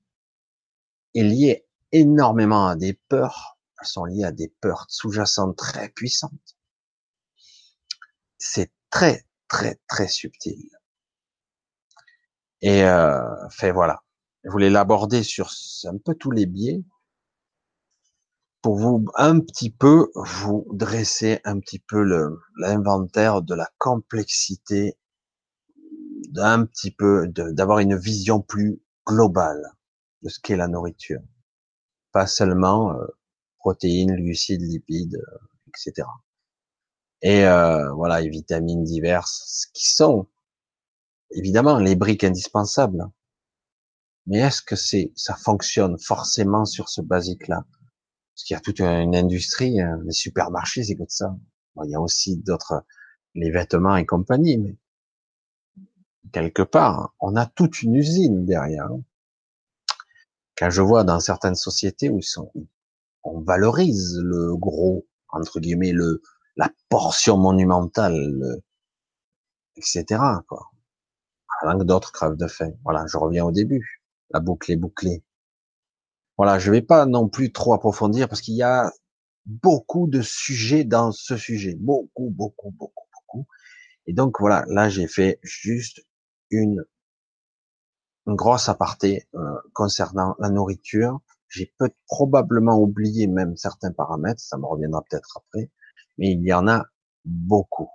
et 1.15 1.23
liées 1.23 1.67
énormément 1.93 2.69
à 2.69 2.77
des 2.77 2.95
peurs. 2.95 3.59
Elles 3.81 3.89
sont 3.89 4.05
liées 4.05 4.25
à 4.25 4.33
des 4.33 4.49
peurs 4.61 4.87
sous-jacentes 4.89 5.57
très 5.57 5.89
puissantes. 5.91 6.57
C'est 8.39 8.71
très 8.91 9.25
très 9.49 9.81
très 9.89 10.09
subtil. 10.09 10.71
Et 12.63 12.85
euh, 12.85 13.49
fait 13.51 13.73
voilà. 13.73 14.03
Je 14.45 14.51
voulais 14.51 14.71
l'aborder 14.71 15.23
sur 15.23 15.51
un 15.85 15.99
peu 15.99 16.15
tous 16.15 16.31
les 16.31 16.47
biais 16.47 16.85
pour 18.67 18.79
vous 18.79 19.05
un 19.15 19.39
petit 19.39 19.71
peu 19.71 20.11
vous 20.17 20.67
dresser 20.73 21.39
un 21.45 21.61
petit 21.61 21.79
peu 21.79 22.03
l'inventaire 22.57 23.41
de 23.41 23.55
la 23.55 23.71
complexité 23.79 24.99
d'un 26.31 26.67
petit 26.67 26.91
peu 26.91 27.29
d'avoir 27.29 27.79
une 27.79 27.97
vision 27.97 28.41
plus 28.41 28.83
globale 29.07 29.63
de 30.23 30.29
ce 30.29 30.41
qu'est 30.41 30.57
la 30.57 30.67
nourriture, 30.67 31.21
pas 32.11 32.27
seulement 32.27 32.93
euh, 32.93 33.07
protéines, 33.59 34.17
glucides, 34.17 34.63
lipides, 34.63 35.15
euh, 35.15 35.39
etc. 35.69 36.09
Et 37.23 37.45
euh, 37.45 37.93
voilà, 37.93 38.21
les 38.21 38.31
vitamines 38.31 38.83
diverses, 38.83 39.69
qui 39.75 39.95
sont 39.95 40.27
évidemment 41.31 41.79
les 41.79 41.95
briques 41.95 42.25
indispensables. 42.25 43.05
Mais 44.27 44.39
est-ce 44.39 44.61
que 44.61 44.75
c'est 44.75 45.13
ça 45.15 45.37
fonctionne 45.37 46.01
forcément 46.01 46.65
sur 46.65 46.89
ce 46.89 47.01
basique-là? 47.01 47.65
Parce 48.37 48.45
qu'il 48.45 48.55
y 48.55 48.59
a 48.59 48.61
toute 48.61 48.81
une 48.81 49.17
industrie, 49.17 49.81
hein, 49.81 49.99
les 50.05 50.13
supermarchés, 50.13 50.85
c'est 50.85 50.95
comme 50.95 51.09
ça. 51.09 51.35
il 51.83 51.91
y 51.91 51.95
a 51.95 52.01
aussi 52.03 52.37
d'autres, 52.37 52.85
les 53.35 53.51
vêtements 53.51 53.97
et 53.97 54.05
compagnie, 54.05 54.59
mais 54.59 54.77
quelque 56.33 56.61
part, 56.61 57.15
on 57.19 57.35
a 57.35 57.47
toute 57.47 57.81
une 57.81 57.95
usine 57.95 58.45
derrière. 58.45 58.91
Quand 60.55 60.69
je 60.69 60.83
vois 60.83 61.03
dans 61.03 61.19
certaines 61.19 61.55
sociétés 61.55 62.11
où 62.11 62.19
ils 62.19 62.25
sont, 62.25 62.53
on 63.25 63.41
valorise 63.41 64.21
le 64.23 64.55
gros, 64.55 65.07
entre 65.31 65.59
guillemets, 65.59 65.93
le, 65.93 66.21
la 66.57 66.71
portion 66.91 67.39
monumentale, 67.39 68.61
etc., 69.77 70.05
quoi. 70.47 70.73
Alors 71.63 71.79
que 71.79 71.85
d'autres 71.85 72.13
crèvent 72.13 72.37
de 72.37 72.49
faim. 72.49 72.73
Voilà, 72.85 73.07
je 73.07 73.17
reviens 73.17 73.47
au 73.47 73.51
début. 73.51 74.03
La 74.29 74.41
boucle 74.41 74.73
est 74.73 74.77
bouclée. 74.77 75.25
Voilà, 76.37 76.59
je 76.59 76.71
vais 76.71 76.83
pas 76.83 77.07
non 77.07 77.29
plus 77.29 77.53
trop 77.53 77.73
approfondir 77.75 78.29
parce 78.29 78.41
qu'il 78.41 78.55
y 78.57 78.63
a 78.63 78.91
beaucoup 79.47 80.07
de 80.09 80.23
sujets 80.23 80.85
dans 80.85 81.13
ce 81.13 81.37
sujet, 81.37 81.75
beaucoup, 81.79 82.31
beaucoup, 82.31 82.71
beaucoup, 82.73 83.07
beaucoup. 83.13 83.47
Et 84.07 84.13
donc 84.13 84.41
voilà, 84.41 84.65
là 84.69 84.89
j'ai 84.89 85.09
fait 85.09 85.39
juste 85.43 86.03
une, 86.51 86.85
une 88.27 88.35
grosse 88.37 88.69
aparté 88.69 89.27
euh, 89.35 89.41
concernant 89.73 90.37
la 90.39 90.51
nourriture. 90.51 91.21
J'ai 91.49 91.73
peut 91.79 91.91
probablement 92.07 92.79
oublié 92.79 93.29
même 93.29 93.57
certains 93.57 93.93
paramètres, 93.93 94.41
ça 94.41 94.59
me 94.59 94.67
reviendra 94.67 95.03
peut-être 95.09 95.39
après, 95.39 95.71
mais 96.19 96.33
il 96.33 96.43
y 96.43 96.53
en 96.53 96.69
a 96.69 96.85
beaucoup. 97.25 97.89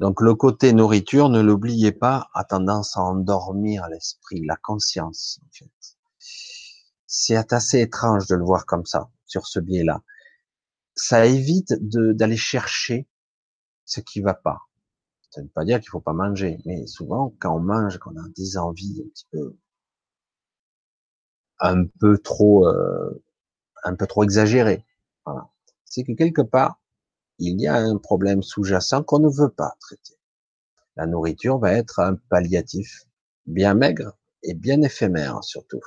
Donc 0.00 0.20
le 0.22 0.34
côté 0.34 0.72
nourriture, 0.72 1.28
ne 1.28 1.40
l'oubliez 1.40 1.92
pas, 1.92 2.28
a 2.34 2.44
tendance 2.44 2.96
à 2.96 3.00
endormir 3.00 3.88
l'esprit, 3.88 4.44
la 4.44 4.56
conscience. 4.56 5.40
En 5.44 5.48
fait. 5.52 5.95
C'est 7.06 7.52
assez 7.52 7.80
étrange 7.80 8.26
de 8.26 8.34
le 8.34 8.44
voir 8.44 8.66
comme 8.66 8.84
ça, 8.84 9.10
sur 9.26 9.46
ce 9.46 9.60
biais-là. 9.60 10.02
Ça 10.94 11.26
évite 11.26 11.74
d'aller 11.80 12.36
chercher 12.36 13.08
ce 13.84 14.00
qui 14.00 14.20
va 14.20 14.34
pas. 14.34 14.58
Ça 15.30 15.40
ne 15.40 15.46
veut 15.46 15.52
pas 15.52 15.64
dire 15.64 15.80
qu'il 15.80 15.90
faut 15.90 16.00
pas 16.00 16.12
manger, 16.12 16.58
mais 16.64 16.86
souvent 16.86 17.34
quand 17.38 17.54
on 17.54 17.60
mange, 17.60 17.98
qu'on 17.98 18.16
a 18.16 18.28
des 18.36 18.56
envies 18.56 19.02
un 19.04 19.08
petit 19.08 19.26
peu, 19.30 19.56
un 21.60 21.84
peu 22.00 22.18
trop, 22.18 22.66
euh, 22.66 23.22
un 23.84 23.94
peu 23.94 24.06
trop 24.06 24.24
exagérées. 24.24 24.84
Voilà. 25.24 25.48
C'est 25.84 26.04
que 26.04 26.12
quelque 26.12 26.42
part, 26.42 26.80
il 27.38 27.60
y 27.60 27.66
a 27.66 27.76
un 27.76 27.98
problème 27.98 28.42
sous-jacent 28.42 29.02
qu'on 29.02 29.18
ne 29.18 29.28
veut 29.28 29.50
pas 29.50 29.76
traiter. 29.80 30.14
La 30.96 31.06
nourriture 31.06 31.58
va 31.58 31.72
être 31.74 32.00
un 32.00 32.14
palliatif 32.14 33.04
bien 33.46 33.74
maigre 33.74 34.16
et 34.42 34.54
bien 34.54 34.80
éphémère 34.82 35.44
surtout. 35.44 35.82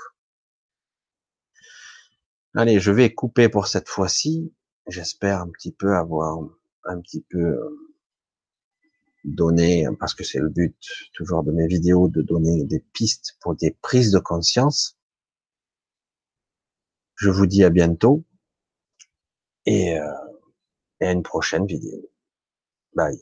Allez, 2.55 2.79
je 2.79 2.91
vais 2.91 3.13
couper 3.13 3.49
pour 3.49 3.67
cette 3.67 3.87
fois-ci. 3.89 4.53
J'espère 4.87 5.41
un 5.41 5.49
petit 5.49 5.71
peu 5.71 5.95
avoir 5.95 6.39
un 6.85 6.99
petit 7.01 7.21
peu 7.29 7.37
euh, 7.39 7.89
donné, 9.23 9.85
parce 9.99 10.15
que 10.15 10.23
c'est 10.23 10.39
le 10.39 10.49
but 10.49 10.75
toujours 11.13 11.43
de 11.43 11.51
mes 11.51 11.67
vidéos, 11.67 12.07
de 12.07 12.21
donner 12.21 12.63
des 12.65 12.79
pistes 12.79 13.37
pour 13.41 13.55
des 13.55 13.77
prises 13.81 14.11
de 14.11 14.19
conscience. 14.19 14.97
Je 17.15 17.29
vous 17.29 17.45
dis 17.45 17.63
à 17.63 17.69
bientôt 17.69 18.23
et, 19.65 19.99
euh, 19.99 20.07
et 21.01 21.05
à 21.05 21.11
une 21.11 21.23
prochaine 21.23 21.65
vidéo. 21.67 22.09
Bye. 22.95 23.19